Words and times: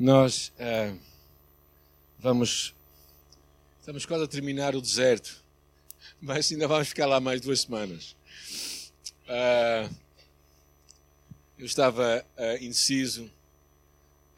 Nós 0.00 0.50
uh, 0.58 0.98
vamos. 2.18 2.74
Estamos 3.80 4.06
quase 4.06 4.24
a 4.24 4.26
terminar 4.26 4.74
o 4.74 4.80
deserto, 4.80 5.44
mas 6.22 6.50
ainda 6.50 6.66
vamos 6.66 6.88
ficar 6.88 7.04
lá 7.04 7.20
mais 7.20 7.42
duas 7.42 7.60
semanas. 7.60 8.16
Uh, 9.28 9.94
eu 11.58 11.66
estava 11.66 12.24
uh, 12.38 12.64
indeciso 12.64 13.30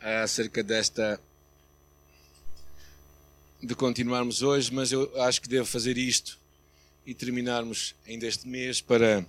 acerca 0.00 0.64
desta. 0.64 1.20
de 3.62 3.76
continuarmos 3.76 4.42
hoje, 4.42 4.74
mas 4.74 4.90
eu 4.90 5.22
acho 5.22 5.40
que 5.40 5.48
devo 5.48 5.64
fazer 5.64 5.96
isto 5.96 6.40
e 7.06 7.14
terminarmos 7.14 7.94
ainda 8.04 8.26
este 8.26 8.48
mês 8.48 8.80
para 8.80 9.24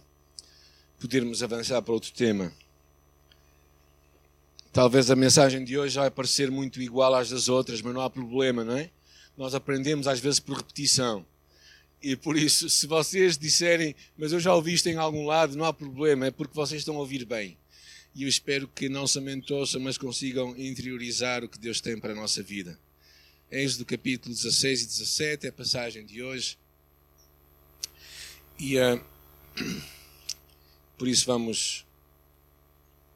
podermos 0.99 1.43
avançar 1.43 1.79
para 1.83 1.93
outro 1.93 2.11
tema. 2.11 2.51
Talvez 4.73 5.11
a 5.11 5.15
mensagem 5.15 5.63
de 5.63 5.77
hoje 5.77 5.99
vai 5.99 6.09
parecer 6.09 6.49
muito 6.49 6.81
igual 6.81 7.13
às 7.13 7.29
das 7.29 7.47
outras, 7.47 7.79
mas 7.79 7.93
não 7.93 8.01
há 8.01 8.09
problema, 8.09 8.63
não 8.63 8.75
é? 8.75 8.89
Nós 9.37 9.53
aprendemos 9.53 10.07
às 10.07 10.19
vezes 10.19 10.39
por 10.39 10.57
repetição. 10.57 11.23
E 12.01 12.15
por 12.15 12.35
isso, 12.35 12.67
se 12.67 12.87
vocês 12.87 13.37
disserem, 13.37 13.95
mas 14.17 14.31
eu 14.31 14.39
já 14.39 14.51
ouvi 14.51 14.73
isto 14.73 14.89
em 14.89 14.97
algum 14.97 15.27
lado, 15.27 15.55
não 15.55 15.63
há 15.63 15.71
problema, 15.71 16.25
é 16.25 16.31
porque 16.31 16.55
vocês 16.55 16.81
estão 16.81 16.95
a 16.95 17.01
ouvir 17.01 17.23
bem. 17.23 17.55
E 18.15 18.23
eu 18.23 18.27
espero 18.27 18.67
que 18.67 18.89
não 18.89 19.05
somente 19.05 19.53
ouçam, 19.53 19.79
mas 19.79 19.95
consigam 19.95 20.57
interiorizar 20.57 21.43
o 21.43 21.49
que 21.49 21.59
Deus 21.59 21.79
tem 21.79 21.99
para 21.99 22.13
a 22.13 22.15
nossa 22.15 22.41
vida. 22.41 22.79
Eis 23.51 23.77
do 23.77 23.85
capítulo 23.85 24.33
16 24.33 24.81
e 24.81 24.85
17, 24.87 25.45
é 25.45 25.49
a 25.49 25.53
passagem 25.53 26.03
de 26.03 26.23
hoje. 26.23 26.57
E 28.57 28.79
uh, 28.79 28.99
por 30.97 31.07
isso 31.07 31.27
vamos 31.27 31.85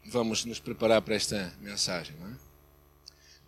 vamos 0.07 0.45
nos 0.45 0.59
preparar 0.59 1.02
para 1.02 1.16
esta 1.16 1.53
mensagem. 1.61 2.15
Não, 2.20 2.27
é? 2.27 2.35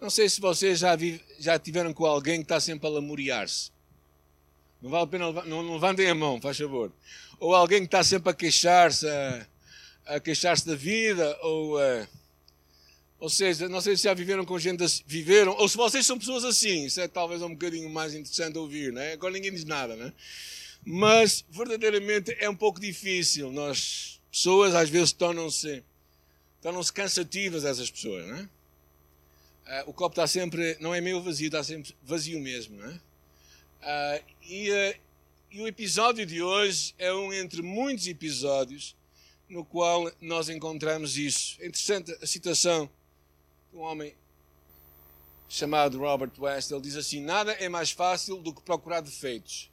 não 0.01 0.09
sei 0.09 0.29
se 0.29 0.41
vocês 0.41 0.79
já, 0.79 0.97
já 1.39 1.57
tiveram 1.57 1.93
com 1.93 2.05
alguém 2.05 2.37
que 2.37 2.45
está 2.45 2.59
sempre 2.59 2.87
a 2.87 2.91
lamuriar-se. 2.91 3.71
Não 4.81 4.89
vale 4.89 5.03
a 5.03 5.07
pena, 5.07 5.31
não, 5.45 5.63
não 5.63 5.73
levantem 5.73 6.07
a 6.09 6.15
mão, 6.15 6.39
faz 6.39 6.57
favor. 6.57 6.91
Ou 7.39 7.55
alguém 7.55 7.79
que 7.79 7.85
está 7.85 8.03
sempre 8.03 8.29
a 8.29 8.33
queixar-se, 8.33 9.07
a, 9.07 9.47
a 10.05 10.19
queixar-se 10.19 10.65
da 10.65 10.75
vida, 10.75 11.37
ou, 11.41 11.77
a, 11.77 12.07
ou 13.19 13.29
seja, 13.29 13.67
não 13.67 13.81
sei 13.81 13.97
se 13.97 14.03
já 14.03 14.13
viveram 14.13 14.45
com 14.45 14.57
gente 14.57 14.83
assim, 14.83 15.03
viveram, 15.05 15.53
ou 15.53 15.67
se 15.67 15.75
vocês 15.75 16.05
são 16.05 16.17
pessoas 16.17 16.45
assim, 16.45 16.85
isso 16.85 17.01
é 17.01 17.07
talvez 17.07 17.41
um 17.41 17.49
bocadinho 17.49 17.89
mais 17.89 18.13
interessante 18.13 18.57
ouvir, 18.57 18.93
não 18.93 19.01
é? 19.01 19.13
Agora 19.13 19.33
ninguém 19.33 19.51
diz 19.51 19.65
nada, 19.65 19.93
é? 19.95 20.13
Mas 20.85 21.43
verdadeiramente 21.49 22.35
é 22.39 22.49
um 22.49 22.55
pouco 22.55 22.79
difícil. 22.79 23.51
Nós, 23.51 24.21
pessoas, 24.31 24.73
às 24.73 24.89
vezes 24.89 25.11
tornam-se 25.11 25.83
tornam-se 26.61 26.91
cansativas 26.91 27.63
essas 27.65 27.89
pessoas, 27.89 28.25
não 28.27 28.35
é? 28.37 28.49
Uh, 29.83 29.89
o 29.89 29.93
copo 29.93 30.13
está 30.13 30.25
sempre, 30.25 30.77
não 30.79 30.95
é 30.95 30.99
meio 30.99 31.21
vazio, 31.21 31.47
está 31.47 31.63
sempre 31.63 31.95
vazio 32.03 32.39
mesmo, 32.39 32.77
não 32.77 32.89
é? 32.89 32.99
Uh, 33.81 34.23
e, 34.41 34.71
uh, 34.71 34.99
e, 35.51 35.61
o 35.61 35.67
episódio 35.67 36.25
de 36.25 36.41
hoje 36.41 36.93
é 36.97 37.13
um 37.13 37.31
entre 37.31 37.61
muitos 37.61 38.07
episódios 38.07 38.95
no 39.47 39.63
qual 39.63 40.11
nós 40.19 40.49
encontramos 40.49 41.17
isso. 41.17 41.55
É 41.59 41.67
interessante 41.67 42.11
a 42.21 42.25
citação 42.25 42.89
de 43.71 43.77
um 43.77 43.81
homem 43.81 44.15
chamado 45.47 45.97
Robert 45.97 46.31
West. 46.37 46.71
Ele 46.71 46.81
diz 46.81 46.95
assim: 46.95 47.21
Nada 47.21 47.53
é 47.53 47.69
mais 47.69 47.91
fácil 47.91 48.37
do 48.37 48.53
que 48.53 48.61
procurar 48.61 49.01
defeitos. 49.01 49.71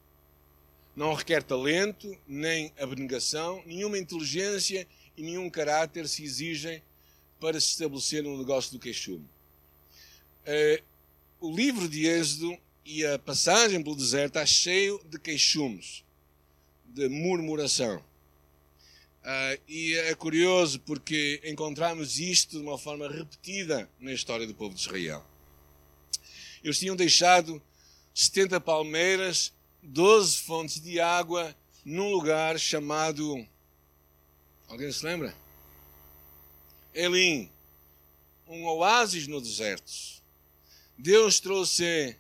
Não 0.95 1.13
requer 1.13 1.43
talento, 1.43 2.17
nem 2.27 2.73
abnegação, 2.79 3.63
nenhuma 3.67 3.99
inteligência 3.99 4.87
e 5.17 5.23
nenhum 5.23 5.49
caráter 5.49 6.09
se 6.09 6.23
exigem 6.23 6.83
para 7.41 7.61
se 7.61 7.69
estabelecer 7.69 8.23
no 8.23 8.37
negócio 8.37 8.73
do 8.73 8.79
queixume. 8.79 9.29
Uh, 10.47 10.83
o 11.41 11.55
livro 11.55 11.89
de 11.89 12.07
Êxodo 12.07 12.57
e 12.85 13.05
a 13.05 13.19
passagem 13.19 13.83
pelo 13.83 13.97
deserto 13.97 14.37
está 14.37 14.47
cheio 14.47 15.01
de 15.05 15.19
queixumes, 15.19 16.05
de 16.85 17.09
murmuração. 17.09 17.99
Uh, 17.99 19.61
e 19.67 19.95
é 19.95 20.15
curioso 20.15 20.81
porque 20.81 21.43
encontramos 21.45 22.21
isto 22.21 22.59
de 22.59 22.63
uma 22.63 22.79
forma 22.79 23.09
repetida 23.09 23.91
na 23.99 24.13
história 24.13 24.47
do 24.47 24.55
povo 24.55 24.75
de 24.75 24.81
Israel. 24.81 25.25
Eles 26.63 26.79
tinham 26.79 26.95
deixado 26.95 27.61
70 28.15 28.61
palmeiras, 28.61 29.53
12 29.83 30.39
fontes 30.39 30.81
de 30.81 31.01
água 31.01 31.55
num 31.85 32.11
lugar 32.11 32.59
chamado 32.59 33.47
Alguém 34.69 34.91
se 34.91 35.05
lembra? 35.05 35.35
Elim, 36.93 37.51
um 38.49 38.67
oásis 38.67 39.27
no 39.27 39.41
deserto. 39.41 39.93
Deus 40.99 41.41
trouxe, 41.41 42.17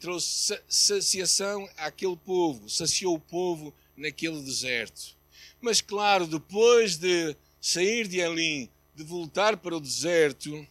trouxe 0.00 0.60
saciação 0.68 1.68
àquele 1.76 2.16
povo, 2.16 2.68
saciou 2.68 3.14
o 3.14 3.20
povo 3.20 3.72
naquele 3.96 4.42
deserto. 4.42 5.16
Mas, 5.60 5.80
claro, 5.80 6.26
depois 6.26 6.96
de 6.96 7.36
sair 7.60 8.06
de 8.08 8.18
Elim, 8.18 8.68
de 8.94 9.02
voltar 9.02 9.56
para 9.56 9.76
o 9.76 9.80
deserto, 9.80 10.66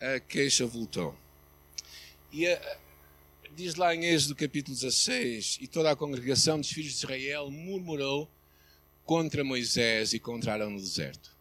a 0.00 0.20
queixa 0.20 0.66
voltou. 0.66 1.16
E 2.32 2.46
a, 2.46 2.78
diz 3.54 3.74
lá 3.74 3.94
em 3.94 4.04
Êxodo 4.04 4.34
capítulo 4.34 4.76
16: 4.76 5.58
E 5.60 5.66
toda 5.66 5.90
a 5.90 5.96
congregação 5.96 6.58
dos 6.58 6.70
filhos 6.70 6.92
de 6.92 6.98
Israel 6.98 7.50
murmurou 7.50 8.28
contra 9.04 9.44
Moisés 9.44 10.12
e 10.12 10.18
contra 10.18 10.52
Arão 10.52 10.70
no 10.70 10.80
deserto. 10.80 11.34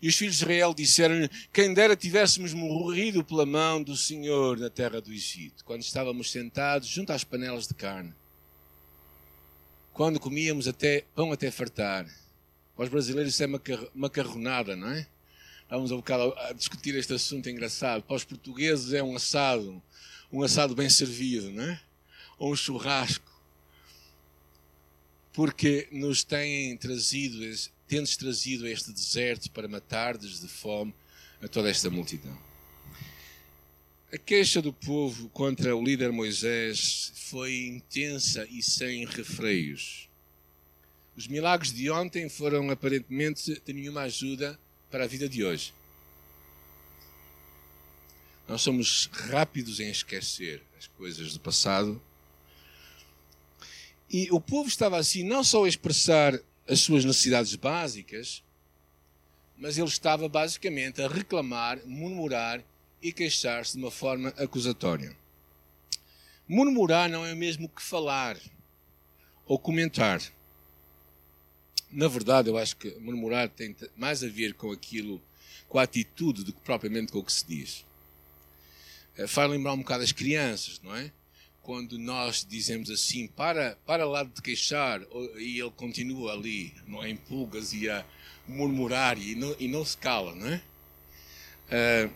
E 0.00 0.08
os 0.08 0.16
filhos 0.16 0.36
de 0.36 0.42
Israel 0.42 0.74
disseram-lhe: 0.74 1.28
Quem 1.52 1.72
dera 1.72 1.96
tivéssemos 1.96 2.52
morrido 2.52 3.24
pela 3.24 3.46
mão 3.46 3.82
do 3.82 3.96
Senhor 3.96 4.58
na 4.58 4.68
terra 4.68 5.00
do 5.00 5.12
Egito, 5.12 5.64
quando 5.64 5.82
estávamos 5.82 6.30
sentados 6.30 6.88
junto 6.88 7.12
às 7.12 7.24
panelas 7.24 7.66
de 7.66 7.74
carne, 7.74 8.12
quando 9.92 10.20
comíamos 10.20 10.68
até 10.68 11.04
pão 11.14 11.32
até 11.32 11.50
fartar. 11.50 12.06
Para 12.74 12.84
os 12.84 12.90
brasileiros 12.90 13.32
isso 13.32 13.42
é 13.42 13.46
macarronada, 13.94 14.76
não 14.76 14.90
é? 14.90 15.06
Estávamos 15.62 15.90
um 15.90 15.96
bocado 15.96 16.34
a 16.36 16.52
discutir 16.52 16.94
este 16.94 17.14
assunto 17.14 17.48
engraçado. 17.48 18.02
Para 18.02 18.16
os 18.16 18.24
portugueses 18.24 18.92
é 18.92 19.02
um 19.02 19.16
assado, 19.16 19.82
um 20.30 20.42
assado 20.42 20.74
bem 20.74 20.90
servido, 20.90 21.50
não 21.50 21.64
é? 21.64 21.80
Ou 22.38 22.52
um 22.52 22.56
churrasco 22.56 23.35
porque 25.36 25.86
nos 25.92 26.24
têm 26.24 26.74
trazido, 26.78 27.36
tendes 27.86 28.16
trazido 28.16 28.66
este 28.66 28.90
deserto 28.90 29.50
para 29.50 29.68
matar-des 29.68 30.40
de 30.40 30.48
fome 30.48 30.94
a 31.42 31.46
toda 31.46 31.68
esta 31.68 31.90
multidão. 31.90 32.36
A 34.10 34.16
queixa 34.16 34.62
do 34.62 34.72
povo 34.72 35.28
contra 35.28 35.76
o 35.76 35.84
líder 35.84 36.10
Moisés 36.10 37.12
foi 37.16 37.66
intensa 37.66 38.46
e 38.50 38.62
sem 38.62 39.04
refreios. 39.04 40.08
Os 41.14 41.28
milagres 41.28 41.70
de 41.70 41.90
ontem 41.90 42.30
foram 42.30 42.70
aparentemente 42.70 43.60
de 43.60 43.72
nenhuma 43.74 44.02
ajuda 44.02 44.58
para 44.90 45.04
a 45.04 45.06
vida 45.06 45.28
de 45.28 45.44
hoje. 45.44 45.74
Nós 48.48 48.62
somos 48.62 49.10
rápidos 49.12 49.80
em 49.80 49.90
esquecer 49.90 50.62
as 50.78 50.86
coisas 50.86 51.34
do 51.34 51.40
passado 51.40 52.00
e 54.10 54.28
o 54.30 54.40
povo 54.40 54.68
estava 54.68 54.98
assim, 54.98 55.22
não 55.22 55.42
só 55.42 55.64
a 55.64 55.68
expressar 55.68 56.38
as 56.68 56.80
suas 56.80 57.04
necessidades 57.04 57.54
básicas, 57.56 58.42
mas 59.56 59.78
ele 59.78 59.88
estava 59.88 60.28
basicamente 60.28 61.00
a 61.02 61.08
reclamar, 61.08 61.80
murmurar 61.84 62.62
e 63.02 63.12
queixar-se 63.12 63.72
de 63.72 63.78
uma 63.78 63.90
forma 63.90 64.28
acusatória. 64.36 65.16
Murmurar 66.48 67.08
não 67.08 67.24
é 67.24 67.32
o 67.32 67.36
mesmo 67.36 67.68
que 67.68 67.82
falar 67.82 68.38
ou 69.46 69.58
comentar. 69.58 70.20
Na 71.90 72.08
verdade, 72.08 72.48
eu 72.48 72.58
acho 72.58 72.76
que 72.76 72.90
murmurar 73.00 73.48
tem 73.48 73.74
mais 73.96 74.22
a 74.22 74.28
ver 74.28 74.54
com 74.54 74.70
aquilo, 74.70 75.20
com 75.68 75.78
a 75.78 75.82
atitude, 75.82 76.44
do 76.44 76.52
que 76.52 76.60
propriamente 76.60 77.12
com 77.12 77.18
o 77.18 77.24
que 77.24 77.32
se 77.32 77.46
diz. 77.46 77.84
Eh, 79.16 79.26
faz 79.26 79.50
lembrar 79.50 79.72
um 79.72 79.78
bocado 79.78 80.04
as 80.04 80.12
crianças, 80.12 80.80
não 80.82 80.94
é? 80.94 81.10
Quando 81.66 81.98
nós 81.98 82.46
dizemos 82.48 82.88
assim, 82.90 83.26
para, 83.26 83.76
para 83.84 84.06
lá 84.06 84.22
de 84.22 84.40
queixar, 84.40 85.02
e 85.36 85.58
ele 85.58 85.72
continua 85.72 86.32
ali, 86.32 86.72
não 86.86 87.02
é, 87.02 87.10
em 87.10 87.16
pulgas 87.16 87.72
e 87.72 87.90
a 87.90 88.06
murmurar 88.46 89.18
e 89.18 89.34
não, 89.34 89.56
e 89.58 89.66
não 89.66 89.84
se 89.84 89.96
cala, 89.96 90.32
não 90.32 90.46
é? 90.46 90.62
Uh, 91.66 92.12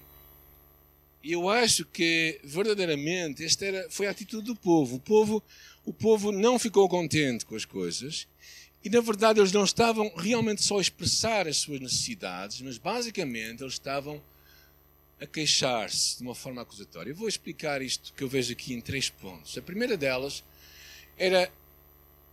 eu 1.25 1.51
acho 1.51 1.85
que 1.85 2.41
verdadeiramente 2.45 3.45
esta 3.45 3.67
era, 3.67 3.91
foi 3.91 4.07
a 4.07 4.13
atitude 4.13 4.47
do 4.47 4.55
povo. 4.55 4.95
O 4.95 5.01
povo, 5.01 5.43
o 5.85 5.93
povo 5.93 6.31
não 6.31 6.57
ficou 6.57 6.89
contente 6.89 7.45
com 7.45 7.57
as 7.57 7.65
coisas 7.65 8.29
e 8.85 8.89
na 8.89 9.01
verdade 9.01 9.41
eles 9.41 9.51
não 9.51 9.65
estavam 9.65 10.13
realmente 10.17 10.63
só 10.63 10.79
a 10.79 10.81
expressar 10.81 11.49
as 11.49 11.57
suas 11.57 11.81
necessidades, 11.81 12.61
mas 12.61 12.79
basicamente 12.79 13.65
eles 13.65 13.73
estavam 13.73 14.23
a 15.21 15.27
queixar-se 15.27 16.17
de 16.17 16.23
uma 16.23 16.35
forma 16.35 16.63
acusatória. 16.63 17.11
Eu 17.11 17.15
vou 17.15 17.29
explicar 17.29 17.83
isto 17.83 18.13
que 18.15 18.25
eu 18.25 18.29
vejo 18.29 18.53
aqui 18.53 18.73
em 18.73 18.81
três 18.81 19.11
pontos. 19.11 19.57
A 19.59 19.63
primeira 19.63 19.97
delas 19.97 20.43
era 21.19 21.53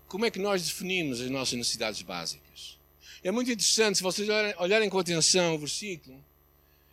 como 0.08 0.26
é 0.26 0.32
que 0.32 0.40
nós 0.40 0.66
definimos 0.66 1.20
as 1.20 1.30
nossas 1.30 1.58
necessidades 1.58 2.02
básicas. 2.02 2.80
É 3.22 3.30
muito 3.30 3.52
interessante, 3.52 3.98
se 3.98 4.04
vocês 4.04 4.30
olharem 4.58 4.90
com 4.90 4.98
atenção 4.98 5.56
o 5.56 5.60
versículo, 5.60 6.24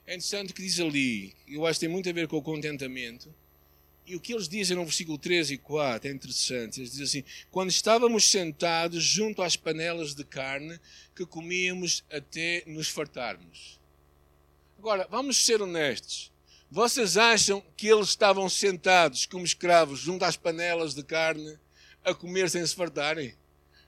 é 0.06 0.14
interessante 0.14 0.52
que 0.52 0.62
diz 0.62 0.80
ali, 0.80 1.32
eu 1.46 1.64
acho 1.64 1.78
que 1.78 1.86
tem 1.86 1.92
muito 1.92 2.08
a 2.08 2.12
ver 2.12 2.26
com 2.26 2.36
o 2.36 2.42
contentamento. 2.42 3.32
E 4.06 4.16
o 4.16 4.20
que 4.20 4.34
eles 4.34 4.48
dizem 4.48 4.76
no 4.76 4.84
versículo 4.84 5.16
3 5.16 5.52
e 5.52 5.58
4 5.58 6.10
é 6.10 6.12
interessante. 6.12 6.80
Eles 6.80 6.90
dizem 6.90 7.04
assim: 7.04 7.24
Quando 7.50 7.70
estávamos 7.70 8.24
sentados 8.24 9.02
junto 9.02 9.40
às 9.40 9.56
panelas 9.56 10.14
de 10.14 10.24
carne 10.24 10.78
que 11.16 11.24
comíamos 11.24 12.04
até 12.10 12.64
nos 12.66 12.88
fartarmos. 12.88 13.80
Agora, 14.84 15.08
vamos 15.10 15.46
ser 15.46 15.62
honestos. 15.62 16.30
Vocês 16.70 17.16
acham 17.16 17.64
que 17.74 17.88
eles 17.88 18.08
estavam 18.08 18.46
sentados 18.50 19.24
como 19.24 19.42
escravos 19.42 19.98
junto 19.98 20.26
às 20.26 20.36
panelas 20.36 20.94
de 20.94 21.02
carne 21.02 21.58
a 22.04 22.12
comer 22.12 22.50
sem 22.50 22.66
se 22.66 22.74
fartarem? 22.74 23.34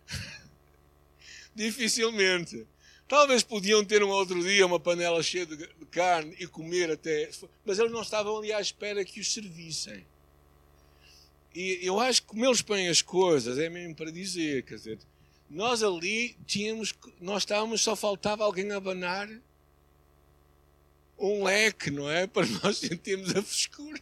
Dificilmente. 1.54 2.66
Talvez 3.06 3.42
podiam 3.42 3.84
ter 3.84 4.02
um 4.02 4.08
outro 4.08 4.42
dia 4.42 4.64
uma 4.64 4.80
panela 4.80 5.22
cheia 5.22 5.44
de 5.44 5.68
carne 5.90 6.34
e 6.40 6.46
comer 6.46 6.90
até. 6.90 7.28
Mas 7.62 7.78
eles 7.78 7.92
não 7.92 8.00
estavam 8.00 8.38
ali 8.38 8.50
à 8.50 8.58
espera 8.58 9.04
que 9.04 9.20
os 9.20 9.30
servissem. 9.30 10.02
E 11.54 11.78
eu 11.82 12.00
acho 12.00 12.22
que 12.22 12.28
como 12.28 12.46
eles 12.46 12.62
põem 12.62 12.88
as 12.88 13.02
coisas, 13.02 13.58
é 13.58 13.68
mesmo 13.68 13.94
para 13.94 14.10
dizer, 14.10 14.62
quer 14.62 14.76
dizer, 14.76 14.98
nós 15.50 15.82
ali 15.82 16.38
tínhamos, 16.46 16.94
nós 17.20 17.42
estávamos, 17.42 17.82
só 17.82 17.94
faltava 17.94 18.44
alguém 18.44 18.72
abanar 18.72 19.28
um 21.18 21.44
leque, 21.44 21.90
não 21.90 22.10
é? 22.10 22.26
Para 22.28 22.46
nós 22.46 22.78
sentirmos 22.78 23.34
a 23.34 23.42
frescura. 23.42 24.00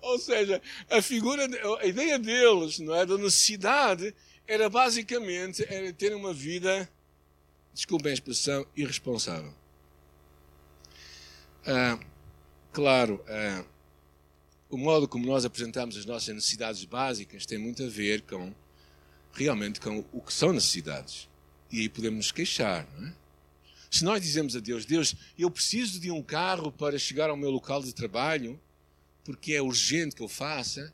Ou 0.00 0.18
seja, 0.18 0.60
a 0.90 1.00
figura, 1.00 1.46
a 1.80 1.86
ideia 1.86 2.18
deles, 2.18 2.80
não 2.80 2.94
é? 2.94 3.06
Da 3.06 3.16
necessidade 3.16 4.14
era 4.46 4.68
basicamente 4.68 5.64
era 5.72 5.92
ter 5.92 6.14
uma 6.14 6.34
vida, 6.34 6.88
desculpem 7.72 8.10
a 8.10 8.14
expressão, 8.14 8.66
irresponsável. 8.76 9.54
Ah, 11.64 11.98
claro, 12.72 13.24
ah, 13.28 13.64
o 14.68 14.76
modo 14.76 15.06
como 15.06 15.24
nós 15.24 15.44
apresentamos 15.44 15.96
as 15.96 16.04
nossas 16.04 16.34
necessidades 16.34 16.84
básicas 16.84 17.46
tem 17.46 17.58
muito 17.58 17.84
a 17.84 17.88
ver 17.88 18.22
com 18.22 18.52
realmente 19.32 19.80
com 19.80 20.04
o 20.12 20.20
que 20.20 20.32
são 20.32 20.52
necessidades. 20.52 21.28
E 21.70 21.80
aí 21.80 21.88
podemos 21.88 22.16
nos 22.16 22.32
queixar, 22.32 22.86
não 22.98 23.08
é? 23.08 23.21
Se 23.92 24.04
nós 24.04 24.22
dizemos 24.22 24.56
a 24.56 24.58
Deus, 24.58 24.86
Deus, 24.86 25.14
eu 25.38 25.50
preciso 25.50 26.00
de 26.00 26.10
um 26.10 26.22
carro 26.22 26.72
para 26.72 26.98
chegar 26.98 27.28
ao 27.28 27.36
meu 27.36 27.50
local 27.50 27.82
de 27.82 27.92
trabalho, 27.92 28.58
porque 29.22 29.52
é 29.52 29.60
urgente 29.60 30.16
que 30.16 30.22
eu 30.22 30.28
faça, 30.28 30.90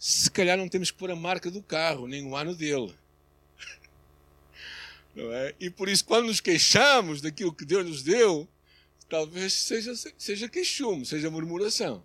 se 0.00 0.28
calhar 0.28 0.58
não 0.58 0.68
temos 0.68 0.90
que 0.90 0.98
pôr 0.98 1.12
a 1.12 1.16
marca 1.16 1.48
do 1.48 1.62
carro, 1.62 2.08
nem 2.08 2.26
o 2.26 2.34
ano 2.34 2.56
dele. 2.56 2.92
Não 5.14 5.32
é? 5.32 5.54
E 5.60 5.70
por 5.70 5.88
isso, 5.88 6.04
quando 6.04 6.26
nos 6.26 6.40
queixamos 6.40 7.20
daquilo 7.20 7.52
que 7.52 7.64
Deus 7.64 7.86
nos 7.86 8.02
deu, 8.02 8.48
talvez 9.08 9.52
seja, 9.52 9.92
seja 10.16 10.48
queixume, 10.48 11.06
seja 11.06 11.30
murmuração. 11.30 12.04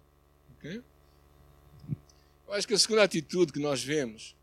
Okay? 0.58 0.80
Eu 2.48 2.54
acho 2.54 2.68
que 2.68 2.76
a 2.76 2.80
segunda 2.80 3.02
atitude 3.02 3.52
que 3.52 3.60
nós 3.60 3.84
vemos 3.84 4.36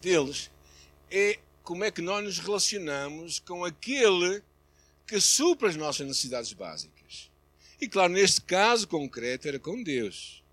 deles 0.00 0.50
é 1.10 1.38
como 1.66 1.82
é 1.82 1.90
que 1.90 2.00
nós 2.00 2.24
nos 2.24 2.38
relacionamos 2.38 3.40
com 3.40 3.64
aquele 3.64 4.40
que 5.04 5.20
supra 5.20 5.68
as 5.68 5.74
nossas 5.74 6.06
necessidades 6.06 6.52
básicas. 6.52 7.28
E 7.80 7.88
claro, 7.88 8.12
neste 8.12 8.40
caso 8.40 8.86
concreto 8.86 9.48
era 9.48 9.58
com 9.58 9.82
Deus. 9.82 10.44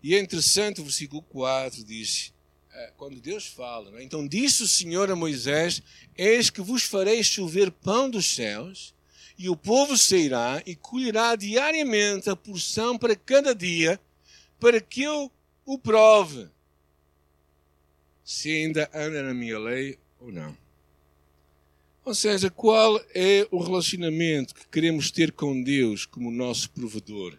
E 0.00 0.14
é 0.14 0.20
interessante 0.20 0.80
o 0.80 0.84
versículo 0.84 1.20
4 1.22 1.82
diz, 1.82 2.32
eh, 2.72 2.92
quando 2.96 3.20
Deus 3.20 3.48
fala, 3.48 3.98
é? 3.98 4.04
então 4.04 4.26
disse 4.26 4.62
o 4.62 4.68
Senhor 4.68 5.10
a 5.10 5.16
Moisés: 5.16 5.82
Eis 6.16 6.48
que 6.48 6.60
vos 6.60 6.84
farei 6.84 7.22
chover 7.24 7.72
pão 7.72 8.08
dos 8.08 8.34
céus, 8.36 8.94
e 9.36 9.48
o 9.48 9.56
povo 9.56 9.98
sairá 9.98 10.62
e 10.64 10.76
colherá 10.76 11.34
diariamente 11.34 12.30
a 12.30 12.36
porção 12.36 12.96
para 12.96 13.16
cada 13.16 13.52
dia, 13.52 14.00
para 14.60 14.80
que 14.80 15.02
eu 15.02 15.30
o 15.64 15.76
prove, 15.76 16.48
se 18.24 18.50
ainda 18.50 18.90
anda 18.94 19.22
na 19.22 19.34
minha 19.34 19.58
lei 19.58 19.98
ou 20.20 20.32
não. 20.32 20.56
Ou 22.04 22.14
seja, 22.14 22.50
qual 22.50 23.00
é 23.14 23.46
o 23.50 23.62
relacionamento 23.62 24.54
que 24.54 24.66
queremos 24.66 25.10
ter 25.10 25.32
com 25.32 25.62
Deus 25.62 26.04
como 26.04 26.30
nosso 26.30 26.70
provedor? 26.70 27.38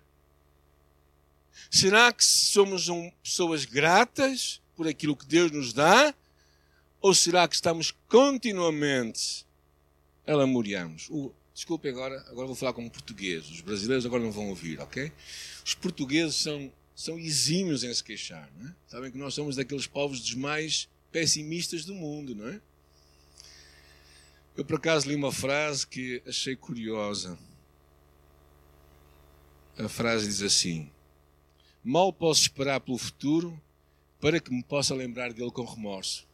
Será 1.69 2.11
que 2.13 2.23
somos 2.23 2.87
um, 2.87 3.11
pessoas 3.21 3.65
gratas 3.65 4.61
por 4.75 4.87
aquilo 4.87 5.17
que 5.17 5.25
Deus 5.25 5.51
nos 5.51 5.73
dá? 5.73 6.13
Ou 7.01 7.13
será 7.13 7.47
que 7.47 7.55
estamos 7.55 7.91
continuamente 8.07 9.45
a 10.25 10.33
lamuriarmos? 10.33 11.09
Desculpe 11.53 11.89
agora, 11.89 12.19
agora 12.29 12.47
vou 12.47 12.55
falar 12.55 12.73
como 12.73 12.89
português. 12.89 13.49
Os 13.49 13.61
brasileiros 13.61 14.05
agora 14.05 14.23
não 14.23 14.31
vão 14.31 14.49
ouvir, 14.49 14.79
ok? 14.79 15.11
Os 15.65 15.75
portugueses 15.75 16.35
são, 16.35 16.71
são 16.95 17.17
exímios 17.17 17.83
em 17.83 17.93
se 17.93 18.03
queixar, 18.03 18.49
não 18.57 18.69
é? 18.69 18.75
Sabem 18.87 19.11
que 19.11 19.17
nós 19.17 19.33
somos 19.33 19.55
daqueles 19.55 19.87
povos 19.87 20.19
dos 20.19 20.35
mais 20.35 20.87
pessimistas 21.11 21.85
do 21.85 21.93
mundo, 21.93 22.35
não 22.35 22.47
é? 22.47 22.61
Eu 24.55 24.63
por 24.63 24.75
acaso 24.75 25.07
li 25.07 25.15
uma 25.15 25.31
frase 25.31 25.85
que 25.85 26.21
achei 26.27 26.55
curiosa. 26.55 27.37
A 29.77 29.89
frase 29.89 30.27
diz 30.27 30.41
assim: 30.43 30.91
Mal 31.83 32.13
posso 32.13 32.43
esperar 32.43 32.79
pelo 32.79 32.97
futuro 32.97 33.59
para 34.21 34.39
que 34.39 34.53
me 34.53 34.63
possa 34.63 34.93
lembrar 34.93 35.33
dele 35.33 35.51
com 35.51 35.65
remorso. 35.65 36.27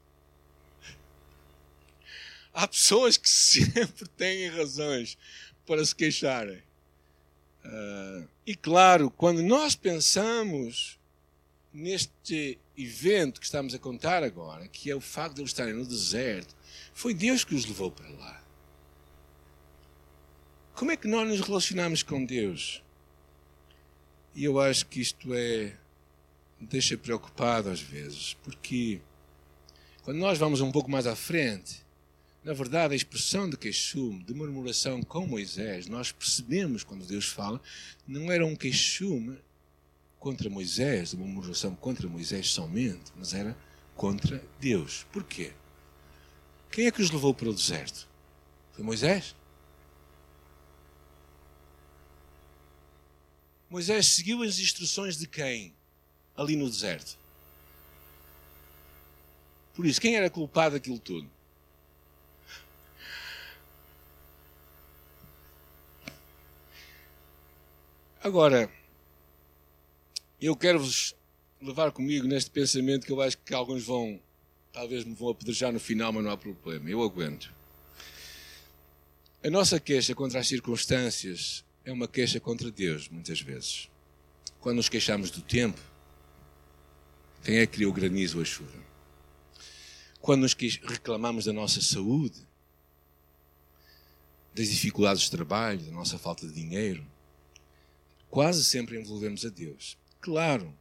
Há 2.53 2.67
pessoas 2.67 3.15
que 3.15 3.29
sempre 3.29 4.07
têm 4.09 4.49
razões 4.49 5.17
para 5.65 5.83
se 5.85 5.95
queixarem. 5.95 6.61
Uh, 7.65 8.27
e 8.45 8.55
claro, 8.55 9.11
quando 9.11 9.41
nós 9.41 9.75
pensamos 9.75 10.99
neste 11.73 12.57
evento 12.77 13.39
que 13.39 13.45
estamos 13.45 13.73
a 13.73 13.79
contar 13.79 14.23
agora, 14.23 14.67
que 14.67 14.89
é 14.89 14.95
o 14.95 15.01
facto 15.01 15.35
de 15.35 15.41
eles 15.41 15.51
estarem 15.51 15.73
no 15.73 15.85
deserto, 15.85 16.55
foi 16.93 17.13
Deus 17.13 17.43
que 17.43 17.55
os 17.55 17.65
levou 17.65 17.91
para 17.91 18.09
lá. 18.09 18.43
Como 20.73 20.91
é 20.91 20.97
que 20.97 21.07
nós 21.07 21.27
nos 21.27 21.41
relacionamos 21.41 22.01
com 22.01 22.23
Deus? 22.23 22.81
E 24.33 24.45
eu 24.45 24.59
acho 24.59 24.85
que 24.85 25.01
isto 25.01 25.33
é 25.33 25.75
deixa 26.59 26.97
preocupado 26.97 27.69
às 27.69 27.81
vezes, 27.81 28.33
porque 28.43 29.01
quando 30.03 30.17
nós 30.17 30.37
vamos 30.37 30.61
um 30.61 30.71
pouco 30.71 30.89
mais 30.89 31.05
à 31.07 31.15
frente, 31.15 31.85
na 32.43 32.53
verdade 32.53 32.93
a 32.93 32.97
expressão 32.97 33.49
de 33.49 33.57
queixume, 33.57 34.23
de 34.23 34.33
murmuração 34.33 35.01
com 35.03 35.27
Moisés, 35.27 35.87
nós 35.87 36.11
percebemos 36.11 36.83
quando 36.83 37.05
Deus 37.05 37.25
fala, 37.25 37.61
não 38.07 38.31
era 38.31 38.45
um 38.45 38.55
queixume 38.55 39.37
contra 40.19 40.49
Moisés, 40.49 41.13
uma 41.13 41.25
murmuração 41.25 41.75
contra 41.75 42.07
Moisés 42.07 42.49
somente, 42.51 43.11
mas 43.15 43.33
era 43.33 43.57
contra 43.95 44.43
Deus. 44.59 45.05
Porquê? 45.11 45.53
Quem 46.71 46.85
é 46.87 46.91
que 46.91 47.01
os 47.01 47.11
levou 47.11 47.33
para 47.33 47.49
o 47.49 47.53
deserto? 47.53 48.07
Foi 48.73 48.83
Moisés? 48.83 49.35
Moisés 53.69 54.07
seguiu 54.07 54.41
as 54.41 54.59
instruções 54.59 55.17
de 55.17 55.27
quem? 55.27 55.73
Ali 56.35 56.55
no 56.55 56.69
deserto. 56.69 57.17
Por 59.73 59.85
isso, 59.85 60.01
quem 60.01 60.15
era 60.15 60.29
culpado 60.29 60.75
daquilo 60.75 60.99
tudo? 60.99 61.29
Agora, 68.21 68.69
eu 70.41 70.53
quero-vos 70.53 71.15
levar 71.61 71.93
comigo 71.93 72.27
neste 72.27 72.51
pensamento 72.51 73.05
que 73.05 73.13
eu 73.13 73.21
acho 73.21 73.37
que 73.37 73.53
alguns 73.53 73.85
vão, 73.85 74.19
talvez 74.73 75.05
me 75.05 75.15
vão 75.15 75.29
apedrejar 75.29 75.71
no 75.71 75.79
final, 75.79 76.11
mas 76.11 76.25
não 76.25 76.31
há 76.31 76.35
problema, 76.35 76.89
eu 76.89 77.01
aguento. 77.01 77.49
A 79.41 79.49
nossa 79.49 79.79
queixa 79.79 80.13
contra 80.13 80.41
as 80.41 80.49
circunstâncias 80.49 81.63
é 81.85 81.93
uma 81.93 82.09
queixa 82.09 82.41
contra 82.41 82.69
Deus, 82.69 83.07
muitas 83.07 83.39
vezes. 83.39 83.89
Quando 84.59 84.75
nos 84.75 84.89
queixamos 84.89 85.31
do 85.31 85.41
tempo, 85.41 85.79
quem 87.41 87.59
é 87.59 87.65
que 87.65 87.75
criou 87.75 87.91
o 87.91 87.95
granizo 87.95 88.35
ou 88.35 88.41
a 88.41 88.45
chuva? 88.45 88.83
Quando 90.19 90.41
nos 90.41 90.53
reclamamos 90.53 91.45
da 91.45 91.53
nossa 91.53 91.79
saúde, 91.79 92.45
das 94.53 94.67
dificuldades 94.67 95.23
de 95.23 95.31
trabalho, 95.31 95.79
da 95.79 95.91
nossa 95.93 96.19
falta 96.19 96.45
de 96.45 96.53
dinheiro, 96.53 97.07
quase 98.29 98.63
sempre 98.63 98.99
envolvemos 98.99 99.45
a 99.45 99.49
Deus. 99.49 99.97
Claro 100.21 100.73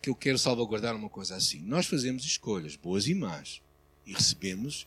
que 0.00 0.10
eu 0.10 0.14
quero 0.14 0.38
salvaguardar 0.38 0.96
uma 0.96 1.08
coisa 1.08 1.36
assim. 1.36 1.60
Nós 1.60 1.86
fazemos 1.86 2.24
escolhas, 2.24 2.76
boas 2.76 3.06
e 3.06 3.14
más, 3.14 3.62
e 4.04 4.12
recebemos 4.12 4.86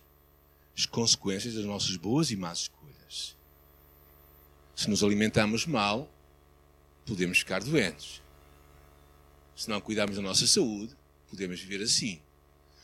as 0.77 0.85
consequências 0.85 1.53
das 1.53 1.65
nossas 1.65 1.95
boas 1.95 2.31
e 2.31 2.35
más 2.35 2.63
escolhas. 2.63 3.35
Se 4.75 4.89
nos 4.89 5.03
alimentamos 5.03 5.65
mal, 5.65 6.11
podemos 7.05 7.39
ficar 7.39 7.63
doentes. 7.63 8.21
Se 9.55 9.69
não 9.69 9.79
cuidarmos 9.79 10.17
da 10.17 10.21
nossa 10.21 10.45
saúde, 10.45 10.93
podemos 11.29 11.61
viver 11.61 11.81
assim. 11.81 12.19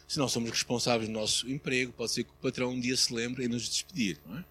Se 0.07 0.17
não 0.17 0.27
somos 0.27 0.49
responsáveis 0.49 1.09
do 1.09 1.13
nosso 1.13 1.49
emprego, 1.49 1.91
pode 1.91 2.11
ser 2.11 2.23
que 2.23 2.31
o 2.31 2.41
patrão 2.41 2.71
um 2.71 2.79
dia 2.79 2.95
se 2.95 3.13
lembre 3.13 3.43
e 3.43 3.47
nos 3.47 3.67
despedir. 3.67 4.19
Não 4.25 4.37
é? 4.37 4.45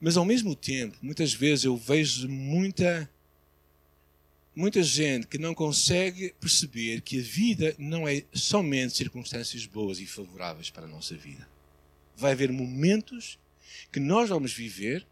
Mas 0.00 0.16
ao 0.16 0.24
mesmo 0.24 0.54
tempo, 0.54 0.96
muitas 1.00 1.32
vezes 1.32 1.64
eu 1.64 1.76
vejo 1.76 2.28
muita 2.28 3.08
muita 4.54 4.82
gente 4.82 5.26
que 5.26 5.38
não 5.38 5.54
consegue 5.54 6.34
perceber 6.40 7.00
que 7.00 7.18
a 7.18 7.22
vida 7.22 7.74
não 7.78 8.06
é 8.06 8.24
somente 8.32 8.96
circunstâncias 8.96 9.66
boas 9.66 9.98
e 9.98 10.06
favoráveis 10.06 10.70
para 10.70 10.84
a 10.84 10.88
nossa 10.88 11.16
vida. 11.16 11.48
Vai 12.16 12.32
haver 12.32 12.52
momentos 12.52 13.38
que 13.90 13.98
nós 13.98 14.28
vamos 14.28 14.52
viver, 14.52 15.04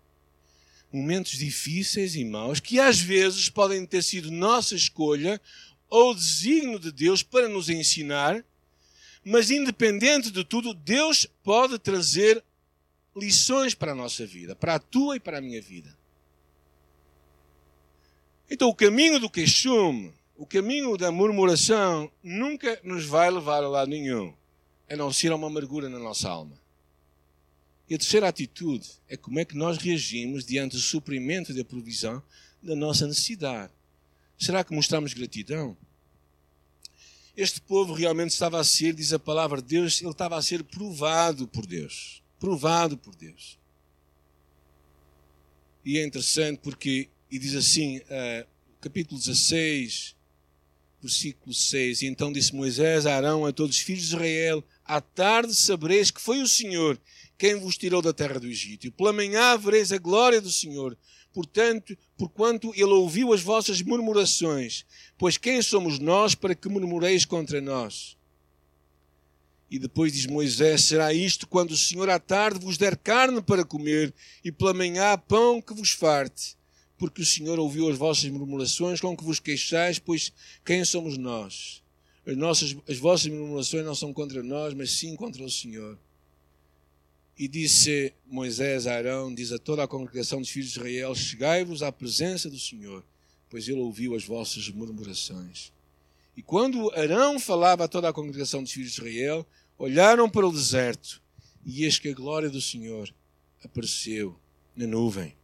momentos 0.92 1.32
difíceis 1.32 2.14
e 2.14 2.24
maus, 2.24 2.60
que 2.60 2.78
às 2.78 3.00
vezes 3.00 3.48
podem 3.48 3.84
ter 3.84 4.02
sido 4.02 4.30
nossa 4.30 4.74
escolha 4.74 5.40
ou 5.88 6.14
desígnio 6.14 6.78
de 6.78 6.92
Deus 6.92 7.22
para 7.22 7.48
nos 7.48 7.68
ensinar, 7.68 8.44
mas 9.24 9.50
independente 9.50 10.30
de 10.30 10.44
tudo, 10.44 10.72
Deus 10.72 11.26
pode 11.42 11.78
trazer 11.78 12.42
lições 13.16 13.74
para 13.74 13.92
a 13.92 13.94
nossa 13.94 14.26
vida, 14.26 14.54
para 14.54 14.76
a 14.76 14.78
tua 14.78 15.16
e 15.16 15.20
para 15.20 15.38
a 15.38 15.40
minha 15.40 15.60
vida. 15.60 15.96
Então, 18.52 18.68
o 18.68 18.74
caminho 18.74 19.18
do 19.18 19.30
queixume, 19.30 20.12
o 20.36 20.44
caminho 20.44 20.96
da 20.98 21.10
murmuração, 21.10 22.10
nunca 22.22 22.78
nos 22.84 23.06
vai 23.06 23.30
levar 23.30 23.64
a 23.64 23.68
lado 23.68 23.88
nenhum, 23.88 24.34
a 24.90 24.94
não 24.94 25.10
ser 25.10 25.32
a 25.32 25.36
uma 25.36 25.46
amargura 25.46 25.88
na 25.88 25.98
nossa 25.98 26.28
alma. 26.28 26.60
E 27.88 27.94
a 27.94 27.98
terceira 27.98 28.28
atitude 28.28 28.88
é 29.08 29.16
como 29.16 29.38
é 29.38 29.44
que 29.44 29.56
nós 29.56 29.78
reagimos 29.78 30.44
diante 30.44 30.76
do 30.76 30.82
suprimento 30.82 31.54
da 31.54 31.64
provisão 31.64 32.22
da 32.62 32.76
nossa 32.76 33.06
necessidade. 33.06 33.72
Será 34.38 34.62
que 34.62 34.74
mostramos 34.74 35.14
gratidão? 35.14 35.74
Este 37.34 37.60
povo 37.60 37.94
realmente 37.94 38.32
estava 38.32 38.60
a 38.60 38.64
ser, 38.64 38.92
diz 38.92 39.14
a 39.14 39.18
palavra 39.18 39.62
de 39.62 39.68
Deus, 39.68 40.02
ele 40.02 40.10
estava 40.10 40.36
a 40.36 40.42
ser 40.42 40.62
provado 40.62 41.48
por 41.48 41.64
Deus 41.64 42.22
provado 42.42 42.98
por 42.98 43.14
Deus. 43.14 43.56
E 45.84 45.96
é 45.96 46.04
interessante 46.04 46.58
porque, 46.60 47.08
e 47.32 47.38
diz 47.38 47.54
assim, 47.54 47.96
uh, 47.96 48.46
capítulo 48.78 49.18
16, 49.18 50.14
versículo 51.00 51.54
6: 51.54 52.02
E 52.02 52.06
então 52.06 52.30
disse 52.30 52.54
Moisés 52.54 53.06
a 53.06 53.16
Arão, 53.16 53.46
a 53.46 53.52
todos 53.52 53.76
os 53.76 53.82
filhos 53.82 54.02
de 54.02 54.08
Israel: 54.08 54.62
À 54.84 55.00
tarde 55.00 55.54
sabereis 55.54 56.10
que 56.10 56.20
foi 56.20 56.42
o 56.42 56.46
Senhor 56.46 57.00
quem 57.38 57.54
vos 57.54 57.78
tirou 57.78 58.02
da 58.02 58.12
terra 58.12 58.38
do 58.38 58.46
Egito, 58.46 58.86
e 58.86 58.90
pela 58.90 59.14
manhã 59.14 59.56
vereis 59.56 59.90
a 59.92 59.98
glória 59.98 60.42
do 60.42 60.52
Senhor. 60.52 60.96
Portanto, 61.32 61.96
porquanto 62.18 62.70
ele 62.74 62.84
ouviu 62.84 63.32
as 63.32 63.40
vossas 63.40 63.80
murmurações, 63.80 64.84
pois 65.16 65.38
quem 65.38 65.62
somos 65.62 65.98
nós 65.98 66.34
para 66.34 66.54
que 66.54 66.68
murmureis 66.68 67.24
contra 67.24 67.62
nós? 67.62 68.14
E 69.70 69.78
depois 69.78 70.12
diz 70.12 70.26
Moisés: 70.26 70.84
Será 70.84 71.14
isto 71.14 71.48
quando 71.48 71.70
o 71.70 71.78
Senhor 71.78 72.10
à 72.10 72.18
tarde 72.18 72.62
vos 72.62 72.76
der 72.76 72.94
carne 72.94 73.40
para 73.40 73.64
comer 73.64 74.12
e 74.44 74.52
pela 74.52 74.74
manhã 74.74 75.16
pão 75.16 75.62
que 75.62 75.72
vos 75.72 75.92
farte? 75.92 76.60
Porque 77.02 77.20
o 77.20 77.26
Senhor 77.26 77.58
ouviu 77.58 77.88
as 77.88 77.98
vossas 77.98 78.30
murmurações 78.30 79.00
com 79.00 79.16
que 79.16 79.24
vos 79.24 79.40
queixais, 79.40 79.98
pois 79.98 80.32
quem 80.64 80.84
somos 80.84 81.18
nós? 81.18 81.82
As, 82.24 82.36
nossas, 82.36 82.76
as 82.88 82.96
vossas 82.96 83.26
murmurações 83.26 83.84
não 83.84 83.92
são 83.92 84.12
contra 84.12 84.40
nós, 84.40 84.72
mas 84.72 84.92
sim 84.92 85.16
contra 85.16 85.42
o 85.42 85.50
Senhor. 85.50 85.98
E 87.36 87.48
disse 87.48 88.14
Moisés 88.24 88.86
a 88.86 88.94
Arão, 88.94 89.34
diz 89.34 89.50
a 89.50 89.58
toda 89.58 89.82
a 89.82 89.88
congregação 89.88 90.40
dos 90.40 90.48
filhos 90.48 90.70
de 90.70 90.78
Israel: 90.78 91.12
Chegai-vos 91.12 91.82
à 91.82 91.90
presença 91.90 92.48
do 92.48 92.56
Senhor, 92.56 93.04
pois 93.50 93.66
ele 93.66 93.80
ouviu 93.80 94.14
as 94.14 94.22
vossas 94.22 94.68
murmurações. 94.68 95.72
E 96.36 96.40
quando 96.40 96.88
Arão 96.92 97.40
falava 97.40 97.82
a 97.82 97.88
toda 97.88 98.10
a 98.10 98.12
congregação 98.12 98.62
dos 98.62 98.70
filhos 98.70 98.92
de 98.92 99.00
Israel, 99.00 99.44
olharam 99.76 100.30
para 100.30 100.46
o 100.46 100.52
deserto 100.52 101.20
e 101.66 101.82
eis 101.82 101.98
que 101.98 102.10
a 102.10 102.14
glória 102.14 102.48
do 102.48 102.60
Senhor 102.60 103.12
apareceu 103.60 104.38
na 104.76 104.86
nuvem. 104.86 105.34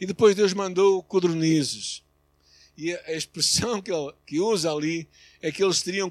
E 0.00 0.06
depois 0.06 0.34
Deus 0.34 0.54
mandou 0.54 1.02
codornizes. 1.02 2.02
E 2.76 2.94
a 2.94 3.12
expressão 3.12 3.82
que 3.82 3.92
ele 3.92 4.10
que 4.26 4.40
usa 4.40 4.72
ali 4.72 5.06
é 5.42 5.52
que 5.52 5.62
eles 5.62 5.82
teriam 5.82 6.10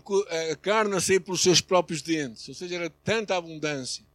a 0.51 0.55
carne 0.55 0.96
a 0.96 1.01
sair 1.01 1.19
pelos 1.19 1.41
seus 1.41 1.60
próprios 1.60 2.03
dentes. 2.03 2.48
Ou 2.48 2.53
seja, 2.53 2.75
era 2.75 2.89
tanta 3.03 3.36
abundância. 3.36 4.05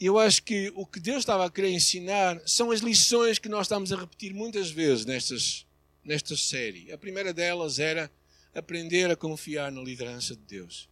Eu 0.00 0.18
acho 0.18 0.42
que 0.42 0.72
o 0.74 0.86
que 0.86 0.98
Deus 0.98 1.18
estava 1.18 1.44
a 1.44 1.50
querer 1.50 1.70
ensinar 1.70 2.40
são 2.46 2.70
as 2.70 2.80
lições 2.80 3.38
que 3.38 3.48
nós 3.48 3.66
estamos 3.66 3.92
a 3.92 3.96
repetir 3.96 4.32
muitas 4.32 4.70
vezes 4.70 5.04
nestas, 5.04 5.66
nesta 6.02 6.34
série. 6.34 6.90
A 6.90 6.96
primeira 6.96 7.34
delas 7.34 7.78
era 7.78 8.10
aprender 8.54 9.10
a 9.10 9.16
confiar 9.16 9.70
na 9.70 9.82
liderança 9.82 10.34
de 10.34 10.42
Deus. 10.42 10.88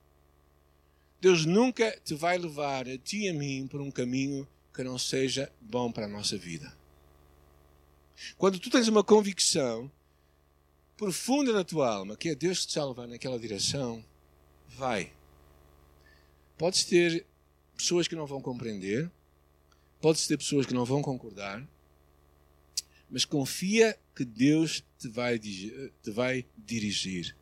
Deus 1.21 1.47
nunca 1.47 1.99
te 2.05 2.15
vai 2.15 2.37
levar 2.37 2.87
a 2.87 2.99
ti 2.99 3.23
e 3.23 3.29
a 3.29 3.33
mim 3.33 3.67
por 3.67 3.81
um 3.81 3.91
caminho 3.91 4.47
que 4.75 4.83
não 4.83 4.99
seja 4.99 5.51
bom 5.61 5.91
para 5.91 6.05
a 6.05 6.09
nossa 6.09 6.37
vida. 6.37 6.82
Quando 8.37 8.59
tu 8.59 8.71
tens 8.71 8.89
uma 8.89 9.05
convicção 9.05 9.91
profunda 10.97 11.53
na 11.53 11.65
tua 11.65 11.93
alma 11.93 12.17
que 12.17 12.29
é 12.29 12.35
Deus 12.35 12.61
que 12.61 12.67
te 12.67 12.69
está 12.71 12.83
a 12.83 12.89
levar 12.89 13.09
naquela 13.09 13.39
direção, 13.39 14.05
vai. 14.69 15.13
Podes 16.57 16.85
ter 16.85 17.27
pessoas 17.77 18.07
que 18.07 18.15
não 18.15 18.27
vão 18.27 18.41
compreender, 18.41 19.11
podes 20.01 20.27
ter 20.27 20.37
pessoas 20.37 20.67
que 20.67 20.75
não 20.75 20.85
vão 20.85 21.03
concordar, 21.03 21.67
mas 23.11 23.25
confia 23.25 23.99
que 24.15 24.25
Deus 24.25 24.85
te 24.99 25.09
vai, 25.09 25.39
te 25.39 26.11
vai 26.11 26.47
dirigir. 26.57 27.37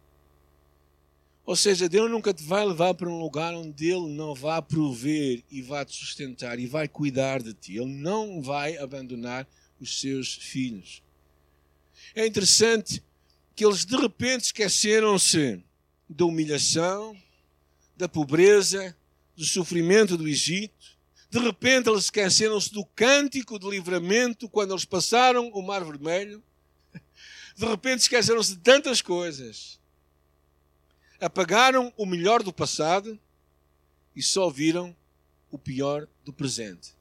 Ou 1.45 1.57
seja, 1.57 1.89
Deus 1.89 2.11
nunca 2.11 2.33
te 2.33 2.45
vai 2.45 2.65
levar 2.65 2.95
para 2.95 3.09
um 3.09 3.19
lugar 3.19 3.55
onde 3.55 3.91
Ele 3.91 4.09
não 4.15 4.35
vai 4.35 4.63
prover 4.63 5.43
e 5.51 5.61
vai 5.63 5.85
te 5.85 5.95
sustentar 5.95 6.59
e 6.59 6.67
vai 6.67 6.87
cuidar 6.87 7.43
de 7.43 7.53
ti. 7.53 7.77
Ele 7.77 7.93
não 7.93 8.41
vai 8.41 8.77
abandonar 8.77 9.49
os 9.81 10.01
seus 10.01 10.35
filhos. 10.35 11.03
É 12.15 12.27
interessante 12.27 13.03
que 13.55 13.65
eles 13.65 13.85
de 13.85 13.97
repente 13.97 14.45
esqueceram-se 14.45 15.63
da 16.09 16.25
humilhação, 16.25 17.17
da 17.97 18.09
pobreza, 18.09 18.97
do 19.37 19.45
sofrimento 19.45 20.17
do 20.17 20.29
Egito. 20.29 20.99
De 21.31 21.39
repente 21.39 21.89
eles 21.89 22.05
esqueceram-se 22.05 22.73
do 22.73 22.85
cântico 22.85 23.59
de 23.59 23.69
livramento 23.69 24.49
quando 24.49 24.73
eles 24.73 24.85
passaram 24.85 25.49
o 25.51 25.63
Mar 25.63 25.85
Vermelho. 25.85 26.43
De 27.57 27.67
repente 27.67 28.01
esqueceram-se 28.01 28.55
de 28.57 28.61
tantas 28.61 29.01
coisas 29.03 29.81
apagaram 31.21 31.93
o 31.97 32.07
melhor 32.07 32.43
do 32.43 32.53
passado 32.53 33.19
e 34.17 34.23
só 34.23 34.49
viram 34.49 34.97
o 35.51 35.59
pior 35.59 36.09
do 36.25 36.33
presente. 36.33 36.95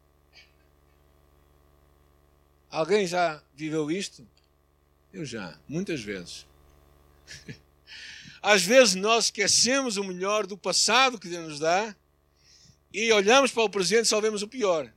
Alguém 2.70 3.08
já 3.08 3.42
viveu 3.56 3.90
isto? 3.90 4.28
Eu 5.12 5.26
já, 5.26 5.58
muitas 5.68 6.02
vezes. 6.02 6.46
Às 8.42 8.62
vezes 8.64 8.96
nós 8.96 9.26
esquecemos 9.26 9.98
o 9.98 10.04
melhor 10.04 10.46
do 10.46 10.58
passado 10.58 11.20
que 11.20 11.28
Deus 11.28 11.50
nos 11.50 11.60
dá 11.60 11.96
e 12.94 13.12
olhamos 13.12 13.52
para 13.52 13.64
o 13.64 13.70
presente 13.70 14.06
e 14.06 14.10
só 14.10 14.22
vemos 14.22 14.42
o 14.42 14.48
pior. 14.48 14.92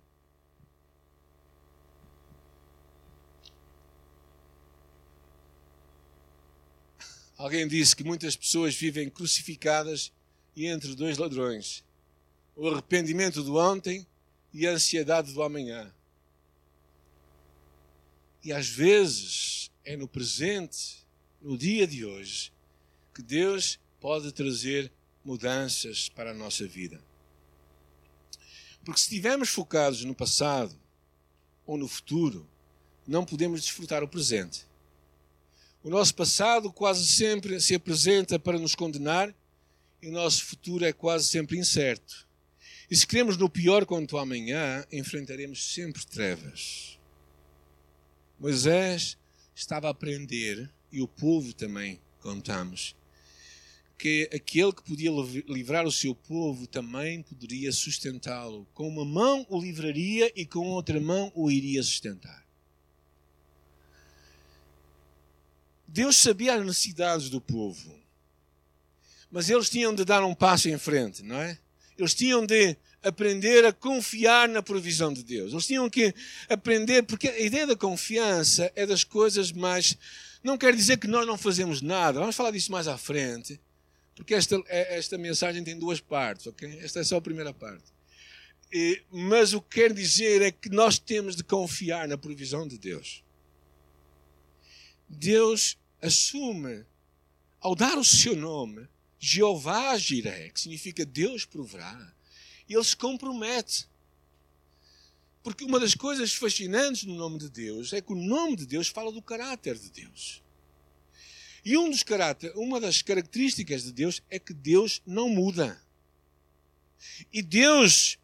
Alguém 7.36 7.66
disse 7.66 7.96
que 7.96 8.04
muitas 8.04 8.36
pessoas 8.36 8.74
vivem 8.76 9.10
crucificadas 9.10 10.12
e 10.54 10.66
entre 10.66 10.94
dois 10.94 11.18
ladrões: 11.18 11.82
o 12.54 12.68
arrependimento 12.68 13.42
do 13.42 13.56
ontem 13.56 14.06
e 14.52 14.66
a 14.66 14.72
ansiedade 14.72 15.32
do 15.32 15.42
amanhã. 15.42 15.92
E 18.44 18.52
às 18.52 18.68
vezes 18.68 19.70
é 19.84 19.96
no 19.96 20.08
presente, 20.08 21.06
no 21.40 21.56
dia 21.56 21.86
de 21.86 22.04
hoje, 22.04 22.52
que 23.14 23.22
Deus 23.22 23.78
pode 24.00 24.32
trazer 24.32 24.90
mudanças 25.24 26.08
para 26.08 26.32
a 26.32 26.34
nossa 26.34 26.66
vida. 26.66 27.00
Porque 28.84 29.00
se 29.00 29.06
estivermos 29.06 29.48
focados 29.48 30.04
no 30.04 30.14
passado 30.14 30.76
ou 31.64 31.76
no 31.76 31.86
futuro, 31.86 32.48
não 33.06 33.24
podemos 33.24 33.60
desfrutar 33.60 34.02
o 34.02 34.08
presente. 34.08 34.66
O 35.84 35.90
nosso 35.90 36.14
passado 36.14 36.72
quase 36.72 37.06
sempre 37.06 37.60
se 37.60 37.74
apresenta 37.74 38.38
para 38.38 38.58
nos 38.58 38.74
condenar 38.74 39.34
e 40.00 40.08
o 40.08 40.12
nosso 40.12 40.44
futuro 40.44 40.84
é 40.84 40.92
quase 40.92 41.28
sempre 41.28 41.58
incerto. 41.58 42.26
E 42.90 42.96
se 42.96 43.06
queremos 43.06 43.36
no 43.36 43.48
pior 43.48 43.86
quanto 43.86 44.18
amanhã, 44.18 44.84
enfrentaremos 44.92 45.72
sempre 45.72 46.04
trevas. 46.04 46.98
Moisés 48.42 49.16
estava 49.54 49.86
a 49.86 49.92
aprender, 49.92 50.68
e 50.90 51.00
o 51.00 51.06
povo 51.06 51.52
também, 51.52 52.00
contamos, 52.18 52.96
que 53.96 54.28
aquele 54.34 54.72
que 54.72 54.82
podia 54.82 55.12
livrar 55.46 55.86
o 55.86 55.92
seu 55.92 56.12
povo 56.12 56.66
também 56.66 57.22
poderia 57.22 57.70
sustentá-lo. 57.70 58.66
Com 58.74 58.88
uma 58.88 59.04
mão 59.04 59.46
o 59.48 59.60
livraria 59.60 60.32
e 60.34 60.44
com 60.44 60.66
outra 60.70 61.00
mão 61.00 61.30
o 61.36 61.52
iria 61.52 61.84
sustentar. 61.84 62.44
Deus 65.86 66.16
sabia 66.16 66.56
as 66.56 66.66
necessidades 66.66 67.30
do 67.30 67.40
povo. 67.40 67.96
Mas 69.30 69.48
eles 69.48 69.70
tinham 69.70 69.94
de 69.94 70.04
dar 70.04 70.24
um 70.24 70.34
passo 70.34 70.68
em 70.68 70.78
frente, 70.78 71.22
não 71.22 71.36
é? 71.36 71.60
Eles 71.96 72.12
tinham 72.12 72.44
de 72.44 72.76
aprender 73.02 73.64
a 73.64 73.72
confiar 73.72 74.48
na 74.48 74.62
provisão 74.62 75.12
de 75.12 75.22
Deus. 75.22 75.52
Eles 75.52 75.66
tinham 75.66 75.88
que 75.90 76.14
aprender, 76.48 77.02
porque 77.02 77.28
a 77.28 77.40
ideia 77.40 77.66
da 77.66 77.76
confiança 77.76 78.70
é 78.74 78.86
das 78.86 79.04
coisas 79.04 79.52
mais. 79.52 79.96
Não 80.42 80.56
quer 80.56 80.74
dizer 80.74 80.98
que 80.98 81.06
nós 81.06 81.26
não 81.26 81.36
fazemos 81.36 81.82
nada, 81.82 82.20
vamos 82.20 82.36
falar 82.36 82.50
disso 82.50 82.72
mais 82.72 82.88
à 82.88 82.96
frente, 82.98 83.60
porque 84.14 84.34
esta, 84.34 84.60
esta 84.68 85.16
mensagem 85.16 85.62
tem 85.62 85.78
duas 85.78 86.00
partes, 86.00 86.46
ok? 86.46 86.78
Esta 86.80 87.00
é 87.00 87.04
só 87.04 87.16
a 87.16 87.22
primeira 87.22 87.52
parte. 87.52 87.84
E, 88.72 89.02
mas 89.10 89.52
o 89.52 89.60
que 89.60 89.80
quer 89.80 89.92
dizer 89.92 90.40
é 90.40 90.50
que 90.50 90.70
nós 90.70 90.98
temos 90.98 91.36
de 91.36 91.44
confiar 91.44 92.08
na 92.08 92.16
provisão 92.16 92.66
de 92.66 92.78
Deus. 92.78 93.22
Deus 95.08 95.76
assume, 96.00 96.84
ao 97.60 97.74
dar 97.74 97.98
o 97.98 98.04
seu 98.04 98.34
nome, 98.34 98.88
Jeová 99.18 99.96
Jiré, 99.98 100.48
que 100.48 100.60
significa 100.60 101.04
Deus 101.04 101.44
proverá, 101.44 102.12
ele 102.74 102.84
se 102.84 102.96
compromete. 102.96 103.88
Porque 105.42 105.64
uma 105.64 105.80
das 105.80 105.94
coisas 105.94 106.32
fascinantes 106.32 107.04
no 107.04 107.14
nome 107.14 107.38
de 107.38 107.48
Deus 107.48 107.92
é 107.92 108.00
que 108.00 108.12
o 108.12 108.16
nome 108.16 108.56
de 108.56 108.66
Deus 108.66 108.88
fala 108.88 109.10
do 109.10 109.20
caráter 109.20 109.76
de 109.76 109.90
Deus. 109.90 110.42
E 111.64 111.76
um 111.76 111.90
dos 111.90 112.02
caráter, 112.02 112.52
uma 112.56 112.80
das 112.80 113.02
características 113.02 113.84
de 113.84 113.92
Deus 113.92 114.22
é 114.30 114.38
que 114.38 114.52
Deus 114.52 115.00
não 115.06 115.28
muda. 115.28 115.80
E 117.32 117.42
Deus 117.42 118.18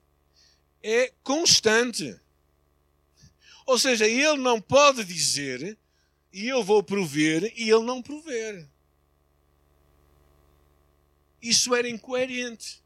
é 0.83 1.13
constante. 1.23 2.19
Ou 3.67 3.79
seja, 3.79 4.07
Ele 4.07 4.39
não 4.39 4.61
pode 4.61 5.05
dizer 5.05 5.77
e 6.33 6.49
eu 6.49 6.63
vou 6.63 6.83
prover 6.83 7.53
e 7.57 7.71
Ele 7.71 7.85
não 7.85 8.03
prover. 8.03 8.67
Isso 11.41 11.75
era 11.75 11.89
incoerente. 11.89 12.83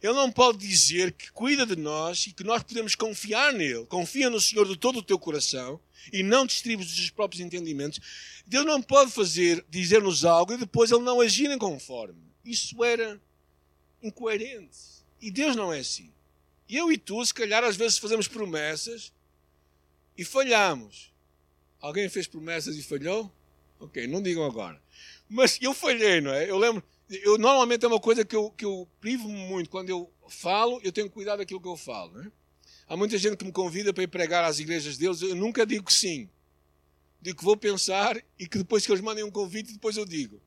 Ele 0.00 0.12
não 0.12 0.30
pode 0.30 0.58
dizer 0.58 1.12
que 1.12 1.30
cuida 1.32 1.66
de 1.66 1.76
nós 1.76 2.26
e 2.26 2.32
que 2.32 2.44
nós 2.44 2.62
podemos 2.62 2.94
confiar 2.94 3.52
nele. 3.52 3.86
Confia 3.86 4.30
no 4.30 4.40
Senhor 4.40 4.66
de 4.66 4.76
todo 4.76 4.98
o 4.98 5.02
teu 5.02 5.18
coração 5.18 5.80
e 6.12 6.22
não 6.22 6.46
distribui 6.46 6.84
os 6.84 6.94
teus 6.94 7.10
próprios 7.10 7.40
entendimentos. 7.40 8.00
Deus 8.46 8.64
não 8.64 8.82
pode 8.82 9.10
fazer, 9.12 9.64
dizer-nos 9.68 10.24
algo 10.24 10.54
e 10.54 10.58
depois 10.58 10.90
ele 10.90 11.02
não 11.02 11.20
agir 11.20 11.56
conforme. 11.58 12.22
Isso 12.44 12.82
era 12.82 13.20
incoerente. 14.02 14.78
E 15.20 15.30
Deus 15.30 15.54
não 15.54 15.72
é 15.72 15.78
assim. 15.78 16.10
Eu 16.68 16.90
e 16.90 16.98
tu, 16.98 17.24
se 17.24 17.34
calhar, 17.34 17.62
às 17.62 17.76
vezes 17.76 17.98
fazemos 17.98 18.26
promessas 18.26 19.12
e 20.16 20.24
falhamos. 20.24 21.12
Alguém 21.80 22.08
fez 22.08 22.26
promessas 22.26 22.76
e 22.76 22.82
falhou? 22.82 23.32
Ok, 23.78 24.06
não 24.06 24.22
digam 24.22 24.44
agora. 24.44 24.80
Mas 25.28 25.58
eu 25.60 25.74
falhei, 25.74 26.20
não 26.20 26.32
é? 26.32 26.48
Eu 26.48 26.58
lembro, 26.58 26.82
eu 27.08 27.38
normalmente 27.38 27.84
é 27.84 27.88
uma 27.88 28.00
coisa 28.00 28.24
que 28.24 28.34
eu, 28.34 28.50
que 28.50 28.64
eu 28.64 28.88
privo 29.00 29.28
muito. 29.28 29.68
Quando 29.68 29.90
eu 29.90 30.10
falo, 30.28 30.80
eu 30.82 30.92
tenho 30.92 31.10
cuidado 31.10 31.38
daquilo 31.38 31.60
que 31.60 31.68
eu 31.68 31.76
falo. 31.76 32.12
Né? 32.12 32.32
Há 32.86 32.96
muita 32.96 33.18
gente 33.18 33.36
que 33.36 33.44
me 33.44 33.52
convida 33.52 33.92
para 33.92 34.02
ir 34.04 34.08
pregar 34.08 34.44
às 34.44 34.58
igrejas 34.58 34.96
deles. 34.96 35.20
Eu 35.22 35.34
nunca 35.34 35.66
digo 35.66 35.92
sim. 35.92 36.28
Digo 37.20 37.38
que 37.38 37.44
vou 37.44 37.56
pensar 37.56 38.22
e 38.38 38.48
que 38.48 38.58
depois 38.58 38.84
que 38.84 38.92
eles 38.92 39.02
mandem 39.02 39.22
um 39.22 39.30
convite, 39.30 39.72
depois 39.72 39.96
eu 39.96 40.04
digo. 40.04 40.40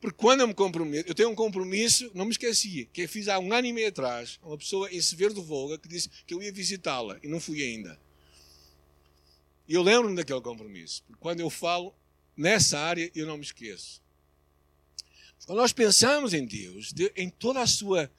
Porque 0.00 0.16
quando 0.16 0.40
eu 0.40 0.48
me 0.48 0.54
comprometo, 0.54 1.08
eu 1.08 1.14
tenho 1.14 1.30
um 1.30 1.34
compromisso, 1.34 2.10
não 2.12 2.24
me 2.24 2.32
esqueci, 2.32 2.88
que 2.92 3.02
eu 3.02 3.08
fiz 3.08 3.28
há 3.28 3.38
um 3.38 3.52
ano 3.52 3.68
e 3.68 3.72
meio 3.72 3.88
atrás, 3.88 4.38
uma 4.42 4.58
pessoa 4.58 4.92
em 4.92 5.00
Severo 5.00 5.32
do 5.32 5.42
Volga 5.42 5.78
que 5.78 5.88
disse 5.88 6.10
que 6.26 6.34
eu 6.34 6.42
ia 6.42 6.52
visitá-la 6.52 7.18
e 7.22 7.28
não 7.28 7.38
fui 7.38 7.62
ainda. 7.62 7.98
E 9.68 9.74
eu 9.74 9.82
lembro-me 9.82 10.16
daquele 10.16 10.40
compromisso. 10.40 11.04
Porque 11.04 11.20
quando 11.20 11.40
eu 11.40 11.48
falo 11.48 11.94
nessa 12.36 12.80
área, 12.80 13.10
eu 13.14 13.26
não 13.26 13.36
me 13.36 13.44
esqueço. 13.44 14.01
Quando 15.46 15.58
nós 15.58 15.72
pensamos 15.72 16.32
em 16.32 16.46
Deus, 16.46 16.94
em 17.16 17.28
toda 17.28 17.60
a 17.60 17.66
sua, 17.66 18.10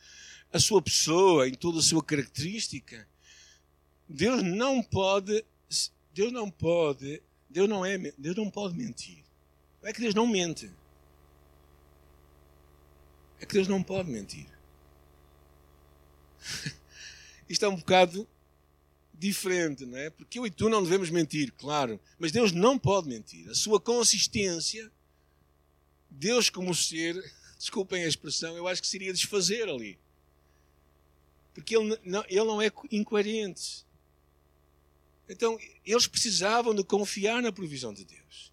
a 0.51 0.59
sua 0.59 0.81
pessoa, 0.81 1.47
em 1.47 1.53
toda 1.53 1.79
a 1.79 1.81
sua 1.81 2.03
característica, 2.03 3.07
Deus 4.07 4.43
não 4.43 4.83
pode, 4.83 5.45
Deus 6.13 6.31
não 6.33 6.51
pode, 6.51 7.23
Deus 7.49 7.69
não 7.69 7.85
é, 7.85 7.97
Deus 8.17 8.35
não 8.35 8.49
pode 8.49 8.75
mentir. 8.75 9.23
Não 9.81 9.89
é 9.89 9.93
que 9.93 10.01
Deus 10.01 10.13
não 10.13 10.27
mente. 10.27 10.69
É 13.39 13.45
que 13.45 13.53
Deus 13.53 13.67
não 13.67 13.81
pode 13.81 14.09
mentir. 14.09 14.47
Isto 17.47 17.65
é 17.65 17.69
um 17.69 17.75
bocado 17.75 18.27
diferente, 19.13 19.85
não 19.85 19.97
é? 19.97 20.09
Porque 20.09 20.39
eu 20.39 20.45
e 20.45 20.51
tu 20.51 20.67
não 20.67 20.83
devemos 20.83 21.09
mentir, 21.09 21.53
claro, 21.53 21.99
mas 22.19 22.31
Deus 22.31 22.51
não 22.51 22.77
pode 22.77 23.07
mentir. 23.07 23.49
A 23.49 23.55
sua 23.55 23.79
consistência 23.79 24.91
Deus, 26.13 26.49
como 26.49 26.73
ser, 26.73 27.15
desculpem 27.57 28.03
a 28.03 28.07
expressão, 28.07 28.55
eu 28.55 28.67
acho 28.67 28.81
que 28.81 28.87
seria 28.87 29.13
desfazer 29.13 29.67
ali. 29.67 29.99
Porque 31.53 31.75
ele 31.75 31.99
não, 32.03 32.23
ele 32.27 32.43
não 32.43 32.61
é 32.61 32.71
incoerente. 32.91 33.85
Então, 35.29 35.57
eles 35.85 36.07
precisavam 36.07 36.73
de 36.73 36.83
confiar 36.83 37.41
na 37.41 37.51
provisão 37.51 37.93
de 37.93 38.03
Deus. 38.03 38.51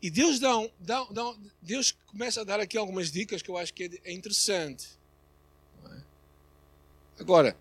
E 0.00 0.10
Deus, 0.10 0.40
dá, 0.40 0.58
um, 0.58 0.70
dá, 0.80 1.04
dá 1.04 1.34
Deus 1.60 1.92
começa 2.06 2.40
a 2.40 2.44
dar 2.44 2.58
aqui 2.58 2.76
algumas 2.76 3.10
dicas 3.10 3.40
que 3.40 3.48
eu 3.48 3.56
acho 3.56 3.72
que 3.72 3.84
é, 3.84 4.10
é 4.10 4.12
interessante. 4.12 4.88
É? 5.86 6.02
Agora, 7.20 7.56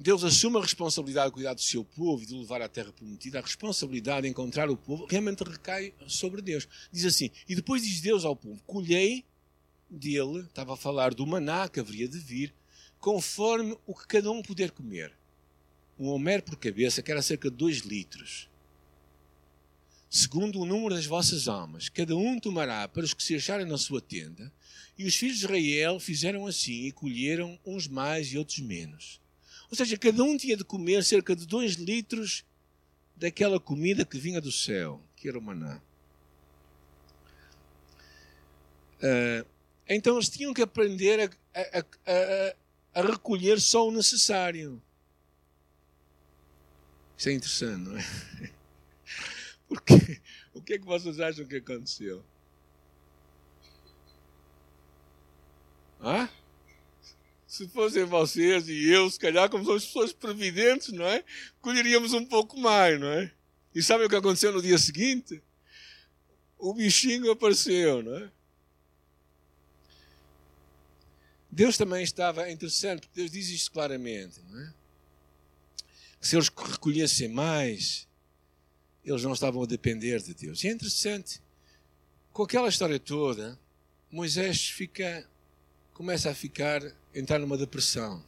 Deus 0.00 0.22
assume 0.22 0.58
a 0.58 0.62
responsabilidade 0.62 1.26
de 1.26 1.32
cuidar 1.32 1.54
do 1.54 1.60
seu 1.60 1.84
povo 1.84 2.22
e 2.22 2.26
de 2.26 2.32
levar 2.32 2.62
à 2.62 2.68
terra 2.68 2.92
prometida. 2.92 3.40
A 3.40 3.42
responsabilidade 3.42 4.22
de 4.22 4.28
encontrar 4.28 4.70
o 4.70 4.76
povo 4.76 5.06
realmente 5.06 5.42
recai 5.42 5.92
sobre 6.06 6.40
Deus. 6.40 6.68
Diz 6.92 7.04
assim: 7.04 7.32
E 7.48 7.56
depois 7.56 7.82
diz 7.82 8.00
Deus 8.00 8.24
ao 8.24 8.36
povo: 8.36 8.62
Colhei 8.64 9.24
dele, 9.90 10.42
estava 10.42 10.74
a 10.74 10.76
falar 10.76 11.12
do 11.12 11.26
maná 11.26 11.68
que 11.68 11.80
haveria 11.80 12.06
de 12.06 12.16
vir, 12.16 12.54
conforme 13.00 13.76
o 13.86 13.92
que 13.92 14.06
cada 14.06 14.30
um 14.30 14.40
puder 14.40 14.70
comer. 14.70 15.12
Um 15.98 16.06
homer 16.06 16.42
por 16.42 16.54
cabeça, 16.54 17.02
que 17.02 17.10
era 17.10 17.20
cerca 17.20 17.50
de 17.50 17.56
dois 17.56 17.78
litros. 17.78 18.48
Segundo 20.08 20.60
o 20.60 20.64
número 20.64 20.94
das 20.94 21.06
vossas 21.06 21.48
almas, 21.48 21.88
cada 21.88 22.16
um 22.16 22.38
tomará 22.38 22.86
para 22.86 23.02
os 23.02 23.12
que 23.12 23.22
se 23.22 23.34
acharem 23.34 23.66
na 23.66 23.76
sua 23.76 24.00
tenda. 24.00 24.52
E 24.96 25.04
os 25.04 25.16
filhos 25.16 25.38
de 25.38 25.44
Israel 25.44 25.98
fizeram 25.98 26.46
assim 26.46 26.84
e 26.84 26.92
colheram 26.92 27.58
uns 27.66 27.88
mais 27.88 28.32
e 28.32 28.38
outros 28.38 28.60
menos. 28.60 29.20
Ou 29.70 29.76
seja, 29.76 29.98
cada 29.98 30.22
um 30.22 30.36
tinha 30.36 30.56
de 30.56 30.64
comer 30.64 31.04
cerca 31.04 31.36
de 31.36 31.46
dois 31.46 31.74
litros 31.74 32.44
daquela 33.14 33.60
comida 33.60 34.04
que 34.04 34.18
vinha 34.18 34.40
do 34.40 34.52
céu, 34.52 35.02
que 35.14 35.28
era 35.28 35.38
o 35.38 35.42
maná. 35.42 35.80
Uh, 38.98 39.46
então 39.88 40.16
eles 40.16 40.28
tinham 40.28 40.54
que 40.54 40.62
aprender 40.62 41.20
a, 41.54 41.60
a, 41.60 41.78
a, 41.78 43.00
a, 43.00 43.02
recolher 43.02 43.60
só 43.60 43.86
o 43.86 43.92
necessário. 43.92 44.82
Isso 47.16 47.28
é 47.28 47.32
interessante, 47.32 47.88
não 47.88 47.96
é? 47.96 48.04
Porque 49.68 50.20
o 50.54 50.62
que 50.62 50.74
é 50.74 50.78
que 50.78 50.84
vocês 50.84 51.20
acham 51.20 51.44
que 51.44 51.56
aconteceu? 51.56 52.24
Ah? 56.00 56.28
Se 57.48 57.66
fossem 57.68 58.04
vocês 58.04 58.68
e 58.68 58.90
eu, 58.90 59.10
se 59.10 59.18
calhar, 59.18 59.48
como 59.48 59.64
somos 59.64 59.86
pessoas 59.86 60.12
previdentes, 60.12 60.92
não 60.92 61.06
é? 61.06 61.24
Colheríamos 61.62 62.12
um 62.12 62.24
pouco 62.26 62.60
mais, 62.60 63.00
não 63.00 63.08
é? 63.08 63.32
E 63.74 63.82
sabe 63.82 64.04
o 64.04 64.08
que 64.08 64.14
aconteceu 64.14 64.52
no 64.52 64.60
dia 64.60 64.76
seguinte? 64.76 65.42
O 66.58 66.74
bichinho 66.74 67.30
apareceu, 67.30 68.02
não 68.02 68.18
é? 68.18 68.30
Deus 71.50 71.78
também 71.78 72.04
estava 72.04 72.50
interessante, 72.50 73.00
porque 73.00 73.20
Deus 73.20 73.30
diz 73.30 73.48
isto 73.48 73.72
claramente, 73.72 74.42
não 74.50 74.60
é? 74.60 74.74
Que 76.20 76.28
se 76.28 76.36
eles 76.36 76.50
recolhessem 76.50 77.28
mais, 77.28 78.06
eles 79.02 79.22
não 79.22 79.32
estavam 79.32 79.62
a 79.62 79.66
depender 79.66 80.20
de 80.20 80.34
Deus. 80.34 80.62
E 80.62 80.68
é 80.68 80.72
interessante, 80.72 81.40
com 82.30 82.42
aquela 82.42 82.68
história 82.68 83.00
toda, 83.00 83.58
Moisés 84.10 84.68
fica, 84.68 85.26
começa 85.94 86.30
a 86.30 86.34
ficar 86.34 86.82
entrar 87.14 87.38
numa 87.38 87.56
depressão. 87.56 88.22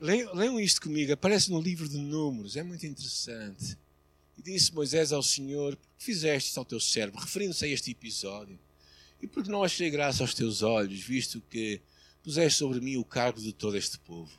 Leiam 0.00 0.58
isto 0.58 0.80
comigo, 0.80 1.12
aparece 1.12 1.50
no 1.50 1.60
livro 1.60 1.88
de 1.88 1.98
Números, 1.98 2.56
é 2.56 2.62
muito 2.62 2.84
interessante. 2.84 3.78
E 4.36 4.42
disse 4.42 4.74
Moisés 4.74 5.12
ao 5.12 5.22
Senhor: 5.22 5.76
Por 5.76 5.88
que 5.96 6.04
fizeste 6.04 6.58
ao 6.58 6.64
teu 6.64 6.80
servo? 6.80 7.18
Referindo-se 7.18 7.64
a 7.64 7.68
este 7.68 7.90
episódio. 7.90 8.58
E 9.20 9.26
porque 9.26 9.50
não 9.50 9.64
achei 9.64 9.90
graça 9.90 10.22
aos 10.22 10.34
teus 10.34 10.62
olhos, 10.62 11.00
visto 11.00 11.42
que 11.50 11.80
puseste 12.22 12.58
sobre 12.58 12.80
mim 12.80 12.96
o 12.96 13.04
cargo 13.04 13.40
de 13.40 13.52
todo 13.52 13.76
este 13.76 13.98
povo? 13.98 14.30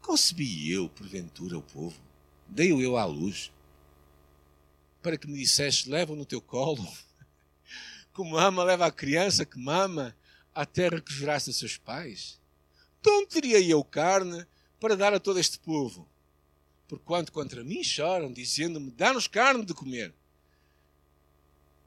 Concebi 0.00 0.70
eu, 0.70 0.88
porventura, 0.88 1.58
o 1.58 1.62
povo? 1.62 2.00
Dei-o 2.48 2.80
eu 2.80 2.96
à 2.96 3.04
luz? 3.04 3.52
Para 5.02 5.16
que 5.16 5.26
me 5.26 5.38
disseste: 5.38 5.88
Leva-o 5.88 6.16
no 6.16 6.24
teu 6.24 6.40
colo? 6.40 6.86
Como 8.12 8.36
ama, 8.36 8.64
leva 8.64 8.86
a 8.86 8.92
criança 8.92 9.44
que 9.44 9.58
mama 9.58 10.16
à 10.56 10.64
terra 10.64 11.00
que 11.00 11.12
juraste 11.12 11.50
a 11.50 11.52
seus 11.52 11.76
pais? 11.76 12.40
De 13.02 13.10
onde 13.10 13.28
teria 13.28 13.60
eu 13.60 13.84
carne 13.84 14.46
para 14.80 14.96
dar 14.96 15.12
a 15.12 15.20
todo 15.20 15.38
este 15.38 15.58
povo? 15.58 16.08
Porquanto 16.88 17.30
contra 17.30 17.62
mim 17.62 17.84
choram, 17.84 18.32
dizendo-me: 18.32 18.90
Dá-nos 18.90 19.28
carne 19.28 19.64
de 19.64 19.74
comer. 19.74 20.14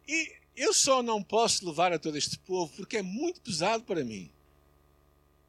E 0.07 0.33
eu 0.55 0.73
só 0.73 1.01
não 1.01 1.23
posso 1.23 1.65
levar 1.67 1.91
a 1.91 1.99
todo 1.99 2.17
este 2.17 2.37
povo 2.39 2.71
porque 2.75 2.97
é 2.97 3.01
muito 3.01 3.41
pesado 3.41 3.83
para 3.83 4.03
mim. 4.03 4.31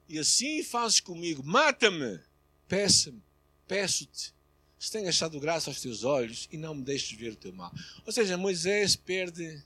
e 0.08 0.18
assim 0.18 0.62
fazes 0.64 0.98
comigo, 0.98 1.40
mata-me, 1.44 2.18
peça-me, 2.66 3.22
peço-te, 3.68 4.34
se 4.76 4.90
tenho 4.90 5.08
achado 5.08 5.38
graça 5.38 5.70
aos 5.70 5.80
teus 5.80 6.02
olhos 6.02 6.48
e 6.50 6.56
não 6.56 6.74
me 6.74 6.82
deixes 6.82 7.16
ver 7.16 7.32
o 7.32 7.36
teu 7.36 7.52
mal. 7.52 7.72
Ou 8.04 8.12
seja, 8.12 8.36
Moisés 8.36 8.96
perde, 8.96 9.62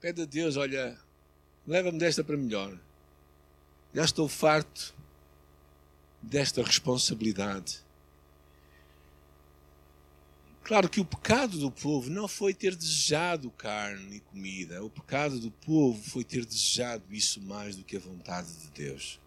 pede 0.00 0.22
a 0.22 0.24
Deus, 0.24 0.56
olha, 0.56 0.98
leva-me 1.66 1.98
desta 1.98 2.24
para 2.24 2.36
melhor. 2.36 2.76
Já 3.94 4.04
estou 4.04 4.28
farto 4.28 4.92
desta 6.20 6.62
responsabilidade. 6.62 7.84
Claro 10.64 10.88
que 10.88 10.98
o 10.98 11.04
pecado 11.04 11.58
do 11.58 11.70
povo 11.70 12.10
não 12.10 12.26
foi 12.26 12.52
ter 12.52 12.74
desejado 12.74 13.50
carne 13.50 14.16
e 14.16 14.20
comida. 14.20 14.82
O 14.82 14.90
pecado 14.90 15.38
do 15.38 15.50
povo 15.50 16.02
foi 16.02 16.24
ter 16.24 16.44
desejado 16.44 17.04
isso 17.10 17.40
mais 17.40 17.76
do 17.76 17.84
que 17.84 17.96
a 17.96 18.00
vontade 18.00 18.52
de 18.52 18.70
Deus. 18.70 19.20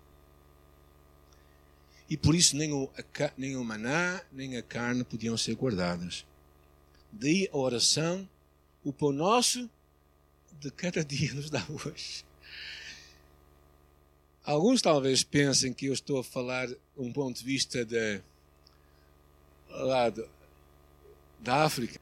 E 2.09 2.17
por 2.17 2.35
isso 2.35 2.57
nem 2.57 2.73
o, 2.73 2.89
nem 3.37 3.55
o 3.55 3.63
maná, 3.63 4.21
nem 4.31 4.57
a 4.57 4.63
carne 4.63 5.03
podiam 5.03 5.37
ser 5.37 5.55
guardadas. 5.55 6.25
Daí 7.11 7.47
a 7.53 7.57
oração, 7.57 8.27
o 8.83 8.91
pão 8.91 9.13
nosso 9.13 9.69
de 10.59 10.71
cada 10.71 11.03
dia 11.05 11.33
nos 11.33 11.49
dá 11.49 11.65
hoje. 11.69 12.26
Alguns 14.47 14.81
talvez 14.81 15.25
pensem 15.25 15.73
que 15.73 15.87
eu 15.87 15.93
estou 15.93 16.19
a 16.19 16.23
falar 16.23 16.69
um 16.95 17.11
ponto 17.11 17.37
de 17.37 17.43
vista 17.43 17.83
de, 17.83 18.21
lá, 19.69 20.09
de, 20.09 20.25
da 21.41 21.65
África. 21.65 21.99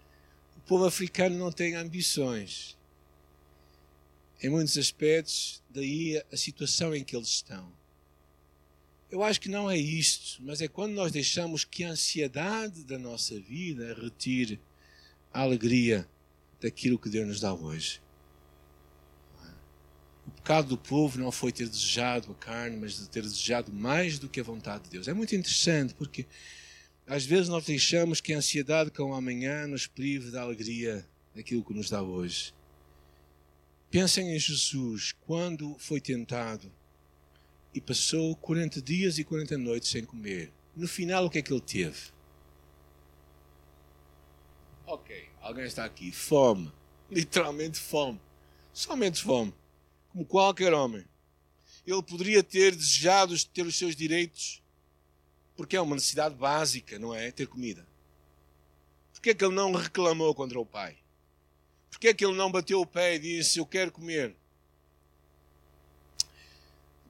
O 0.57 0.61
povo 0.61 0.85
africano 0.85 1.39
não 1.39 1.51
tem 1.51 1.73
ambições. 1.73 2.77
Em 4.43 4.49
muitos 4.49 4.77
aspectos, 4.77 5.63
daí 5.71 6.23
a 6.31 6.37
situação 6.37 6.95
em 6.95 7.03
que 7.03 7.15
eles 7.15 7.29
estão. 7.29 7.67
Eu 9.09 9.23
acho 9.23 9.41
que 9.41 9.49
não 9.49 9.67
é 9.67 9.75
isto, 9.75 10.39
mas 10.43 10.61
é 10.61 10.67
quando 10.67 10.93
nós 10.93 11.11
deixamos 11.11 11.65
que 11.65 11.83
a 11.83 11.89
ansiedade 11.89 12.83
da 12.83 12.99
nossa 12.99 13.39
vida 13.39 13.95
retire 13.99 14.61
a 15.33 15.41
alegria 15.41 16.07
daquilo 16.61 16.99
que 16.99 17.09
Deus 17.09 17.27
nos 17.27 17.39
dá 17.39 17.55
hoje. 17.55 18.04
Pecado 20.45 20.67
do 20.67 20.77
povo 20.77 21.17
não 21.17 21.31
foi 21.31 21.51
ter 21.51 21.67
desejado 21.67 22.31
a 22.31 22.35
carne, 22.35 22.77
mas 22.77 23.07
ter 23.07 23.23
desejado 23.23 23.73
mais 23.73 24.19
do 24.19 24.29
que 24.29 24.39
a 24.39 24.43
vontade 24.43 24.83
de 24.83 24.91
Deus. 24.91 25.07
É 25.07 25.13
muito 25.13 25.35
interessante 25.35 25.95
porque 25.95 26.27
às 27.07 27.25
vezes 27.25 27.49
nós 27.49 27.65
deixamos 27.65 28.21
que 28.21 28.31
a 28.31 28.37
ansiedade 28.37 28.91
com 28.91 29.09
o 29.09 29.15
amanhã 29.15 29.65
nos 29.65 29.87
prive 29.87 30.29
da 30.29 30.43
alegria 30.43 31.03
daquilo 31.33 31.65
que 31.65 31.73
nos 31.73 31.89
dá 31.89 32.03
hoje. 32.03 32.53
Pensem 33.89 34.35
em 34.35 34.37
Jesus 34.37 35.15
quando 35.25 35.75
foi 35.79 35.99
tentado 35.99 36.71
e 37.73 37.81
passou 37.81 38.35
40 38.35 38.83
dias 38.83 39.17
e 39.17 39.23
40 39.23 39.57
noites 39.57 39.89
sem 39.89 40.05
comer. 40.05 40.53
No 40.75 40.87
final, 40.87 41.25
o 41.25 41.29
que 41.31 41.39
é 41.39 41.41
que 41.41 41.51
ele 41.51 41.61
teve? 41.61 42.11
Ok, 44.85 45.27
alguém 45.41 45.65
está 45.65 45.83
aqui. 45.85 46.11
Fome. 46.11 46.71
Literalmente 47.09 47.79
fome. 47.79 48.21
Somente 48.71 49.23
fome. 49.23 49.51
Como 50.15 50.25
qualquer 50.25 50.73
homem. 50.73 51.03
Ele 51.85 52.01
poderia 52.01 52.41
ter 52.41 52.73
desejado 52.73 53.37
ter 53.47 53.65
os 53.65 53.77
seus 53.77 53.97
direitos 53.97 54.63
porque 55.57 55.75
é 55.75 55.81
uma 55.81 55.95
necessidade 55.95 56.35
básica, 56.35 56.97
não 56.97 57.13
é? 57.13 57.31
Ter 57.31 57.47
comida. 57.47 57.85
Porquê 59.11 59.31
é 59.31 59.33
que 59.33 59.43
ele 59.43 59.53
não 59.53 59.73
reclamou 59.73 60.33
contra 60.33 60.57
o 60.57 60.65
pai? 60.65 60.97
Porquê 61.91 62.07
é 62.07 62.13
que 62.13 62.25
ele 62.25 62.35
não 62.35 62.49
bateu 62.49 62.79
o 62.79 62.85
pé 62.85 63.15
e 63.15 63.19
disse: 63.19 63.59
Eu 63.59 63.65
quero 63.65 63.91
comer? 63.91 64.33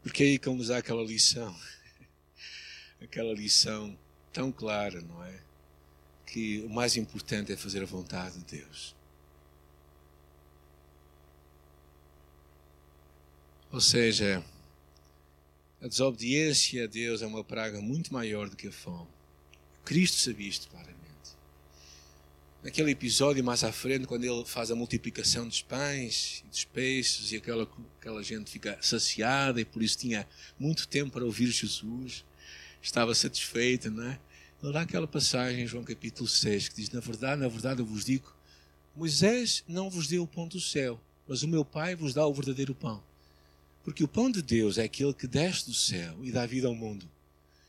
Porque 0.02 0.24
é 0.24 0.26
aí 0.26 0.39
que 0.39 0.50
ele 0.50 0.58
nos 0.58 0.70
dá 0.70 0.78
aquela 0.78 1.04
lição. 1.04 1.56
aquela 3.00 3.34
lição 3.34 3.96
tão 4.34 4.52
clara, 4.52 5.00
não 5.02 5.24
é? 5.24 5.39
Que 6.26 6.62
o 6.62 6.70
mais 6.72 6.98
importante 6.98 7.52
é 7.54 7.56
fazer 7.56 7.84
a 7.84 7.86
vontade 7.86 8.39
de 8.39 8.58
Deus. 8.58 8.94
Ou 13.75 13.81
seja, 13.81 14.41
a 15.81 15.88
desobediência 15.89 16.85
a 16.85 16.88
Deus 16.88 17.21
é 17.21 17.27
uma 17.27 17.43
praga 17.43 17.81
muito 17.81 18.13
maior 18.13 18.49
do 18.49 18.55
que 18.55 18.69
a 18.69 18.71
fome. 18.71 19.09
Cristo 19.83 20.15
sabia 20.15 20.47
isto 20.47 20.69
claramente. 20.69 20.95
Naquele 22.63 22.91
episódio 22.91 23.43
mais 23.43 23.65
à 23.65 23.73
frente, 23.73 24.07
quando 24.07 24.23
ele 24.23 24.45
faz 24.45 24.71
a 24.71 24.77
multiplicação 24.77 25.45
dos 25.45 25.61
pães 25.61 26.41
e 26.45 26.47
dos 26.47 26.63
peixes 26.63 27.33
e 27.33 27.35
aquela, 27.35 27.69
aquela 27.99 28.23
gente 28.23 28.49
fica 28.49 28.79
saciada 28.81 29.59
e 29.59 29.65
por 29.65 29.83
isso 29.83 29.97
tinha 29.97 30.25
muito 30.57 30.88
tempo 30.88 31.11
para 31.11 31.25
ouvir 31.25 31.47
Jesus, 31.47 32.23
estava 32.81 33.13
satisfeita, 33.13 33.89
não 33.89 34.05
é? 34.05 34.17
Ele 34.63 34.71
dá 34.71 34.83
aquela 34.83 35.05
passagem 35.05 35.63
em 35.63 35.67
João 35.67 35.83
capítulo 35.83 36.29
6 36.29 36.69
que 36.69 36.75
diz: 36.75 36.91
Na 36.91 37.01
verdade, 37.01 37.41
na 37.41 37.49
verdade 37.49 37.81
eu 37.81 37.85
vos 37.85 38.05
digo, 38.05 38.33
Moisés 38.95 39.65
não 39.67 39.89
vos 39.89 40.07
deu 40.07 40.23
o 40.23 40.27
pão 40.27 40.47
do 40.47 40.61
céu, 40.61 40.97
mas 41.27 41.43
o 41.43 41.47
meu 41.49 41.65
Pai 41.65 41.93
vos 41.93 42.13
dá 42.13 42.25
o 42.25 42.33
verdadeiro 42.33 42.73
pão. 42.73 43.03
Porque 43.86 44.04
o 44.04 44.08
pão 44.08 44.32
de 44.32 44.41
Deus 44.41 44.80
é 44.80 44.84
aquele 44.84 45.13
que 45.13 45.28
desce 45.28 45.67
do 45.67 45.74
céu 45.74 46.17
e 46.24 46.32
dá 46.32 46.43
vida 46.48 46.67
ao 46.67 46.74
mundo. 46.74 47.08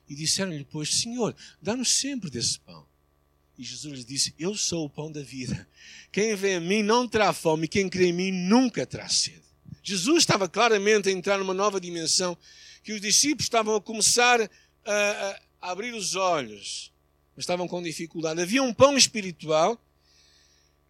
E 0.08 0.14
disseram-lhe, 0.14 0.64
pois, 0.64 0.88
Senhor, 0.94 1.36
dá-nos 1.60 1.92
sempre 1.92 2.30
desse 2.30 2.58
pão. 2.60 2.86
E 3.58 3.62
Jesus 3.62 3.92
lhes 3.92 4.04
disse: 4.06 4.34
Eu 4.38 4.54
sou 4.54 4.86
o 4.86 4.90
pão 4.90 5.12
da 5.12 5.20
vida. 5.20 5.68
Quem 6.10 6.34
vem 6.34 6.56
a 6.56 6.60
mim 6.60 6.82
não 6.82 7.06
terá 7.06 7.34
fome, 7.34 7.68
quem 7.68 7.88
crê 7.88 8.06
em 8.06 8.12
mim 8.14 8.32
nunca 8.32 8.86
terá 8.86 9.08
sede. 9.10 9.42
Jesus 9.82 10.22
estava 10.22 10.48
claramente 10.48 11.10
a 11.10 11.12
entrar 11.12 11.38
numa 11.38 11.52
nova 11.52 11.78
dimensão 11.78 12.36
que 12.82 12.92
os 12.92 13.00
discípulos 13.00 13.44
estavam 13.44 13.74
a 13.74 13.80
começar 13.80 14.40
a, 14.84 15.40
a 15.60 15.70
abrir 15.70 15.92
os 15.94 16.14
olhos, 16.14 16.92
mas 17.34 17.42
estavam 17.42 17.68
com 17.68 17.82
dificuldade. 17.82 18.40
Havia 18.40 18.62
um 18.62 18.72
pão 18.72 18.96
espiritual 18.96 19.78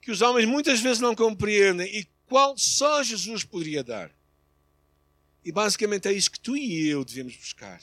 que 0.01 0.13
os 0.13 0.23
homens 0.23 0.47
muitas 0.47 0.81
vezes 0.81 1.01
não 1.01 1.17
compreendem 1.17 1.87
e 1.99 2.07
qual 2.27 2.57
só 2.57 3.03
Jesus 3.03 3.43
poderia 3.43 3.83
dar. 3.83 4.11
E 5.47 5.53
basicamente 5.53 6.09
é 6.09 6.13
isso 6.13 6.33
que 6.33 6.41
tu 6.41 6.57
e 6.57 6.89
eu 6.89 7.05
devemos 7.05 7.37
buscar. 7.37 7.81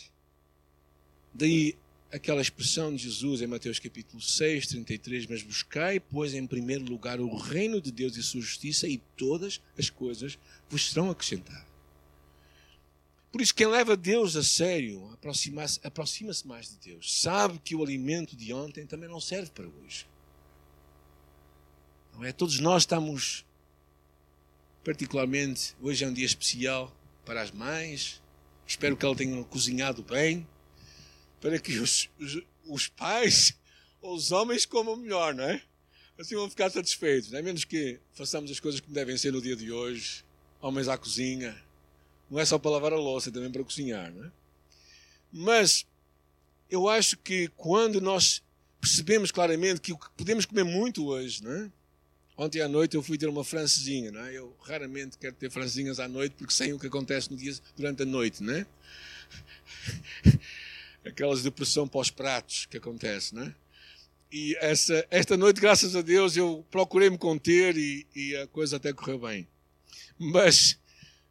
Daí 1.34 1.78
aquela 2.12 2.42
expressão 2.42 2.94
de 2.94 3.04
Jesus 3.04 3.42
em 3.42 3.48
Mateus 3.48 3.80
capítulo 3.80 4.22
6, 4.22 4.68
33, 4.68 5.28
mas 5.28 5.44
buscai, 5.44 5.98
pois, 5.98 6.34
em 6.34 6.46
primeiro 6.46 6.84
lugar 6.84 7.22
o 7.22 7.34
reino 7.38 7.80
de 7.80 7.90
Deus 7.90 8.18
e 8.18 8.22
sua 8.22 8.42
justiça, 8.42 8.86
e 8.86 8.98
todas 9.16 9.62
as 9.80 9.90
coisas 9.90 10.38
vos 10.70 10.90
serão 10.90 11.10
acrescentadas. 11.10 11.66
Por 13.32 13.40
isso, 13.40 13.56
quem 13.56 13.68
leva 13.68 13.96
Deus 13.96 14.36
a 14.36 14.44
sério 14.44 15.10
aproxima-se 15.14 15.80
aproxima 15.86 16.34
mais 16.44 16.68
de 16.68 16.76
Deus. 16.90 17.22
Sabe 17.22 17.60
que 17.60 17.78
o 17.78 17.82
alimento 17.82 18.36
de 18.36 18.52
ontem 18.52 18.86
também 18.86 19.08
não 19.08 19.22
serve 19.22 19.52
para 19.52 19.66
hoje. 19.66 20.06
Não 22.14 22.26
é? 22.26 22.34
Todos 22.34 22.60
nós 22.60 22.84
estamos, 22.84 23.46
particularmente, 24.84 25.74
hoje 25.82 26.04
é 26.04 26.08
um 26.10 26.14
dia 26.14 26.26
especial, 26.26 26.94
para 27.26 27.42
as 27.42 27.52
mães. 27.52 28.22
Espero 28.66 28.96
que 28.96 29.06
ela 29.06 29.16
tenha 29.16 29.44
cozinhado 29.46 30.04
bem, 30.04 30.48
para 31.42 31.60
que 31.60 31.78
os, 31.78 32.10
os, 32.20 32.42
os 32.66 32.88
pais 32.88 33.58
ou 34.02 34.16
os 34.16 34.32
homens 34.32 34.66
comam 34.66 34.96
melhor, 34.96 35.34
não 35.34 35.44
é? 35.44 35.62
Assim 36.18 36.36
vão 36.36 36.50
ficar 36.50 36.70
satisfeitos, 36.70 37.32
não 37.32 37.40
é? 37.40 37.42
Menos 37.42 37.66
que 37.66 38.00
façamos 38.14 38.52
as 38.52 38.60
coisas 38.60 38.80
como 38.80 38.94
devem 38.94 39.18
ser 39.18 39.34
no 39.34 39.42
dia 39.42 39.56
de 39.56 39.72
hoje, 39.72 40.24
homens 40.62 40.88
à 40.88 40.98
cozinha. 40.98 41.56
Não 42.30 42.40
é 42.40 42.46
só 42.46 42.58
para 42.58 42.72
lavar 42.72 42.94
a 42.94 42.98
louça, 42.98 43.30
é 43.30 43.32
também 43.32 43.52
para 43.52 43.64
cozinhar, 43.64 44.12
não 44.14 44.26
é? 44.26 44.32
Mas 45.32 45.86
eu 46.70 46.88
acho 46.88 47.18
que 47.18 47.48
quando 47.50 48.00
nós 48.00 48.44
percebemos 48.80 49.32
claramente 49.32 49.82
que 49.82 49.94
o 49.94 49.98
que 49.98 50.10
podemos 50.12 50.46
comer 50.46 50.64
muito 50.64 51.06
hoje, 51.08 51.44
não 51.44 51.52
é? 51.52 51.72
Ontem 52.36 52.62
à 52.62 52.68
noite 52.68 52.96
eu 52.96 53.04
fui 53.04 53.18
ter 53.18 53.28
uma 53.28 53.44
francesinha, 53.44 54.12
não 54.12 54.22
é? 54.22 54.34
Eu 54.34 54.56
raramente 54.64 55.18
quero 55.18 55.36
ter 55.36 55.52
francesinhas 55.52 56.00
à 56.00 56.08
noite 56.08 56.34
porque 56.38 56.54
sei 56.54 56.74
o 56.74 56.80
que 56.80 56.88
acontece 56.88 57.30
no 57.32 57.38
dia, 57.38 57.54
durante 57.78 58.02
a 58.02 58.06
noite, 58.06 58.42
não 58.42 58.54
é? 58.54 58.66
Aquelas 61.06 61.44
depressão 61.44 61.88
pós-pratos 61.88 62.66
que 62.66 62.78
acontece, 62.78 63.36
não 63.36 63.44
é? 63.44 63.56
E 64.32 64.58
essa, 64.60 65.06
esta 65.12 65.38
noite, 65.38 65.62
graças 65.62 65.96
a 65.96 66.02
Deus, 66.02 66.36
eu 66.36 66.66
procurei 66.72 67.08
me 67.08 67.20
conter 67.20 67.78
e, 67.78 68.08
e 68.16 68.36
a 68.36 68.48
coisa 68.48 68.78
até 68.78 68.92
correu 68.92 69.20
bem. 69.20 69.48
Mas, 70.18 70.80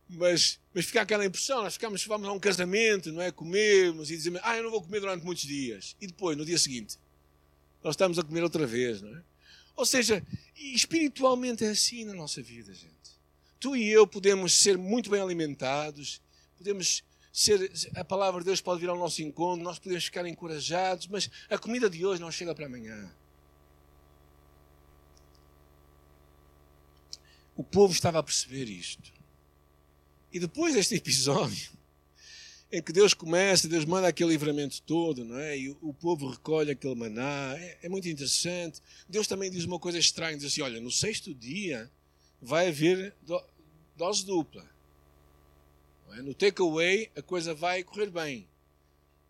mas, 0.08 0.60
mas 0.72 0.84
fica 0.84 1.00
aquela 1.02 1.26
impressão, 1.26 1.64
nós 1.64 1.74
ficamos, 1.74 2.04
vamos 2.04 2.28
a 2.28 2.32
um 2.32 2.38
casamento, 2.38 3.10
não 3.10 3.20
é? 3.20 3.32
Comemos 3.32 4.08
e 4.08 4.16
dizemos, 4.16 4.40
ah, 4.44 4.56
eu 4.56 4.62
não 4.62 4.70
vou 4.70 4.80
comer 4.80 5.00
durante 5.00 5.24
muitos 5.24 5.42
dias. 5.42 5.96
E 6.00 6.06
depois, 6.06 6.36
no 6.36 6.44
dia 6.44 6.56
seguinte, 6.56 6.96
nós 7.82 7.94
estamos 7.94 8.20
a 8.20 8.22
comer 8.22 8.44
outra 8.44 8.64
vez, 8.68 9.02
não 9.02 9.16
é? 9.16 9.22
Ou 9.76 9.86
seja, 9.86 10.24
espiritualmente 10.54 11.64
é 11.64 11.70
assim 11.70 12.04
na 12.04 12.14
nossa 12.14 12.42
vida, 12.42 12.72
gente. 12.72 12.92
Tu 13.58 13.76
e 13.76 13.88
eu 13.88 14.06
podemos 14.06 14.52
ser 14.52 14.76
muito 14.76 15.10
bem 15.10 15.20
alimentados, 15.20 16.20
podemos 16.56 17.02
ser, 17.32 17.72
a 17.94 18.04
palavra 18.04 18.40
de 18.40 18.46
Deus 18.46 18.60
pode 18.60 18.80
vir 18.80 18.88
ao 18.88 18.98
nosso 18.98 19.22
encontro, 19.22 19.64
nós 19.64 19.78
podemos 19.78 20.04
ficar 20.04 20.26
encorajados, 20.26 21.06
mas 21.06 21.30
a 21.48 21.56
comida 21.56 21.88
de 21.88 22.04
hoje 22.04 22.20
não 22.20 22.30
chega 22.30 22.54
para 22.54 22.66
amanhã. 22.66 23.10
O 27.56 27.64
povo 27.64 27.92
estava 27.92 28.18
a 28.18 28.22
perceber 28.22 28.64
isto. 28.64 29.12
E 30.32 30.40
depois 30.40 30.74
deste 30.74 30.94
episódio, 30.94 31.70
em 32.72 32.80
que 32.80 32.90
Deus 32.90 33.12
começa, 33.12 33.68
Deus 33.68 33.84
manda 33.84 34.08
aquele 34.08 34.30
livramento 34.30 34.80
todo, 34.82 35.24
não 35.26 35.38
é? 35.38 35.58
E 35.58 35.68
o, 35.68 35.78
o 35.82 35.92
povo 35.92 36.30
recolhe 36.30 36.70
aquele 36.70 36.94
maná. 36.94 37.54
É, 37.58 37.80
é, 37.82 37.88
muito 37.88 38.08
interessante. 38.08 38.80
Deus 39.06 39.26
também 39.26 39.50
diz 39.50 39.64
uma 39.64 39.78
coisa 39.78 39.98
estranha: 39.98 40.38
diz 40.38 40.46
assim, 40.46 40.62
olha, 40.62 40.80
no 40.80 40.90
sexto 40.90 41.34
dia 41.34 41.90
vai 42.40 42.68
haver 42.68 43.14
do, 43.20 43.40
dose 43.94 44.24
dupla. 44.24 44.66
É? 46.12 46.22
No 46.22 46.34
takeaway 46.34 47.10
a 47.14 47.20
coisa 47.20 47.54
vai 47.54 47.84
correr 47.84 48.10
bem. 48.10 48.48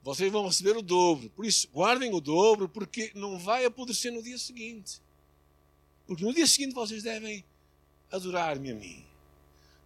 Vocês 0.02 0.30
vão 0.30 0.46
receber 0.46 0.76
o 0.76 0.82
dobro. 0.82 1.28
Por 1.30 1.44
isso, 1.44 1.68
guardem 1.72 2.14
o 2.14 2.20
dobro, 2.20 2.68
porque 2.68 3.10
não 3.14 3.38
vai 3.38 3.64
apodrecer 3.64 4.12
no 4.12 4.22
dia 4.22 4.38
seguinte. 4.38 5.00
Porque 6.06 6.24
no 6.24 6.34
dia 6.34 6.46
seguinte 6.46 6.74
vocês 6.74 7.02
devem 7.02 7.44
adorar-me 8.10 8.70
a 8.70 8.74
mim. 8.74 9.04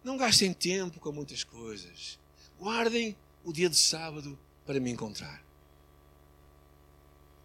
Não 0.03 0.15
gastem 0.15 0.53
tempo 0.53 0.99
com 0.99 1.11
muitas 1.11 1.43
coisas. 1.43 2.19
Guardem 2.59 3.15
o 3.47 3.53
dia 3.53 3.69
de 3.69 3.77
sábado 3.77 4.37
para 4.65 4.77
me 4.77 4.91
encontrar. 4.91 5.41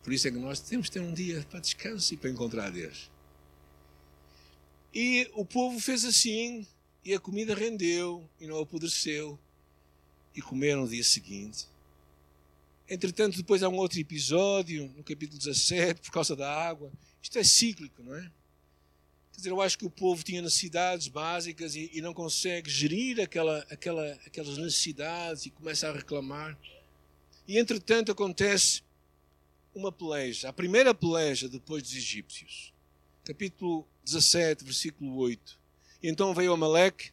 Por 0.02 0.12
isso 0.12 0.26
é 0.26 0.32
que 0.32 0.36
nós 0.36 0.58
temos 0.58 0.88
que 0.88 0.94
ter 0.94 1.00
um 1.00 1.14
dia 1.14 1.46
para 1.48 1.60
descanso 1.60 2.12
e 2.12 2.16
para 2.16 2.28
encontrar 2.28 2.72
Deus. 2.72 3.08
E 4.92 5.30
o 5.34 5.44
povo 5.44 5.78
fez 5.78 6.04
assim, 6.04 6.66
e 7.04 7.14
a 7.14 7.20
comida 7.20 7.54
rendeu, 7.54 8.28
e 8.40 8.48
não 8.48 8.58
apodreceu, 8.58 9.38
e 10.34 10.42
comeram 10.42 10.82
no 10.82 10.88
dia 10.88 11.04
seguinte. 11.04 11.68
Entretanto, 12.90 13.36
depois 13.36 13.62
há 13.62 13.68
um 13.68 13.76
outro 13.76 14.00
episódio, 14.00 14.92
no 14.96 15.04
capítulo 15.04 15.38
17, 15.38 16.00
por 16.00 16.10
causa 16.10 16.34
da 16.34 16.52
água. 16.52 16.90
Isto 17.22 17.38
é 17.38 17.44
cíclico, 17.44 18.02
não 18.02 18.16
é? 18.16 18.28
Quer 19.32 19.38
dizer, 19.38 19.50
eu 19.50 19.60
acho 19.60 19.78
que 19.78 19.86
o 19.86 19.90
povo 19.90 20.22
tinha 20.22 20.42
necessidades 20.42 21.08
básicas 21.08 21.74
e, 21.74 21.90
e 21.92 22.00
não 22.00 22.12
consegue 22.12 22.70
gerir 22.70 23.20
aquela, 23.20 23.66
aquela, 23.70 24.12
aquelas 24.26 24.58
necessidades 24.58 25.46
e 25.46 25.50
começa 25.50 25.88
a 25.88 25.92
reclamar. 25.92 26.56
E 27.48 27.58
entretanto 27.58 28.12
acontece 28.12 28.82
uma 29.74 29.90
peleja, 29.90 30.48
a 30.48 30.52
primeira 30.52 30.94
peleja 30.94 31.48
depois 31.48 31.82
dos 31.82 31.94
egípcios. 31.94 32.72
Capítulo 33.24 33.86
17, 34.04 34.64
versículo 34.64 35.16
8. 35.16 35.58
E 36.02 36.08
então 36.08 36.34
veio 36.34 36.52
Amaleque 36.52 37.10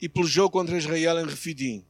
e 0.00 0.08
pelejou 0.08 0.48
contra 0.48 0.78
Israel 0.78 1.20
em 1.20 1.26
Refidim. 1.26 1.84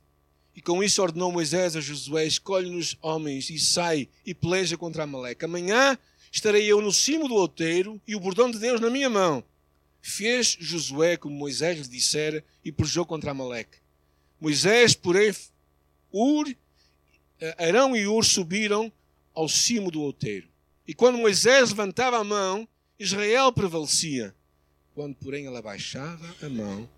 E 0.56 0.62
com 0.62 0.82
isso 0.82 1.02
ordenou 1.02 1.32
Moisés 1.32 1.76
a 1.76 1.80
Josué: 1.80 2.26
escolhe-nos 2.26 2.96
homens 3.02 3.50
e 3.50 3.58
sai 3.58 4.08
e 4.24 4.32
peleja 4.34 4.76
contra 4.76 5.02
Amaleque. 5.02 5.44
Amanhã 5.44 5.98
estarei 6.34 6.66
eu 6.66 6.80
no 6.80 6.92
cimo 6.92 7.28
do 7.28 7.34
outeiro 7.34 8.02
e 8.08 8.16
o 8.16 8.20
bordão 8.20 8.50
de 8.50 8.58
Deus 8.58 8.80
na 8.80 8.90
minha 8.90 9.08
mão. 9.08 9.44
Fez 10.02 10.56
Josué 10.60 11.16
como 11.16 11.34
Moisés 11.34 11.78
lhe 11.78 11.88
dissera 11.88 12.44
e 12.64 12.72
pelejou 12.72 13.06
contra 13.06 13.30
Amaleque. 13.30 13.78
Moisés, 14.40 14.96
porém, 14.96 15.32
Ur, 16.12 16.52
eh, 17.40 17.54
Arão 17.56 17.94
e 17.94 18.08
Ur 18.08 18.24
subiram 18.24 18.92
ao 19.32 19.48
cimo 19.48 19.92
do 19.92 20.02
outeiro. 20.02 20.48
E 20.86 20.92
quando 20.92 21.18
Moisés 21.18 21.70
levantava 21.70 22.18
a 22.18 22.24
mão, 22.24 22.68
Israel 22.98 23.52
prevalecia. 23.52 24.34
Quando, 24.92 25.14
porém, 25.14 25.46
ele 25.46 25.56
abaixava 25.56 26.34
a 26.42 26.48
mão, 26.48 26.88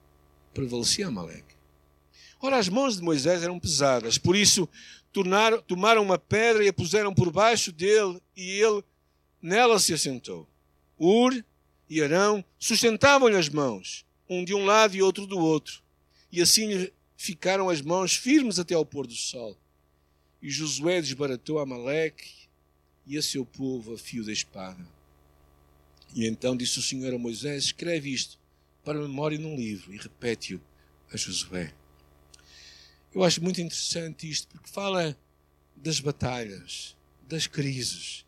prevalecia 0.54 1.08
Amaleque. 1.08 1.54
Ora, 2.40 2.56
as 2.56 2.70
mãos 2.70 2.96
de 2.96 3.02
Moisés 3.02 3.42
eram 3.42 3.60
pesadas, 3.60 4.16
por 4.16 4.34
isso 4.34 4.66
tornaram, 5.12 5.60
tomaram 5.60 6.02
uma 6.02 6.18
pedra 6.18 6.64
e 6.64 6.68
a 6.68 6.72
puseram 6.72 7.14
por 7.14 7.30
baixo 7.30 7.70
dele, 7.70 8.20
e 8.34 8.50
ele 8.50 8.82
Nela 9.46 9.78
se 9.78 9.94
assentou. 9.94 10.44
Ur 10.98 11.32
e 11.88 12.02
Arão 12.02 12.44
sustentavam-lhe 12.58 13.36
as 13.36 13.48
mãos, 13.48 14.04
um 14.28 14.44
de 14.44 14.52
um 14.52 14.64
lado 14.64 14.96
e 14.96 15.02
outro 15.02 15.24
do 15.24 15.38
outro, 15.38 15.84
e 16.32 16.42
assim 16.42 16.90
ficaram 17.16 17.68
as 17.68 17.80
mãos 17.80 18.16
firmes 18.16 18.58
até 18.58 18.74
ao 18.74 18.84
pôr 18.84 19.06
do 19.06 19.14
sol. 19.14 19.56
E 20.42 20.50
Josué 20.50 21.00
desbaratou 21.00 21.60
Amaleque 21.60 22.48
e 23.06 23.16
a 23.16 23.22
seu 23.22 23.46
povo 23.46 23.94
a 23.94 23.98
fio 23.98 24.24
da 24.24 24.32
espada. 24.32 24.84
E 26.12 26.26
então 26.26 26.56
disse 26.56 26.80
o 26.80 26.82
Senhor 26.82 27.14
a 27.14 27.18
Moisés: 27.18 27.66
Escreve 27.66 28.12
isto 28.12 28.40
para 28.82 28.98
memória 28.98 29.38
num 29.38 29.54
livro 29.54 29.94
e 29.94 29.96
repete-o 29.96 30.60
a 31.12 31.16
Josué. 31.16 31.72
Eu 33.14 33.22
acho 33.22 33.40
muito 33.40 33.60
interessante 33.60 34.28
isto, 34.28 34.48
porque 34.48 34.68
fala 34.68 35.16
das 35.76 36.00
batalhas, 36.00 36.96
das 37.28 37.46
crises, 37.46 38.25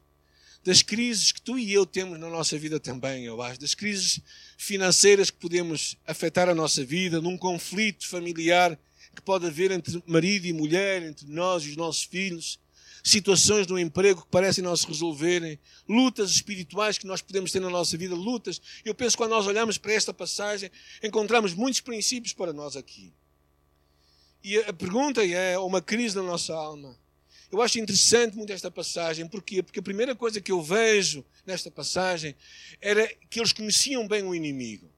das 0.69 0.83
crises 0.83 1.33
que 1.33 1.41
tu 1.41 1.59
e 1.59 1.73
eu 1.73 1.87
temos 1.87 2.21
na 2.21 2.29
nossa 2.29 2.59
vida 2.59 2.79
também, 2.79 3.25
eu 3.25 3.41
acho, 3.41 3.59
das 3.59 3.75
crises 3.75 4.21
financeiras 4.59 5.31
que 5.31 5.39
podemos 5.39 5.97
afetar 6.07 6.47
a 6.47 6.55
nossa 6.55 6.85
vida, 6.85 7.23
num 7.23 7.39
conflito 7.39 8.07
familiar 8.07 8.79
que 9.17 9.23
pode 9.23 9.47
haver 9.47 9.71
entre 9.71 10.03
marido 10.07 10.47
e 10.47 10.53
mulher, 10.53 11.03
entre 11.03 11.27
nós 11.27 11.65
e 11.65 11.71
os 11.71 11.77
nossos 11.77 12.03
filhos, 12.03 12.61
situações 13.03 13.67
no 13.67 13.79
emprego 13.79 14.21
que 14.21 14.29
parecem 14.29 14.63
não 14.63 14.77
se 14.77 14.87
resolverem, 14.87 15.59
lutas 15.89 16.33
espirituais 16.33 16.99
que 16.99 17.07
nós 17.07 17.23
podemos 17.23 17.51
ter 17.51 17.61
na 17.61 17.71
nossa 17.71 17.97
vida, 17.97 18.15
lutas. 18.15 18.61
Eu 18.85 18.95
penso 18.95 19.17
que 19.17 19.23
quando 19.23 19.31
nós 19.31 19.47
olhamos 19.47 19.79
para 19.79 19.95
esta 19.95 20.13
passagem, 20.13 20.71
encontramos 21.03 21.55
muitos 21.55 21.81
princípios 21.81 22.35
para 22.35 22.53
nós 22.53 22.77
aqui. 22.77 23.11
E 24.45 24.59
a 24.59 24.73
pergunta 24.75 25.25
é: 25.27 25.59
uma 25.59 25.81
crise 25.81 26.15
na 26.15 26.23
nossa 26.23 26.53
alma 26.53 26.95
eu 27.51 27.63
acho 27.63 27.79
interessante 27.79 28.37
muito 28.37 28.53
esta 28.53 28.71
passagem. 28.71 29.27
Porquê? 29.27 29.63
Porque 29.63 29.81
a 29.81 29.83
primeira 29.83 30.15
coisa 30.15 30.41
que 30.41 30.53
eu 30.53 30.63
vejo 30.63 31.25
nesta 31.47 31.71
passagem 31.71 32.35
era 32.81 33.07
que 33.31 33.41
eles 33.41 33.53
conheciam 33.53 34.07
bem 34.07 34.23
o 34.23 34.35
inimigo. 34.35 34.91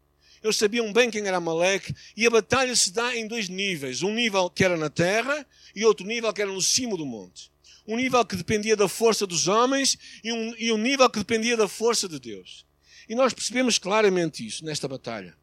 Eles 0.42 0.56
sabiam 0.56 0.92
bem 0.92 1.10
quem 1.10 1.26
era 1.26 1.36
Amaleque 1.36 1.94
e 2.16 2.26
a 2.26 2.30
batalha 2.30 2.74
se 2.74 2.90
dá 2.90 3.14
em 3.14 3.26
dois 3.26 3.48
níveis. 3.48 4.02
Um 4.02 4.12
nível 4.12 4.48
que 4.50 4.64
era 4.64 4.76
na 4.76 4.88
terra 4.88 5.46
e 5.74 5.84
outro 5.84 6.06
nível 6.06 6.32
que 6.32 6.42
era 6.42 6.50
no 6.50 6.62
cimo 6.62 6.96
do 6.96 7.06
monte. 7.06 7.50
Um 7.86 7.96
nível 7.96 8.24
que 8.24 8.36
dependia 8.36 8.76
da 8.76 8.88
força 8.88 9.26
dos 9.26 9.48
homens 9.48 9.98
e 10.24 10.32
um, 10.32 10.54
e 10.58 10.72
um 10.72 10.78
nível 10.78 11.08
que 11.10 11.18
dependia 11.18 11.56
da 11.56 11.68
força 11.68 12.08
de 12.08 12.18
Deus. 12.18 12.64
E 13.08 13.14
nós 13.14 13.34
percebemos 13.34 13.78
claramente 13.78 14.46
isso 14.46 14.64
nesta 14.64 14.88
batalha. 14.88 15.36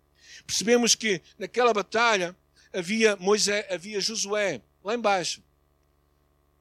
Percebemos 0.45 0.95
que 0.95 1.21
naquela 1.37 1.73
batalha 1.73 2.35
havia 2.73 3.15
Moisés, 3.17 3.65
havia 3.69 3.99
Josué 4.01 4.61
lá 4.83 4.95
embaixo 4.95 5.41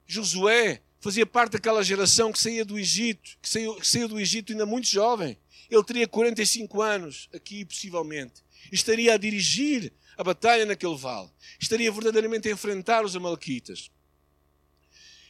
Josué 0.07 0.83
fazia 1.01 1.27
parte 1.27 1.53
daquela 1.53 1.83
geração 1.83 2.33
que 2.33 2.39
saía 2.39 2.65
do 2.65 2.79
Egito, 2.79 3.37
que 3.43 3.49
saiu, 3.49 3.75
que 3.75 3.87
saiu 3.87 4.09
do 4.09 4.21
Egito 4.21 4.53
ainda 4.53 4.65
muito 4.65 4.87
jovem. 4.87 5.39
Ele 5.69 5.85
teria 5.85 6.07
45 6.07 6.81
anos 6.81 7.29
aqui, 7.35 7.65
possivelmente. 7.65 8.45
Estaria 8.71 9.15
a 9.15 9.17
dirigir 9.17 9.93
a 10.17 10.23
batalha 10.23 10.65
naquele 10.65 10.97
vale. 10.97 11.29
Estaria 11.61 11.91
verdadeiramente 11.91 12.49
a 12.49 12.53
enfrentar 12.53 13.05
os 13.05 13.17
Amalequitas. 13.17 13.91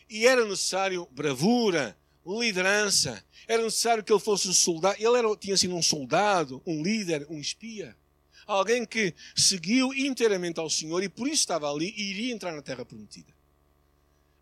E 0.08 0.26
era 0.26 0.44
necessário 0.44 1.08
bravura, 1.10 1.96
liderança. 2.24 3.24
Era 3.48 3.62
necessário 3.62 4.04
que 4.04 4.12
ele 4.12 4.20
fosse 4.20 4.48
um 4.48 4.54
soldado. 4.54 4.96
Ele 4.98 5.16
era, 5.16 5.36
tinha 5.36 5.56
sido 5.56 5.74
um 5.74 5.82
soldado, 5.82 6.62
um 6.66 6.82
líder, 6.82 7.26
um 7.30 7.40
espia. 7.40 7.96
Alguém 8.46 8.84
que 8.86 9.12
seguiu 9.34 9.92
inteiramente 9.92 10.60
ao 10.60 10.70
Senhor 10.70 11.02
e 11.02 11.08
por 11.08 11.26
isso 11.26 11.40
estava 11.40 11.70
ali 11.70 11.92
e 11.96 12.10
iria 12.10 12.32
entrar 12.32 12.52
na 12.52 12.62
terra 12.62 12.84
prometida 12.84 13.36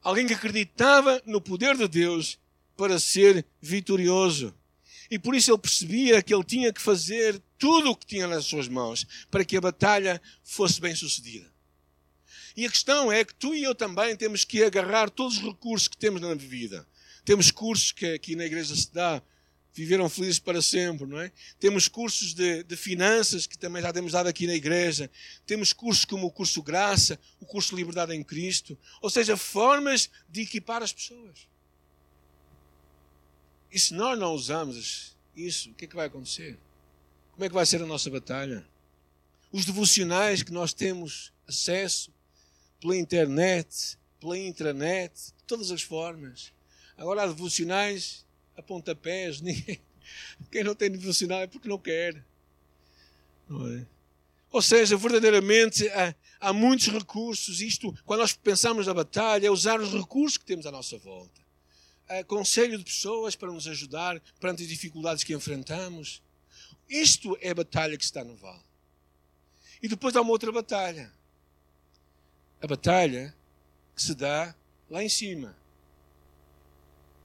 alguém 0.05 0.27
que 0.27 0.35
acreditava 0.35 1.21
no 1.25 1.41
poder 1.41 1.77
de 1.77 1.89
Deus 1.89 2.39
para 2.77 3.01
ser 3.01 3.45
vitorioso. 3.61 4.55
E 5.11 5.19
por 5.19 5.35
isso 5.35 5.51
ele 5.51 5.59
percebia 5.59 6.23
que 6.23 6.35
ele 6.35 6.45
tinha 6.45 6.73
que 6.73 6.81
fazer 6.81 7.41
tudo 7.59 7.91
o 7.91 7.97
que 7.97 8.07
tinha 8.07 8.27
nas 8.27 8.45
suas 8.45 8.69
mãos 8.69 9.07
para 9.31 9.45
que 9.45 9.57
a 9.57 9.61
batalha 9.61 10.21
fosse 10.43 10.81
bem 10.81 10.95
sucedida. 10.95 11.53
E 12.57 12.67
a 12.67 12.71
questão 12.71 13.11
é 13.11 13.25
que 13.25 13.35
tu 13.35 13.55
e 13.55 13.65
eu 13.65 13.75
também 13.75 14.15
temos 14.15 14.45
que 14.45 14.63
agarrar 14.63 15.11
todos 15.11 15.39
os 15.39 15.43
recursos 15.43 15.89
que 15.89 15.97
temos 15.97 16.21
na 16.21 16.35
vida. 16.35 16.87
Temos 17.25 17.51
cursos 17.51 17.91
que 17.91 18.07
aqui 18.07 18.37
na 18.37 18.45
igreja 18.45 18.77
se 18.77 18.93
dá 18.93 19.23
viveram 19.75 20.09
felizes 20.09 20.39
para 20.39 20.63
sempre, 20.63 21.05
não 21.07 21.19
é? 21.19 21.33
Temos 21.59 21.89
cursos 21.89 22.33
de, 22.33 22.63
de, 22.63 22.77
finanças 22.77 23.45
que 23.45 23.59
também 23.59 23.83
já 23.83 23.93
temos 23.93 24.13
dado 24.13 24.29
aqui 24.29 24.47
na 24.47 24.55
igreja. 24.55 25.11
Temos 25.45 25.73
cursos 25.73 26.05
como 26.05 26.29
o 26.29 26.31
curso 26.31 26.63
Graça, 26.63 27.19
o 27.41 27.45
curso 27.45 27.75
Liberdade 27.75 28.15
em 28.15 28.23
Cristo, 28.23 28.79
ou 29.03 29.11
seja, 29.11 29.37
formas 29.37 30.09
de 30.29 30.43
equipar 30.43 30.83
as 30.83 30.93
pessoas. 30.93 31.49
E 33.71 33.79
se 33.79 33.93
nós 33.93 34.17
não 34.17 34.33
usamos 34.33 35.17
isso, 35.35 35.71
o 35.71 35.75
que 35.75 35.87
é 35.87 35.89
que 35.89 35.97
vai 35.97 36.07
acontecer? 36.07 36.57
Como 37.33 37.45
é 37.45 37.49
que 37.49 37.55
vai 37.55 37.67
ser 37.67 37.83
a 37.83 37.87
nossa 37.87 38.09
batalha? 38.09 38.65
Os 39.51 39.65
devocionais 39.65 40.45
que 40.45 40.53
nós 40.53 40.73
temos 40.73 41.33
acesso 41.49 42.13
pela 42.81 42.97
internet, 42.97 43.99
pela 44.21 44.39
intranet, 44.39 45.13
de 45.37 45.45
todas 45.49 45.73
as 45.73 45.83
formas. 45.83 46.53
Agora 46.97 47.25
há 47.25 47.27
devocionais 47.27 48.25
a 48.57 48.63
pontapés. 48.63 49.41
Ninguém, 49.43 49.81
quem 50.51 50.65
não 50.65 50.75
tem 50.75 50.91
devocional 50.91 51.41
é 51.43 51.47
porque 51.47 51.69
não 51.69 51.79
quer. 51.79 52.25
Não 53.49 53.67
é? 53.69 53.87
Ou 54.51 54.63
seja, 54.63 54.97
verdadeiramente 54.97 55.89
há, 55.89 56.15
há 56.41 56.53
muitos 56.53 56.87
recursos. 56.87 57.61
Isto, 57.61 57.93
quando 58.05 58.21
nós 58.21 58.33
pensamos 58.35 58.87
na 58.87 58.95
batalha, 58.95 59.49
é 59.49 59.51
usar 59.51 59.81
os 59.81 59.93
recursos 59.93 60.39
que 60.39 60.45
temos 60.45 60.65
à 60.65 60.71
nossa 60.71 60.97
volta. 60.99 61.43
Há 62.09 62.23
conselho 62.23 62.79
de 62.79 62.85
pessoas 62.85 63.35
para 63.35 63.51
nos 63.51 63.67
ajudar 63.67 64.21
perante 64.39 64.63
as 64.63 64.69
dificuldades 64.69 65.25
que 65.25 65.35
enfrentamos. 65.35 66.23
Isto 66.89 67.37
é 67.41 67.51
a 67.51 67.55
batalha 67.55 67.97
que 67.97 68.05
está 68.05 68.23
no 68.23 68.37
vale. 68.37 68.63
E 69.83 69.89
depois 69.89 70.15
há 70.15 70.21
uma 70.21 70.31
outra 70.31 70.53
batalha. 70.53 71.13
A 72.63 72.67
batalha 72.67 73.35
que 73.97 74.03
se 74.03 74.15
dá 74.15 74.55
lá 74.89 75.03
em 75.03 75.09
cima, 75.09 75.57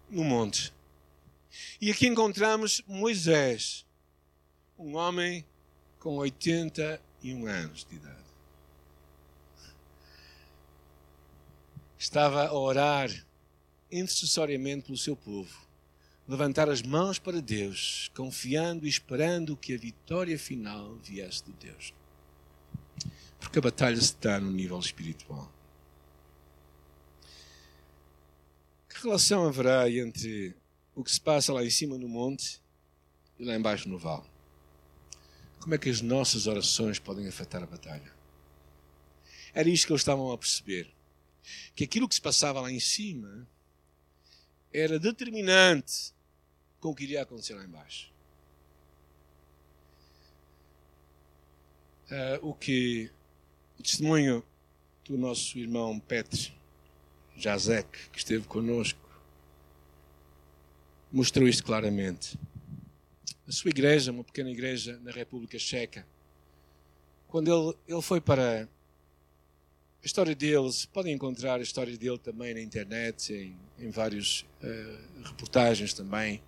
no 0.10 0.24
monte. 0.24 0.74
E 1.82 1.91
aqui 1.91 2.08
encontramos 2.08 2.82
Moisés, 2.88 3.86
um 4.78 4.95
homem 4.95 5.45
com 6.00 6.17
81 6.17 7.48
anos 7.48 7.86
de 7.89 7.95
idade. 7.95 8.17
Estava 11.98 12.48
a 12.48 12.54
orar 12.54 13.10
intercessoriamente 13.91 14.86
pelo 14.86 14.98
seu 14.98 15.15
povo, 15.15 15.67
levantar 16.28 16.69
as 16.69 16.82
mãos 16.82 17.19
para 17.19 17.41
Deus, 17.41 18.10
confiando 18.15 18.86
e 18.86 18.89
esperando 18.89 19.58
que 19.58 19.74
a 19.74 19.78
vitória 19.78 20.38
final 20.39 20.95
viesse 20.95 21.43
de 21.43 21.54
Deus. 21.54 21.93
Porque 23.39 23.60
a 23.60 23.62
batalha 23.62 24.00
se 24.00 24.15
dá 24.19 24.39
no 24.39 24.52
nível 24.52 24.80
espiritual. 24.80 25.52
Que 28.88 29.04
relação 29.04 29.48
haverá 29.48 29.89
entre 29.89 30.56
o 31.00 31.04
que 31.04 31.12
se 31.12 31.22
passa 31.22 31.54
lá 31.54 31.64
em 31.64 31.70
cima 31.70 31.98
no 31.98 32.10
monte 32.10 32.62
e 33.40 33.46
lá 33.46 33.56
embaixo 33.56 33.88
no 33.88 33.98
vale? 33.98 34.30
Como 35.62 35.74
é 35.74 35.78
que 35.78 35.90
as 35.90 36.02
nossas 36.02 36.46
orações 36.46 37.00
podem 37.00 37.26
afetar 37.26 37.64
a 37.64 37.66
batalha? 37.66 38.12
Era 39.54 39.70
isto 39.70 39.88
que 39.88 39.94
eles 39.94 40.02
estavam 40.02 40.30
a 40.30 40.38
perceber 40.38 40.94
que 41.74 41.86
aquilo 41.86 42.08
que 42.08 42.16
se 42.16 42.22
passava 42.22 42.60
lá 42.60 42.70
em 42.70 42.82
cima 42.82 43.48
era 44.74 45.00
determinante 45.00 46.14
com 46.82 46.90
o 46.90 46.96
que 46.96 47.06
iria 47.06 47.22
acontecer 47.22 47.54
lá 47.54 47.64
embaixo. 47.64 48.12
Uh, 52.12 52.50
o 52.50 52.54
que 52.54 53.10
o 53.80 53.84
testemunho 53.84 54.44
do 55.06 55.18
nosso 55.18 55.58
irmão 55.58 55.98
Petr 55.98 56.52
Jazek, 57.38 58.10
que 58.10 58.18
esteve 58.18 58.46
conosco, 58.46 59.09
mostrou 61.12 61.48
isto 61.48 61.63
claramente. 61.63 62.38
A 63.48 63.52
sua 63.52 63.69
igreja, 63.69 64.12
uma 64.12 64.24
pequena 64.24 64.50
igreja 64.52 65.00
na 65.04 65.12
República 65.12 65.58
Checa, 65.58 66.06
quando 67.28 67.52
ele, 67.52 67.78
ele 67.88 68.02
foi 68.02 68.22
para 68.22 68.67
a 70.02 70.06
história 70.06 70.36
deles, 70.36 70.86
podem 70.86 71.13
encontrar 71.13 71.60
a 71.60 71.63
história 71.63 71.98
dele 71.98 72.17
também 72.17 72.54
na 72.54 72.62
internet, 72.62 73.34
em, 73.34 73.56
em 73.78 73.89
várias 73.89 74.45
uh, 74.63 75.24
reportagens 75.24 75.93
também, 75.93 76.41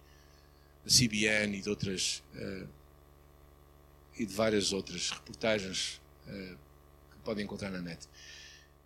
da 0.85 0.91
CBN 0.91 1.57
e 1.57 1.61
de 1.61 1.69
outras 1.69 2.23
uh, 2.35 2.67
e 4.17 4.25
de 4.25 4.33
várias 4.33 4.71
outras 4.71 5.09
reportagens 5.09 6.01
uh, 6.27 6.57
que 7.11 7.17
podem 7.23 7.43
encontrar 7.43 7.71
na 7.71 7.81
net. 7.81 8.07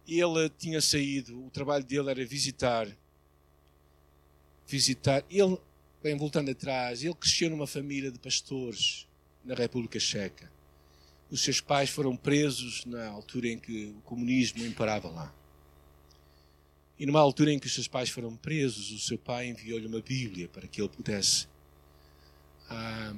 E 0.08 0.20
ele 0.20 0.50
tinha 0.50 0.82
saído, 0.82 1.46
o 1.46 1.50
trabalho 1.50 1.84
dele 1.84 2.10
era 2.10 2.26
visitar, 2.26 2.88
visitar. 4.68 5.24
Ele, 5.30 5.58
bem 6.02 6.18
voltando 6.18 6.52
atrás, 6.52 7.04
ele 7.04 7.14
cresceu 7.16 7.50
numa 7.50 7.68
família 7.68 8.12
de 8.12 8.20
pastores 8.20 9.08
na 9.44 9.56
República 9.56 10.00
Checa 10.00 10.56
os 11.30 11.42
seus 11.42 11.60
pais 11.60 11.90
foram 11.90 12.16
presos 12.16 12.86
na 12.86 13.08
altura 13.08 13.50
em 13.50 13.60
que 13.60 13.88
o 13.88 14.02
comunismo 14.02 14.66
imperava 14.66 15.10
lá. 15.10 15.34
E 16.98 17.06
numa 17.06 17.20
altura 17.20 17.52
em 17.52 17.60
que 17.60 17.68
os 17.68 17.74
seus 17.74 17.88
pais 17.88 18.10
foram 18.10 18.36
presos, 18.36 18.92
o 18.92 19.00
seu 19.00 19.18
pai 19.18 19.48
enviou-lhe 19.48 19.88
uma 19.88 20.02
Bíblia 20.02 20.48
para 20.48 20.68
que 20.68 20.80
ele 20.80 20.90
pudesse 20.90 21.48
ah, 22.70 23.14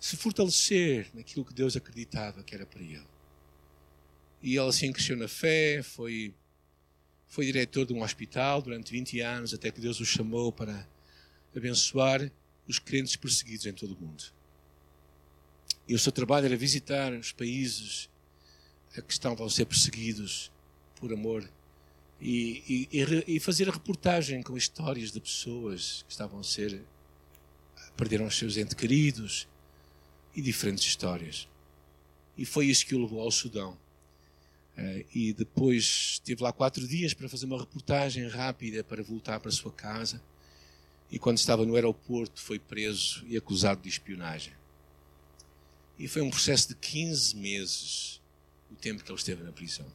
se 0.00 0.16
fortalecer 0.16 1.08
naquilo 1.12 1.44
que 1.44 1.52
Deus 1.52 1.76
acreditava 1.76 2.42
que 2.42 2.54
era 2.54 2.64
para 2.64 2.80
ele. 2.80 3.06
E 4.42 4.56
ele 4.56 4.68
assim 4.68 4.92
cresceu 4.92 5.16
na 5.16 5.28
fé, 5.28 5.82
foi, 5.82 6.32
foi 7.26 7.46
diretor 7.46 7.86
de 7.86 7.92
um 7.92 8.02
hospital 8.02 8.62
durante 8.62 8.92
20 8.92 9.20
anos, 9.20 9.54
até 9.54 9.70
que 9.70 9.80
Deus 9.80 10.00
o 10.00 10.06
chamou 10.06 10.52
para 10.52 10.86
abençoar 11.54 12.30
os 12.68 12.78
crentes 12.78 13.16
perseguidos 13.16 13.66
em 13.66 13.72
todo 13.72 13.94
o 13.94 14.00
mundo. 14.00 14.24
E 15.88 15.94
o 15.94 15.98
seu 15.98 16.10
trabalho 16.10 16.46
era 16.46 16.56
visitar 16.56 17.12
os 17.12 17.32
países 17.32 18.08
que 18.90 19.12
estavam 19.12 19.46
a 19.46 19.50
ser 19.50 19.66
perseguidos 19.66 20.50
por 20.96 21.12
amor 21.12 21.48
e, 22.20 22.88
e, 22.90 23.34
e, 23.36 23.40
fazer 23.40 23.68
a 23.68 23.72
reportagem 23.72 24.42
com 24.42 24.56
histórias 24.56 25.12
de 25.12 25.20
pessoas 25.20 26.02
que 26.06 26.12
estavam 26.12 26.40
a 26.40 26.42
ser 26.42 26.82
perderam 27.96 28.26
os 28.26 28.36
seus 28.36 28.56
entes 28.56 28.74
queridos 28.74 29.46
e 30.34 30.42
diferentes 30.42 30.84
histórias. 30.84 31.48
E 32.36 32.44
foi 32.44 32.66
isso 32.66 32.84
que 32.84 32.94
o 32.94 33.00
levou 33.00 33.20
ao 33.20 33.30
Sudão. 33.30 33.78
Eh, 34.76 35.06
e 35.14 35.32
depois 35.32 35.84
esteve 36.12 36.42
lá 36.42 36.52
quatro 36.52 36.86
dias 36.86 37.14
para 37.14 37.28
fazer 37.28 37.46
uma 37.46 37.58
reportagem 37.58 38.28
rápida 38.28 38.84
para 38.84 39.02
voltar 39.02 39.40
para 39.40 39.48
a 39.48 39.52
sua 39.52 39.72
casa. 39.72 40.22
E 41.10 41.18
quando 41.18 41.38
estava 41.38 41.64
no 41.64 41.74
aeroporto 41.74 42.40
foi 42.40 42.58
preso 42.58 43.24
e 43.26 43.36
acusado 43.36 43.80
de 43.80 43.88
espionagem. 43.88 44.52
E 45.98 46.06
foi 46.06 46.20
um 46.20 46.30
processo 46.30 46.68
de 46.68 46.74
15 46.74 47.36
meses 47.36 48.20
o 48.70 48.74
tempo 48.74 49.02
que 49.02 49.10
ele 49.10 49.18
esteve 49.18 49.42
na 49.42 49.52
prisão. 49.52 49.86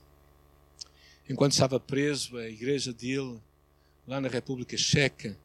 Enquanto 1.29 1.51
estava 1.51 1.79
preso, 1.79 2.37
a 2.37 2.49
igreja 2.49 2.91
dele, 2.91 3.39
lá 4.07 4.19
na 4.19 4.27
República 4.27 4.75
Checa, 4.77 5.37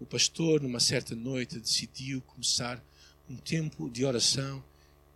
o 0.00 0.06
pastor, 0.06 0.62
numa 0.62 0.80
certa 0.80 1.14
noite, 1.14 1.58
decidiu 1.58 2.22
começar 2.22 2.82
um 3.28 3.36
tempo 3.36 3.90
de 3.90 4.04
oração 4.04 4.64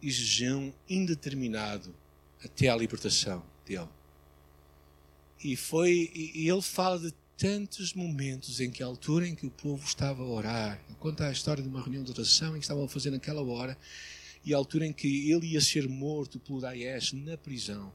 e 0.02 0.10
jejum 0.10 0.72
indeterminado 0.88 1.94
até 2.44 2.68
à 2.68 2.77
libertação 2.77 3.42
dele. 3.64 3.88
E 5.42 5.57
foi, 5.57 6.11
e 6.14 6.49
ele 6.49 6.62
fala 6.62 6.99
de 6.99 7.12
tantos 7.37 7.92
momentos 7.92 8.61
em 8.61 8.70
que 8.70 8.83
a 8.83 8.87
altura 8.87 9.29
em 9.29 9.35
que 9.35 9.46
o 9.46 9.51
povo 9.51 9.85
estava 9.85 10.22
a 10.22 10.27
orar, 10.27 10.81
conta 10.99 11.27
a 11.27 11.33
história 11.33 11.62
de 11.62 11.68
uma 11.68 11.81
reunião 11.81 12.03
de 12.03 12.11
oração 12.11 12.51
em 12.51 12.59
que 12.59 12.64
estavam 12.64 12.85
a 12.85 12.88
fazer 12.88 13.11
naquela 13.11 13.42
hora, 13.42 13.77
e 14.44 14.55
a 14.55 14.57
altura 14.57 14.87
em 14.87 14.92
que 14.92 15.31
ele 15.31 15.49
ia 15.49 15.61
ser 15.61 15.88
morto 15.88 16.38
pelo 16.38 16.61
Daesh 16.61 17.12
na 17.12 17.37
prisão. 17.37 17.92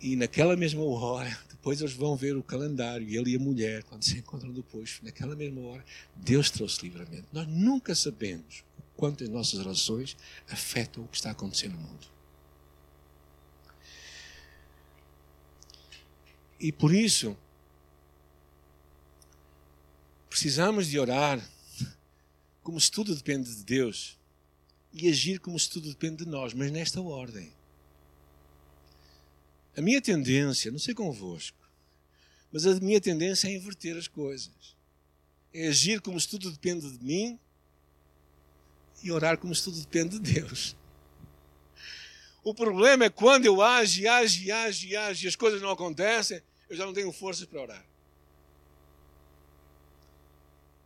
E 0.00 0.16
naquela 0.16 0.56
mesma 0.56 0.82
hora, 0.82 1.38
depois 1.48 1.80
eles 1.80 1.94
vão 1.94 2.16
ver 2.16 2.36
o 2.36 2.42
calendário, 2.42 3.08
e 3.08 3.16
ele 3.16 3.32
e 3.32 3.36
a 3.36 3.38
mulher, 3.38 3.82
quando 3.84 4.02
se 4.02 4.18
encontram 4.18 4.52
depois, 4.52 4.98
naquela 5.02 5.34
mesma 5.34 5.60
hora, 5.62 5.84
Deus 6.16 6.50
trouxe 6.50 6.82
livramento. 6.82 7.26
Nós 7.32 7.46
nunca 7.46 7.94
sabemos 7.94 8.64
o 8.78 8.82
quanto 8.96 9.24
as 9.24 9.30
nossas 9.30 9.58
relações 9.60 10.16
afetam 10.50 11.04
o 11.04 11.08
que 11.08 11.16
está 11.16 11.30
acontecendo 11.30 11.72
no 11.72 11.80
mundo. 11.80 12.19
E 16.60 16.70
por 16.70 16.94
isso, 16.94 17.36
Precisamos 20.30 20.86
de 20.86 20.96
orar 20.96 21.44
como 22.62 22.80
se 22.80 22.88
tudo 22.88 23.16
depende 23.16 23.52
de 23.52 23.64
Deus 23.64 24.16
e 24.92 25.08
agir 25.08 25.40
como 25.40 25.58
se 25.58 25.68
tudo 25.68 25.88
depende 25.88 26.24
de 26.24 26.30
nós, 26.30 26.54
mas 26.54 26.70
nesta 26.70 27.00
ordem. 27.00 27.52
A 29.76 29.82
minha 29.82 30.00
tendência, 30.00 30.70
não 30.70 30.78
sei 30.78 30.94
convosco, 30.94 31.58
mas 32.52 32.64
a 32.64 32.74
minha 32.78 33.00
tendência 33.00 33.48
é 33.48 33.54
inverter 33.54 33.96
as 33.96 34.06
coisas. 34.06 34.76
É 35.52 35.66
agir 35.66 36.00
como 36.00 36.18
se 36.18 36.28
tudo 36.28 36.48
depende 36.52 36.88
de 36.88 37.04
mim 37.04 37.38
e 39.02 39.10
orar 39.10 39.36
como 39.36 39.52
se 39.52 39.64
tudo 39.64 39.80
depende 39.80 40.18
de 40.20 40.32
Deus. 40.32 40.76
O 42.44 42.54
problema 42.54 43.04
é 43.04 43.10
quando 43.10 43.46
eu 43.46 43.60
ajo, 43.60 44.08
ajo, 44.08 44.52
ajo, 44.52 44.96
ajo 44.96 45.24
e 45.24 45.28
as 45.28 45.36
coisas 45.36 45.60
não 45.60 45.70
acontecem, 45.70 46.40
eu 46.70 46.76
já 46.76 46.86
não 46.86 46.94
tenho 46.94 47.10
forças 47.12 47.44
para 47.44 47.60
orar. 47.60 47.86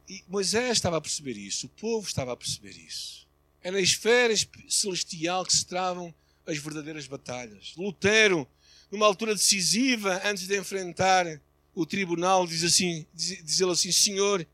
E 0.08 0.24
Moisés 0.26 0.72
estava 0.72 0.96
a 0.96 1.00
perceber 1.00 1.36
isso, 1.36 1.66
o 1.66 1.70
povo 1.70 2.06
estava 2.06 2.32
a 2.32 2.36
perceber 2.36 2.70
isso. 2.70 3.28
É 3.62 3.70
na 3.70 3.80
esfera 3.80 4.34
celestial 4.68 5.44
que 5.44 5.54
se 5.54 5.66
travam 5.66 6.12
as 6.46 6.58
verdadeiras 6.58 7.06
batalhas. 7.06 7.74
Lutero, 7.76 8.46
numa 8.90 9.06
altura 9.06 9.34
decisiva, 9.34 10.20
antes 10.24 10.46
de 10.46 10.58
enfrentar 10.58 11.40
o 11.74 11.86
tribunal, 11.86 12.46
diz 12.46 12.64
assim, 12.64 13.06
diz, 13.14 13.42
diz 13.44 13.62
assim, 13.62 13.92
Senhor, 13.92 14.46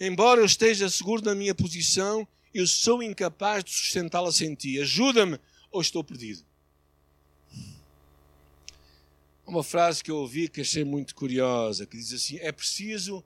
embora 0.00 0.40
eu 0.40 0.46
esteja 0.46 0.88
seguro 0.88 1.22
na 1.22 1.34
minha 1.34 1.54
posição, 1.54 2.26
eu 2.52 2.66
sou 2.66 3.02
incapaz 3.02 3.64
de 3.64 3.70
sustentá-la 3.70 4.32
sem 4.32 4.54
ti. 4.54 4.80
Ajuda-me 4.80 5.38
ou 5.70 5.80
estou 5.80 6.02
perdido. 6.02 6.45
Uma 9.46 9.62
frase 9.62 10.02
que 10.02 10.10
eu 10.10 10.16
ouvi 10.16 10.48
que 10.48 10.60
achei 10.60 10.84
muito 10.84 11.14
curiosa, 11.14 11.86
que 11.86 11.96
diz 11.96 12.12
assim: 12.12 12.36
é 12.38 12.50
preciso 12.50 13.24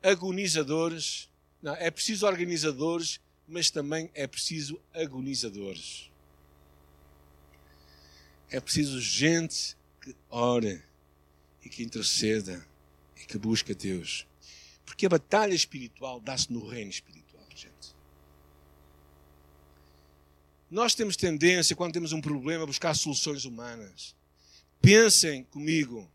agonizadores. 0.00 1.28
Não, 1.60 1.74
é 1.74 1.90
preciso 1.90 2.26
organizadores, 2.26 3.20
mas 3.48 3.70
também 3.70 4.10
é 4.14 4.26
preciso 4.26 4.80
agonizadores. 4.92 6.10
É 8.50 8.60
preciso 8.60 9.00
gente 9.00 9.76
que 10.00 10.14
ore 10.30 10.80
e 11.64 11.68
que 11.68 11.82
interceda 11.82 12.64
e 13.16 13.24
que 13.24 13.36
busca 13.36 13.74
Deus. 13.74 14.26
Porque 14.84 15.06
a 15.06 15.08
batalha 15.08 15.54
espiritual 15.54 16.20
dá-se 16.20 16.52
no 16.52 16.68
reino 16.68 16.90
espiritual, 16.90 17.44
gente. 17.54 17.96
Nós 20.70 20.94
temos 20.94 21.16
tendência, 21.16 21.74
quando 21.74 21.94
temos 21.94 22.12
um 22.12 22.20
problema, 22.20 22.62
a 22.62 22.66
buscar 22.66 22.94
soluções 22.94 23.44
humanas. 23.44 24.14
Pensem 24.84 25.44
comigo. 25.44 26.10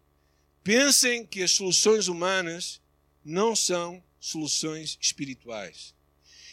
Pensem 0.63 1.25
que 1.25 1.41
as 1.41 1.51
soluções 1.51 2.07
humanas 2.07 2.79
não 3.25 3.55
são 3.55 4.03
soluções 4.19 4.97
espirituais. 5.01 5.95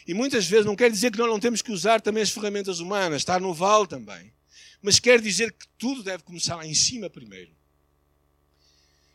E 0.07 0.13
muitas 0.13 0.47
vezes 0.47 0.65
não 0.65 0.75
quer 0.75 0.89
dizer 0.89 1.11
que 1.11 1.17
nós 1.17 1.27
não 1.27 1.39
temos 1.39 1.61
que 1.61 1.71
usar 1.71 2.01
também 2.01 2.23
as 2.23 2.31
ferramentas 2.31 2.79
humanas, 2.79 3.21
estar 3.21 3.39
no 3.39 3.53
vale 3.53 3.85
também. 3.85 4.33
Mas 4.81 4.99
quer 4.99 5.21
dizer 5.21 5.51
que 5.51 5.67
tudo 5.77 6.01
deve 6.01 6.23
começar 6.23 6.55
lá 6.55 6.65
em 6.65 6.73
cima 6.73 7.09
primeiro. 7.09 7.51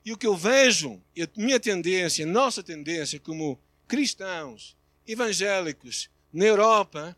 E 0.04 0.12
o 0.12 0.16
que 0.16 0.26
eu 0.26 0.36
vejo, 0.36 1.00
a 1.18 1.40
minha 1.40 1.58
tendência, 1.58 2.24
a 2.24 2.28
nossa 2.28 2.62
tendência 2.62 3.18
como 3.18 3.60
cristãos, 3.88 4.76
evangélicos, 5.06 6.08
na 6.32 6.44
Europa, 6.44 7.16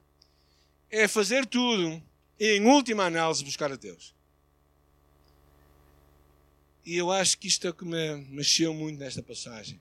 é 0.91 1.07
fazer 1.09 1.45
tudo 1.47 2.03
e, 2.39 2.57
em 2.57 2.67
última 2.67 3.05
análise, 3.05 3.45
buscar 3.45 3.73
a 3.73 3.77
Deus. 3.77 4.15
E 6.85 6.97
eu 6.97 7.11
acho 7.11 7.39
que 7.39 7.49
isto 7.49 7.67
é 7.67 7.71
o 7.71 7.75
que 7.75 7.85
me 7.85 8.17
mexeu 8.29 8.75
muito 8.75 8.99
nesta 8.99 9.23
passagem. 9.23 9.81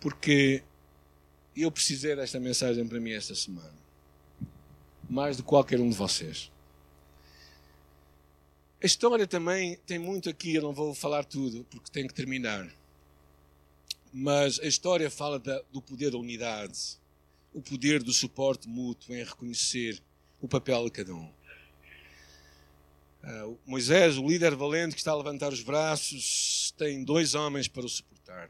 Porque 0.00 0.62
eu 1.54 1.70
precisei 1.70 2.16
desta 2.16 2.40
mensagem 2.40 2.86
para 2.86 3.00
mim 3.00 3.10
esta 3.10 3.34
semana. 3.34 3.74
Mais 5.08 5.36
do 5.36 5.42
que 5.42 5.48
qualquer 5.48 5.80
um 5.80 5.90
de 5.90 5.96
vocês. 5.96 6.50
A 8.82 8.86
história 8.86 9.26
também 9.26 9.76
tem 9.86 9.98
muito 9.98 10.30
aqui, 10.30 10.54
eu 10.54 10.62
não 10.62 10.72
vou 10.72 10.94
falar 10.94 11.24
tudo, 11.24 11.64
porque 11.64 11.90
tenho 11.90 12.06
que 12.06 12.14
terminar. 12.14 12.70
Mas 14.12 14.60
a 14.60 14.66
história 14.66 15.10
fala 15.10 15.38
da, 15.38 15.60
do 15.72 15.82
poder 15.82 16.12
da 16.12 16.18
unidade, 16.18 16.96
o 17.52 17.60
poder 17.60 18.02
do 18.02 18.12
suporte 18.12 18.68
mútuo 18.68 19.14
em 19.14 19.24
reconhecer 19.24 20.00
o 20.40 20.46
papel 20.46 20.84
de 20.84 20.90
cada 20.92 21.12
um. 21.12 21.28
Uh, 23.28 23.58
Moisés, 23.66 24.16
o 24.16 24.26
líder 24.26 24.56
valente 24.56 24.94
que 24.94 25.00
está 25.02 25.12
a 25.12 25.16
levantar 25.16 25.52
os 25.52 25.60
braços, 25.60 26.72
tem 26.78 27.04
dois 27.04 27.34
homens 27.34 27.68
para 27.68 27.84
o 27.84 27.88
suportar. 27.88 28.48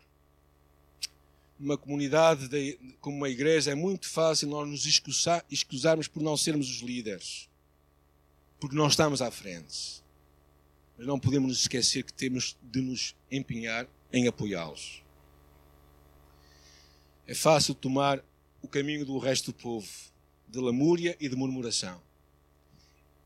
Numa 1.59 1.77
comunidade 1.77 2.47
de, 2.47 2.79
como 3.01 3.17
uma 3.17 3.29
igreja 3.29 3.73
é 3.73 3.75
muito 3.75 4.09
fácil 4.09 4.49
nós 4.49 4.69
nos 4.69 4.87
excusar, 4.87 5.45
por 6.13 6.23
não 6.23 6.37
sermos 6.37 6.71
os 6.71 6.81
líderes, 6.81 7.49
porque 8.61 8.77
não 8.77 8.87
estamos 8.87 9.21
à 9.21 9.33
frente. 9.33 10.01
Mas 10.97 11.09
não 11.09 11.19
podemos 11.19 11.49
nos 11.49 11.61
esquecer 11.63 12.05
que 12.05 12.13
temos 12.13 12.57
de 12.63 12.81
nos 12.81 13.17
empenhar 13.33 13.89
em 14.13 14.29
apoiá-los. 14.29 15.03
É 17.27 17.35
fácil 17.35 17.75
tomar 17.75 18.25
o 18.63 18.69
caminho 18.69 19.05
do 19.05 19.19
resto 19.19 19.47
do 19.47 19.55
povo, 19.55 19.89
de 20.47 20.61
lamúria 20.61 21.17
e 21.19 21.29
de 21.29 21.35
murmuração. 21.35 22.01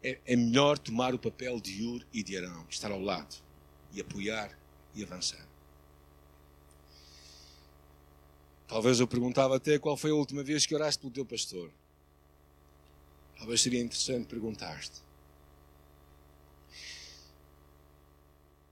É, 0.02 0.18
é 0.26 0.36
melhor 0.36 0.78
tomar 0.78 1.14
o 1.14 1.18
papel 1.18 1.60
de 1.60 1.84
Ur 1.84 2.04
e 2.12 2.22
de 2.22 2.36
Arão, 2.36 2.66
estar 2.68 2.90
ao 2.90 3.00
lado 3.00 3.36
e 3.92 4.00
apoiar 4.00 4.56
e 4.94 5.02
avançar. 5.02 5.46
Talvez 8.66 9.00
eu 9.00 9.06
perguntava 9.06 9.56
até 9.56 9.78
qual 9.78 9.96
foi 9.96 10.10
a 10.10 10.14
última 10.14 10.42
vez 10.42 10.64
que 10.64 10.74
oraste 10.74 11.00
pelo 11.00 11.12
teu 11.12 11.26
pastor. 11.26 11.70
Talvez 13.36 13.60
seria 13.60 13.80
interessante 13.80 14.26
perguntar-te. 14.26 15.02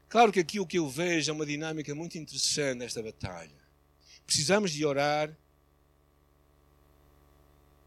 Claro 0.09 0.33
que 0.33 0.41
aqui 0.41 0.59
o 0.59 0.66
que 0.66 0.78
eu 0.78 0.89
vejo 0.89 1.31
é 1.31 1.35
uma 1.35 1.47
dinâmica 1.47 1.95
muito 1.95 2.18
interessante 2.18 2.78
nesta 2.78 3.03
batalha. 3.03 3.61
Precisamos 4.26 4.72
de 4.72 4.85
orar 4.85 5.37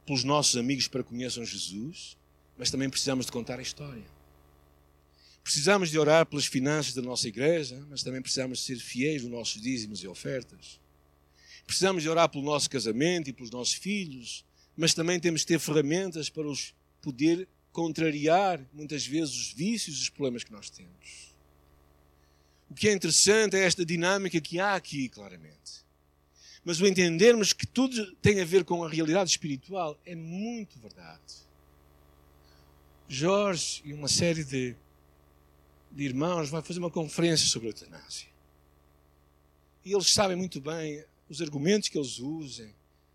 pelos 0.06 0.24
nossos 0.24 0.56
amigos 0.56 0.88
para 0.88 1.04
que 1.04 1.10
conheçam 1.10 1.44
Jesus, 1.44 2.18
mas 2.64 2.72
também 2.72 2.90
precisamos 2.90 3.26
de 3.26 3.32
contar 3.34 3.60
a 3.60 3.62
história. 3.62 4.06
Precisamos 5.44 5.90
de 5.92 6.00
orar 6.00 6.26
pelas 6.26 6.46
finanças 6.46 6.94
da 6.94 7.02
nossa 7.02 7.28
igreja, 7.28 7.86
mas 7.90 8.04
também 8.04 8.22
precisamos 8.22 8.60
de 8.60 8.64
ser 8.64 8.78
fiéis 8.78 9.22
nos 9.22 9.32
nossos 9.34 9.62
dízimos 9.62 10.02
e 10.02 10.08
ofertas. 10.08 10.80
Precisamos 11.68 12.04
de 12.04 12.08
orar 12.08 12.30
pelo 12.30 12.46
nosso 12.46 12.70
casamento 12.70 13.30
e 13.30 13.34
pelos 13.34 13.52
nossos 13.52 13.74
filhos, 13.74 14.46
mas 14.78 14.94
também 14.94 15.20
temos 15.20 15.42
que 15.42 15.48
ter 15.48 15.60
ferramentas 15.60 16.30
para 16.30 16.48
os 16.48 16.74
poder 17.02 17.50
contrariar 17.74 18.66
muitas 18.72 19.06
vezes 19.06 19.36
os 19.36 19.52
vícios 19.52 19.98
e 19.98 20.02
os 20.04 20.10
problemas 20.10 20.46
que 20.46 20.52
nós 20.54 20.70
temos. 20.70 21.36
O 22.70 22.74
que 22.74 22.88
é 22.88 22.94
interessante 22.94 23.58
é 23.58 23.66
esta 23.66 23.86
dinâmica 23.86 24.40
que 24.40 24.58
há 24.58 24.76
aqui, 24.76 25.10
claramente. 25.10 25.84
Mas 26.64 26.80
o 26.80 26.88
entendermos 26.88 27.52
que 27.52 27.68
tudo 27.68 28.16
tem 28.22 28.40
a 28.40 28.46
ver 28.46 28.64
com 28.64 28.86
a 28.86 28.90
realidade 28.90 29.30
espiritual 29.32 30.00
é 30.06 30.16
muito 30.16 30.80
verdade. 30.80 31.43
Jorge 33.08 33.82
e 33.86 33.94
uma 33.94 34.08
série 34.08 34.44
de, 34.44 34.76
de 35.92 36.04
irmãos 36.04 36.50
vão 36.50 36.62
fazer 36.62 36.80
uma 36.80 36.90
conferência 36.90 37.48
sobre 37.48 37.68
a 37.68 37.72
eutanásia. 37.72 38.28
E 39.86 39.94
eles 39.94 40.12
sabem 40.12 40.36
muito 40.36 40.62
bem 40.62 41.04
os 41.30 41.42
argumentos 41.42 41.90
que 41.90 41.98
eles 41.98 42.20
usam, 42.20 42.70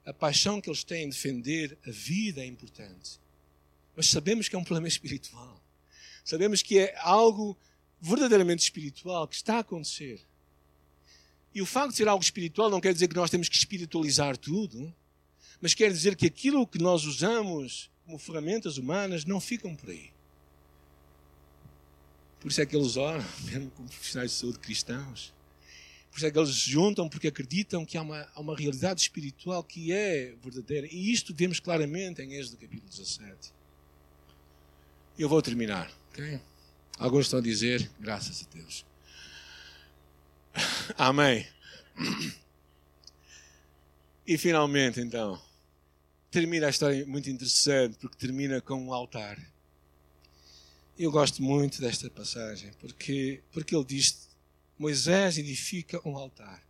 a 0.05 0.13
paixão 0.13 0.61
que 0.61 0.69
eles 0.69 0.85
têm 0.85 1.05
em 1.05 1.09
defender 1.09 1.79
a 1.87 1.91
vida 1.91 2.43
é 2.43 2.47
importante. 2.47 3.21
Mas 3.97 4.07
sabemos 4.07 4.49
que 4.49 4.57
é 4.57 4.59
um 4.59 4.65
problema 4.65 4.87
espiritual. 4.89 5.63
Sabemos 6.25 6.63
que 6.63 6.79
é 6.79 6.95
algo 6.99 7.57
verdadeiramente 8.01 8.63
espiritual 8.63 9.27
que 9.27 9.35
está 9.35 9.57
a 9.57 9.61
acontecer. 9.61 10.21
E 11.55 11.63
o 11.63 11.67
facto 11.67 11.91
de 11.91 11.97
ser 11.97 12.09
algo 12.09 12.23
espiritual 12.23 12.71
não 12.71 12.81
quer 12.81 12.93
dizer 12.93 13.09
que 13.09 13.17
nós 13.17 13.31
temos 13.31 13.49
que 13.49 13.57
espiritualizar 13.57 14.37
tudo, 14.37 14.95
mas 15.61 15.75
quer 15.75 15.91
dizer 15.91 16.15
que 16.15 16.27
aquilo 16.27 16.67
que 16.67 16.79
nós 16.79 17.05
usamos 17.05 17.91
como 18.09 18.19
ferramentas 18.19 18.79
humanas 18.79 19.27
não 19.27 19.39
ficam 19.39 19.77
por 19.77 19.91
aí. 19.91 20.11
Por 22.41 22.51
isso 22.51 22.63
é 22.63 22.65
que 22.65 22.75
eles 22.75 22.97
oram, 22.97 23.23
mesmo 23.45 23.71
como 23.73 23.87
profissionais 23.87 24.31
de 24.31 24.37
saúde 24.39 24.59
cristãos. 24.59 25.35
Por 26.11 26.17
isso 26.17 26.27
é 26.27 26.31
que 26.31 26.39
eles 26.39 26.49
se 26.49 26.71
juntam, 26.71 27.07
porque 27.07 27.29
acreditam 27.29 27.85
que 27.85 27.99
há 27.99 28.03
uma, 28.03 28.27
há 28.35 28.41
uma 28.41 28.57
realidade 28.57 29.03
espiritual 29.03 29.63
que 29.63 29.93
é 29.93 30.35
verdadeira. 30.43 30.89
E 30.91 31.13
isto 31.13 31.35
vemos 31.35 31.61
claramente 31.61 32.23
em 32.23 32.33
Êxodo 32.33 32.57
capítulo 32.57 32.89
17. 32.89 33.53
Eu 35.19 35.29
vou 35.29 35.43
terminar, 35.43 35.93
ok? 36.11 36.41
Alguns 36.99 37.27
estão 37.27 37.41
a 37.41 37.43
dizer, 37.43 37.91
graças 38.01 38.43
a 38.43 38.55
Deus. 38.57 38.87
Amém. 40.97 41.47
E 44.31 44.37
finalmente, 44.37 45.01
então, 45.01 45.41
termina 46.31 46.67
a 46.67 46.71
história 46.71 47.07
muito 47.07 47.31
interessante, 47.31 47.97
porque 47.99 48.17
termina 48.17 48.61
com 48.61 48.75
um 48.75 48.93
altar. 48.93 49.39
Eu 50.99 51.11
gosto 51.11 51.43
muito 51.43 51.81
desta 51.81 52.11
passagem, 52.11 52.73
porque, 52.81 53.43
porque 53.53 53.75
ele 53.75 53.85
diz: 53.85 54.29
Moisés 54.79 55.39
edifica 55.39 56.01
um 56.07 56.17
altar. 56.17 56.63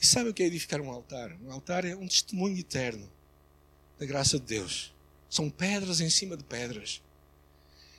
E 0.00 0.06
sabe 0.06 0.30
o 0.30 0.34
que 0.34 0.42
é 0.42 0.46
edificar 0.46 0.80
um 0.80 0.90
altar? 0.90 1.36
Um 1.42 1.50
altar 1.50 1.84
é 1.84 1.94
um 1.94 2.08
testemunho 2.08 2.58
eterno 2.58 3.10
da 3.98 4.06
graça 4.06 4.38
de 4.38 4.46
Deus. 4.46 4.94
São 5.28 5.50
pedras 5.50 6.00
em 6.00 6.08
cima 6.08 6.36
de 6.36 6.44
pedras 6.44 7.02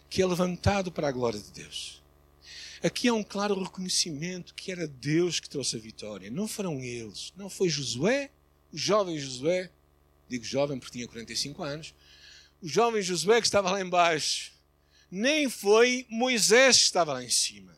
que 0.10 0.22
é 0.22 0.26
levantado 0.26 0.92
para 0.92 1.08
a 1.08 1.12
glória 1.12 1.40
de 1.40 1.52
Deus. 1.52 2.02
Aqui 2.84 3.08
há 3.08 3.14
um 3.14 3.24
claro 3.24 3.58
reconhecimento 3.64 4.54
que 4.54 4.72
era 4.72 4.88
Deus 4.88 5.40
que 5.40 5.48
trouxe 5.48 5.78
a 5.78 5.80
vitória, 5.80 6.30
não 6.30 6.48
foram 6.48 6.82
eles, 6.82 7.32
não 7.38 7.50
foi 7.50 7.70
Josué, 7.70 8.30
o 8.72 8.78
jovem 8.78 9.18
Josué, 9.18 9.70
digo 10.28 10.44
jovem 10.44 10.80
porque 10.80 10.98
tinha 10.98 11.08
45 11.08 11.64
anos, 11.64 11.94
o 12.62 12.68
jovem 12.68 13.02
Josué 13.02 13.42
que 13.42 13.48
estava 13.48 13.72
lá 13.72 13.82
embaixo, 13.82 14.54
nem 15.10 15.50
foi 15.50 16.06
Moisés 16.10 16.78
que 16.78 16.84
estava 16.84 17.14
lá 17.14 17.24
em 17.24 17.30
cima. 17.30 17.76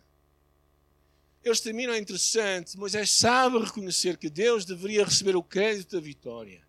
Eles 1.43 1.59
terminam 1.59 1.95
interessante. 1.95 2.77
Moisés 2.77 3.11
sabe 3.11 3.57
reconhecer 3.57 4.17
que 4.17 4.29
Deus 4.29 4.63
deveria 4.63 5.03
receber 5.03 5.35
o 5.35 5.43
crédito 5.43 5.95
da 5.95 6.01
vitória. 6.01 6.61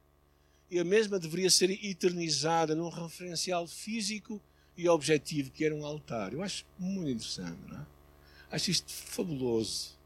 E 0.71 0.81
a 0.81 0.85
mesma 0.85 1.19
deveria 1.19 1.51
ser 1.51 1.71
eternizada 1.71 2.75
num 2.75 2.89
referencial 2.89 3.69
físico 3.69 4.43
e 4.77 4.89
objetivo, 4.89 5.53
que 5.53 5.65
era 5.65 5.75
um 5.75 5.87
altar. 5.87 6.33
Eu 6.33 6.43
acho 6.43 6.67
muito 6.77 7.11
interessante, 7.11 7.59
não 7.69 7.79
é? 7.79 7.87
Acho 8.51 8.71
isto 8.71 8.93
fabuloso. 8.93 9.97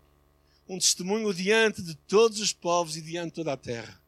Um 0.68 0.78
testemunho 0.78 1.32
diante 1.32 1.80
de 1.82 1.94
todos 1.94 2.40
os 2.40 2.52
povos 2.52 2.96
e 2.96 3.00
diante 3.00 3.28
de 3.28 3.34
toda 3.36 3.54
a 3.54 3.56
terra. 3.56 3.98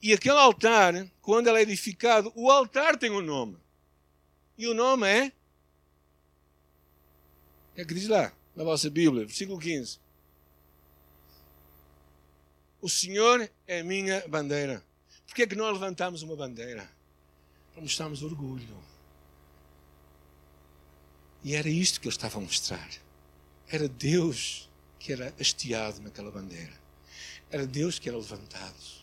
E 0.00 0.12
aquele 0.12 0.38
altar, 0.38 0.94
quando 1.20 1.48
ele 1.48 1.58
é 1.58 1.62
edificado, 1.62 2.32
o 2.34 2.50
altar 2.50 2.96
tem 2.96 3.10
um 3.10 3.20
nome. 3.20 3.58
E 4.56 4.66
o 4.66 4.74
nome 4.74 5.08
é. 5.08 5.32
É 7.76 7.84
que 7.84 7.94
diz 7.94 8.08
lá, 8.08 8.32
na 8.54 8.64
vossa 8.64 8.90
Bíblia, 8.90 9.24
versículo 9.24 9.58
15. 9.58 9.98
O 12.80 12.88
Senhor 12.88 13.50
é 13.66 13.82
minha 13.82 14.26
bandeira. 14.28 14.84
Porquê 15.26 15.42
é 15.42 15.46
que 15.46 15.56
nós 15.56 15.72
levantamos 15.72 16.22
uma 16.22 16.36
bandeira? 16.36 16.88
Para 17.72 17.82
mostrarmos 17.82 18.22
orgulho. 18.22 18.76
E 21.42 21.54
era 21.54 21.68
isto 21.68 22.00
que 22.00 22.08
ele 22.08 22.14
estava 22.14 22.38
a 22.38 22.40
mostrar. 22.40 22.88
Era 23.68 23.88
Deus 23.88 24.68
que 24.98 25.12
era 25.12 25.32
hasteado 25.40 26.00
naquela 26.00 26.30
bandeira. 26.30 26.72
Era 27.50 27.66
Deus 27.66 27.98
que 27.98 28.08
era 28.08 28.18
levantado. 28.18 28.97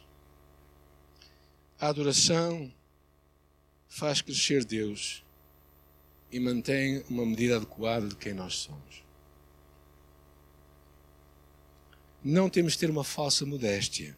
A 1.79 1.87
adoração 1.87 2.73
faz 3.87 4.21
crescer 4.21 4.63
Deus. 4.63 5.23
e 6.31 6.39
mantém 6.39 7.01
uma 7.09 7.25
medida 7.25 7.57
adequada 7.57 8.09
de 8.09 8.15
quem 8.15 8.33
nós 8.33 8.55
somos. 8.55 9.03
Não 12.21 12.49
temos 12.49 12.73
de 12.73 12.79
ter 12.79 12.89
uma 12.89 13.03
falsa 13.03 13.45
modéstia. 13.45 14.17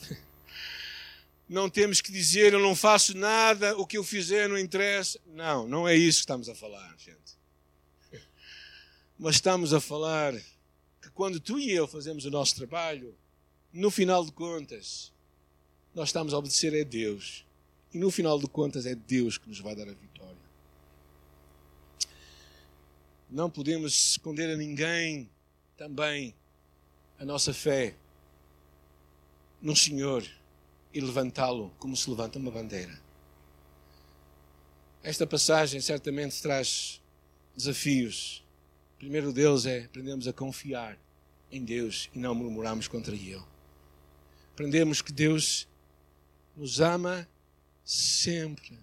Não 1.48 1.70
temos 1.70 2.00
que 2.00 2.10
dizer 2.10 2.52
eu 2.52 2.60
não 2.60 2.74
faço 2.74 3.16
nada, 3.16 3.76
o 3.78 3.86
que 3.86 3.98
eu 3.98 4.04
fizer 4.04 4.48
não 4.48 4.58
interessa. 4.58 5.20
Não, 5.26 5.68
não 5.68 5.86
é 5.86 5.94
isso 5.94 6.18
que 6.18 6.22
estamos 6.22 6.48
a 6.48 6.54
falar, 6.54 6.94
gente. 6.96 7.38
Mas 9.18 9.34
estamos 9.34 9.74
a 9.74 9.80
falar 9.80 10.34
que 11.00 11.10
quando 11.12 11.38
tu 11.38 11.58
e 11.58 11.70
eu 11.70 11.86
fazemos 11.86 12.24
o 12.24 12.30
nosso 12.30 12.56
trabalho, 12.56 13.14
no 13.72 13.90
final 13.90 14.24
de 14.24 14.32
contas, 14.32 15.11
nós 15.94 16.08
estamos 16.08 16.32
a 16.32 16.38
obedecer 16.38 16.78
a 16.80 16.84
Deus. 16.84 17.44
E 17.92 17.98
no 17.98 18.10
final 18.10 18.38
de 18.38 18.46
contas 18.46 18.86
é 18.86 18.94
Deus 18.94 19.36
que 19.36 19.48
nos 19.48 19.60
vai 19.60 19.74
dar 19.74 19.88
a 19.88 19.92
vitória. 19.92 20.36
Não 23.30 23.50
podemos 23.50 24.10
esconder 24.10 24.50
a 24.50 24.56
ninguém 24.56 25.30
também 25.76 26.34
a 27.18 27.24
nossa 27.24 27.52
fé 27.52 27.94
no 29.60 29.76
Senhor 29.76 30.26
e 30.92 31.00
levantá-lo 31.00 31.72
como 31.78 31.96
se 31.96 32.08
levanta 32.08 32.38
uma 32.38 32.50
bandeira. 32.50 33.00
Esta 35.02 35.26
passagem 35.26 35.80
certamente 35.80 36.40
traz 36.40 37.00
desafios. 37.56 38.44
O 38.94 38.98
primeiro 38.98 39.32
deles 39.32 39.66
é 39.66 39.84
aprendemos 39.84 40.28
a 40.28 40.32
confiar 40.32 40.98
em 41.50 41.64
Deus 41.64 42.08
e 42.14 42.18
não 42.18 42.34
murmurarmos 42.34 42.88
contra 42.88 43.14
Ele. 43.14 43.42
Aprendemos 44.52 45.02
que 45.02 45.12
Deus 45.12 45.66
nos 46.56 46.80
ama 46.80 47.28
sempre 47.84 48.78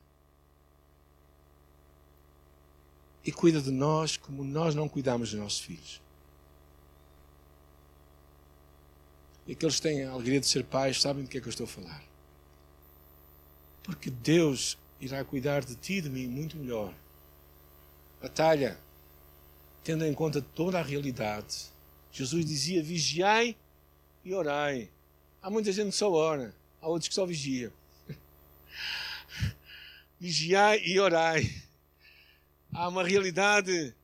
e 3.23 3.31
cuida 3.31 3.61
de 3.61 3.71
nós 3.71 4.17
como 4.17 4.43
nós 4.43 4.73
não 4.73 4.89
cuidamos 4.89 5.31
dos 5.31 5.39
nossos 5.39 5.59
filhos. 5.59 6.01
E 9.45 9.53
aqueles 9.53 9.75
que 9.75 9.81
têm 9.81 10.03
a 10.03 10.11
alegria 10.11 10.39
de 10.39 10.47
ser 10.47 10.63
pais 10.63 11.01
sabem 11.01 11.23
do 11.23 11.29
que 11.29 11.37
é 11.37 11.41
que 11.41 11.47
eu 11.47 11.51
estou 11.51 11.65
a 11.65 11.67
falar. 11.67 12.03
Porque 13.83 14.09
Deus 14.09 14.77
irá 15.01 15.23
cuidar 15.23 15.63
de 15.63 15.75
ti 15.75 15.93
e 15.93 16.01
de 16.01 16.09
mim 16.09 16.27
muito 16.27 16.57
melhor. 16.57 16.93
Batalha, 18.21 18.79
tendo 19.83 20.05
em 20.05 20.13
conta 20.13 20.41
toda 20.41 20.79
a 20.79 20.83
realidade. 20.83 21.67
Jesus 22.11 22.45
dizia: 22.45 22.83
vigiai 22.83 23.55
e 24.23 24.33
orai. 24.33 24.89
Há 25.41 25.49
muita 25.49 25.71
gente 25.71 25.91
que 25.91 25.95
só 25.95 26.11
ora, 26.11 26.53
há 26.81 26.87
outros 26.87 27.07
que 27.07 27.15
só 27.15 27.25
vigiam. 27.25 27.71
vigiai 30.19 30.81
e 30.85 30.99
orai. 30.99 31.63
Há 32.71 32.87
uma 32.87 33.03
realidade 33.03 33.95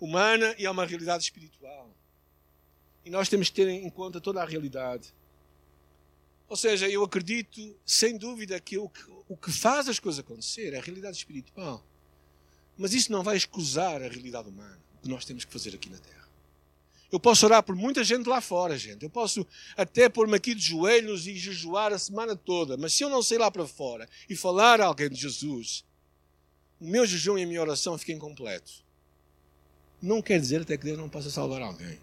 humana 0.00 0.54
e 0.58 0.66
há 0.66 0.70
uma 0.70 0.86
realidade 0.86 1.24
espiritual. 1.24 1.90
E 3.04 3.10
nós 3.10 3.28
temos 3.28 3.48
que 3.48 3.56
ter 3.56 3.68
em 3.68 3.90
conta 3.90 4.20
toda 4.20 4.42
a 4.42 4.44
realidade. 4.44 5.12
Ou 6.48 6.56
seja, 6.56 6.88
eu 6.88 7.04
acredito, 7.04 7.76
sem 7.84 8.16
dúvida, 8.16 8.58
que 8.58 8.78
o, 8.78 8.88
que 8.88 9.02
o 9.28 9.36
que 9.36 9.52
faz 9.52 9.88
as 9.88 9.98
coisas 9.98 10.20
acontecer 10.20 10.72
é 10.72 10.78
a 10.78 10.82
realidade 10.82 11.16
espiritual. 11.16 11.84
Mas 12.76 12.94
isso 12.94 13.12
não 13.12 13.22
vai 13.22 13.36
escusar 13.36 14.02
a 14.02 14.08
realidade 14.08 14.48
humana, 14.48 14.78
o 14.96 15.02
que 15.02 15.08
nós 15.08 15.24
temos 15.24 15.44
que 15.44 15.52
fazer 15.52 15.74
aqui 15.74 15.90
na 15.90 15.98
Terra. 15.98 16.27
Eu 17.10 17.18
posso 17.18 17.46
orar 17.46 17.62
por 17.62 17.74
muita 17.74 18.04
gente 18.04 18.28
lá 18.28 18.40
fora, 18.40 18.76
gente. 18.76 19.02
Eu 19.02 19.10
posso 19.10 19.46
até 19.76 20.08
pôr-me 20.08 20.36
aqui 20.36 20.54
de 20.54 20.60
joelhos 20.60 21.26
e 21.26 21.34
jejuar 21.34 21.92
a 21.92 21.98
semana 21.98 22.36
toda. 22.36 22.76
Mas 22.76 22.92
se 22.92 23.02
eu 23.02 23.08
não 23.08 23.22
sair 23.22 23.38
lá 23.38 23.50
para 23.50 23.66
fora 23.66 24.08
e 24.28 24.36
falar 24.36 24.80
a 24.80 24.86
alguém 24.86 25.08
de 25.08 25.16
Jesus, 25.16 25.84
o 26.78 26.86
meu 26.86 27.06
jejum 27.06 27.38
e 27.38 27.44
a 27.44 27.46
minha 27.46 27.62
oração 27.62 27.96
ficam 27.96 28.16
incompletos. 28.16 28.84
Não 30.02 30.20
quer 30.20 30.38
dizer 30.38 30.62
até 30.62 30.76
que 30.76 30.84
Deus 30.84 30.98
não 30.98 31.08
possa 31.08 31.30
salvar 31.30 31.62
alguém. 31.62 31.98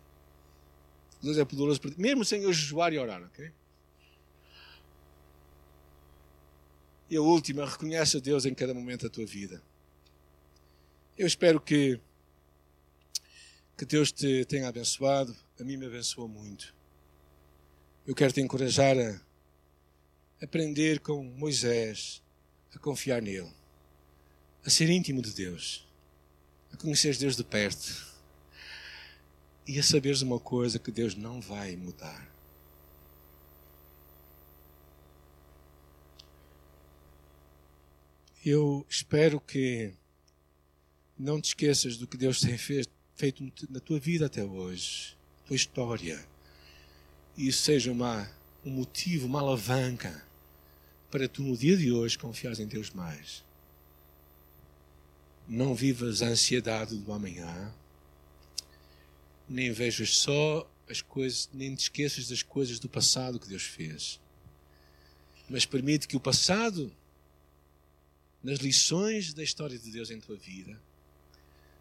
Deus 1.21 1.37
é 1.37 1.45
poderoso, 1.45 1.79
mesmo 1.97 2.25
sem 2.25 2.41
eu 2.41 2.51
jejuar 2.51 2.91
e 2.91 2.97
orar, 2.97 3.23
ok? 3.23 3.51
E 7.09 7.15
a 7.15 7.21
última, 7.21 7.65
reconhece 7.65 8.17
a 8.17 8.19
Deus 8.19 8.45
em 8.45 8.53
cada 8.53 8.73
momento 8.73 9.03
da 9.03 9.09
tua 9.09 9.25
vida. 9.25 9.61
Eu 11.17 11.27
espero 11.27 11.61
que 11.61 11.99
que 13.78 13.86
Deus 13.86 14.11
te 14.11 14.45
tenha 14.45 14.67
abençoado. 14.67 15.36
A 15.59 15.63
mim 15.63 15.78
me 15.78 15.86
abençoou 15.86 16.28
muito. 16.28 16.73
Eu 18.07 18.15
quero 18.15 18.32
te 18.32 18.41
encorajar 18.41 18.95
a 18.97 19.19
aprender 20.41 20.99
com 20.99 21.23
Moisés, 21.23 22.21
a 22.73 22.80
confiar 22.80 23.21
nele, 23.21 23.51
a 24.63 24.69
ser 24.69 24.89
íntimo 24.89 25.21
de 25.21 25.34
Deus, 25.34 25.88
a 26.71 26.78
conhecer 26.78 27.17
Deus 27.17 27.36
de 27.36 27.43
perto 27.43 28.15
e 29.67 29.80
a 29.80 29.84
saberes 29.84 30.21
uma 30.21 30.39
coisa 30.39 30.80
que 30.80 30.91
Deus 30.91 31.15
não 31.15 31.41
vai 31.41 31.76
mudar. 31.76 32.34
Eu 38.45 38.86
espero 38.88 39.41
que 39.41 39.91
não 41.17 41.41
te 41.41 41.45
esqueças 41.45 41.97
do 41.97 42.05
que 42.05 42.15
Deus 42.15 42.39
tem 42.39 42.55
feito 42.57 42.94
feito 43.16 43.43
na 43.70 43.80
tua 43.80 43.99
vida 43.99 44.26
até 44.26 44.43
hoje, 44.43 45.16
tua 45.45 45.55
história, 45.55 46.26
e 47.38 47.47
isso 47.47 47.63
seja 47.63 47.91
uma, 47.91 48.30
um 48.63 48.72
motivo, 48.72 49.26
uma 49.26 49.39
alavanca 49.39 50.24
para 51.09 51.28
tu 51.28 51.41
no 51.41 51.55
dia 51.55 51.78
de 51.78 51.91
hoje 51.91 52.18
confiares 52.18 52.59
em 52.59 52.68
Deus 52.68 52.89
mais. 52.91 53.43
Não 55.47 55.76
vivas 55.76 56.22
a 56.22 56.28
ansiedade 56.28 56.97
do 56.97 57.13
amanhã, 57.13 57.74
nem 59.47 59.72
vejas 59.72 60.18
só 60.18 60.70
as 60.89 61.01
coisas, 61.01 61.49
nem 61.53 61.76
te 61.76 61.84
esqueças 61.84 62.28
das 62.28 62.41
coisas 62.43 62.80
do 62.80 62.89
passado 62.89 63.39
que 63.39 63.47
Deus 63.47 63.63
fez. 63.63 64.20
Mas 65.49 65.66
permite 65.66 66.07
que 66.07 66.18
o 66.18 66.20
passado, 66.20 66.91
nas 68.43 68.59
lições 68.59 69.34
da 69.34 69.43
história 69.43 69.78
de 69.78 69.91
Deus 69.91 70.09
em 70.09 70.20
tua 70.20 70.36
vida, 70.36 70.80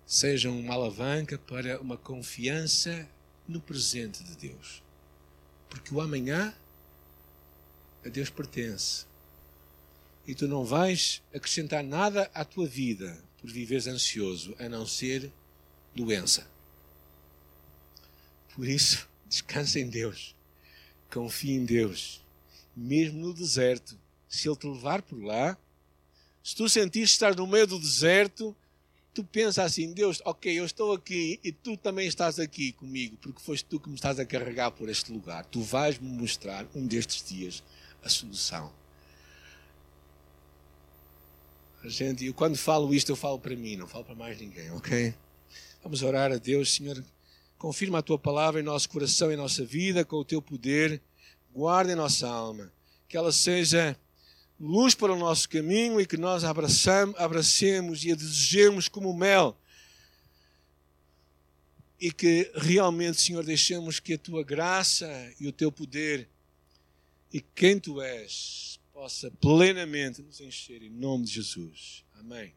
sejam 0.07 0.59
uma 0.59 0.75
alavanca 0.75 1.39
para 1.39 1.81
uma 1.81 1.97
confiança 1.97 3.09
no 3.47 3.61
presente 3.61 4.23
de 4.23 4.37
Deus. 4.37 4.83
Porque 5.69 5.95
o 5.95 6.01
amanhã 6.01 6.55
a 8.05 8.09
Deus 8.09 8.31
pertence. 8.31 9.07
E 10.27 10.35
tu 10.35 10.47
não 10.47 10.65
vais 10.65 11.23
acrescentar 11.35 11.83
nada 11.83 12.31
à 12.35 12.45
tua 12.45 12.67
vida 12.67 13.23
por 13.39 13.51
viveres 13.51 13.87
ansioso, 13.87 14.55
a 14.59 14.69
não 14.69 14.87
ser 14.87 15.31
doença. 15.95 16.47
Por 18.55 18.67
isso, 18.67 19.09
descansa 19.29 19.79
em 19.79 19.89
Deus. 19.89 20.35
Confia 21.13 21.55
em 21.55 21.65
Deus. 21.65 22.23
Mesmo 22.77 23.21
no 23.21 23.35
deserto, 23.35 23.99
se 24.29 24.49
Ele 24.49 24.57
te 24.57 24.67
levar 24.67 25.03
por 25.03 25.23
lá, 25.23 25.57
se 26.43 26.55
tu 26.55 26.69
sentires 26.69 27.11
estar 27.11 27.35
no 27.35 27.47
meio 27.47 27.67
do 27.67 27.79
deserto, 27.79 28.57
tu 29.15 29.23
pensa 29.23 29.63
assim, 29.63 29.93
Deus, 29.93 30.21
ok, 30.25 30.59
eu 30.59 30.65
estou 30.65 30.93
aqui 30.93 31.39
e 31.45 31.53
tu 31.53 31.77
também 31.77 32.07
estás 32.09 32.41
aqui 32.41 32.73
comigo, 32.73 33.17
porque 33.19 33.41
foste 33.41 33.65
tu 33.65 33.79
que 33.79 33.89
me 33.89 33.95
estás 33.95 34.19
a 34.19 34.27
carregar 34.27 34.73
por 34.73 34.89
este 34.89 35.13
lugar. 35.13 35.45
Tu 35.47 35.63
vais-me 35.63 36.09
mostrar 36.09 36.67
um 36.75 36.85
destes 36.85 37.27
dias 37.27 37.63
a 38.03 38.09
solução. 38.09 38.73
Gente, 41.85 42.27
eu 42.27 42.35
quando 42.35 42.57
falo 42.57 42.93
isto, 42.93 43.13
eu 43.13 43.17
falo 43.17 43.39
para 43.39 43.55
mim, 43.55 43.77
não 43.77 43.87
falo 43.87 44.05
para 44.05 44.15
mais 44.15 44.41
ninguém, 44.41 44.71
ok? 44.73 45.15
Vamos 45.83 46.03
orar 46.03 46.33
a 46.33 46.37
Deus, 46.37 46.75
Senhor. 46.75 47.05
Confirma 47.57 47.99
a 47.99 48.03
tua 48.03 48.19
palavra 48.19 48.61
em 48.61 48.65
nosso 48.65 48.89
coração, 48.89 49.31
em 49.31 49.37
nossa 49.37 49.65
vida, 49.65 50.05
com 50.05 50.17
o 50.17 50.25
teu 50.25 50.43
poder. 50.43 51.01
Guarda 51.53 51.93
em 51.93 51.95
nossa 51.95 52.27
alma. 52.27 52.73
Que 53.07 53.17
ela 53.17 53.31
seja 53.31 53.97
luz 54.65 54.95
para 54.95 55.13
o 55.13 55.19
nosso 55.19 55.49
caminho 55.49 56.01
e 56.01 56.07
que 56.07 56.17
nós 56.17 56.43
abraçamos, 56.43 57.15
abracemos 57.19 58.05
e 58.05 58.13
a 58.13 58.15
desejemos 58.15 58.89
como 58.89 59.15
mel. 59.15 59.57
E 62.01 62.11
que 62.11 62.51
realmente, 62.55 63.21
Senhor, 63.21 63.45
deixemos 63.45 64.01
que 64.01 64.15
a 64.15 64.19
tua 64.19 64.43
graça 64.43 65.07
e 65.39 65.47
o 65.47 65.53
teu 65.53 65.71
poder 65.71 66.29
e 67.33 67.41
quem 67.41 67.79
tu 67.79 68.01
és 68.01 68.81
possa 68.93 69.31
plenamente 69.31 70.23
nos 70.23 70.41
encher 70.41 70.83
em 70.83 70.91
nome 70.91 71.25
de 71.25 71.33
Jesus. 71.33 72.05
Amém. 72.15 72.55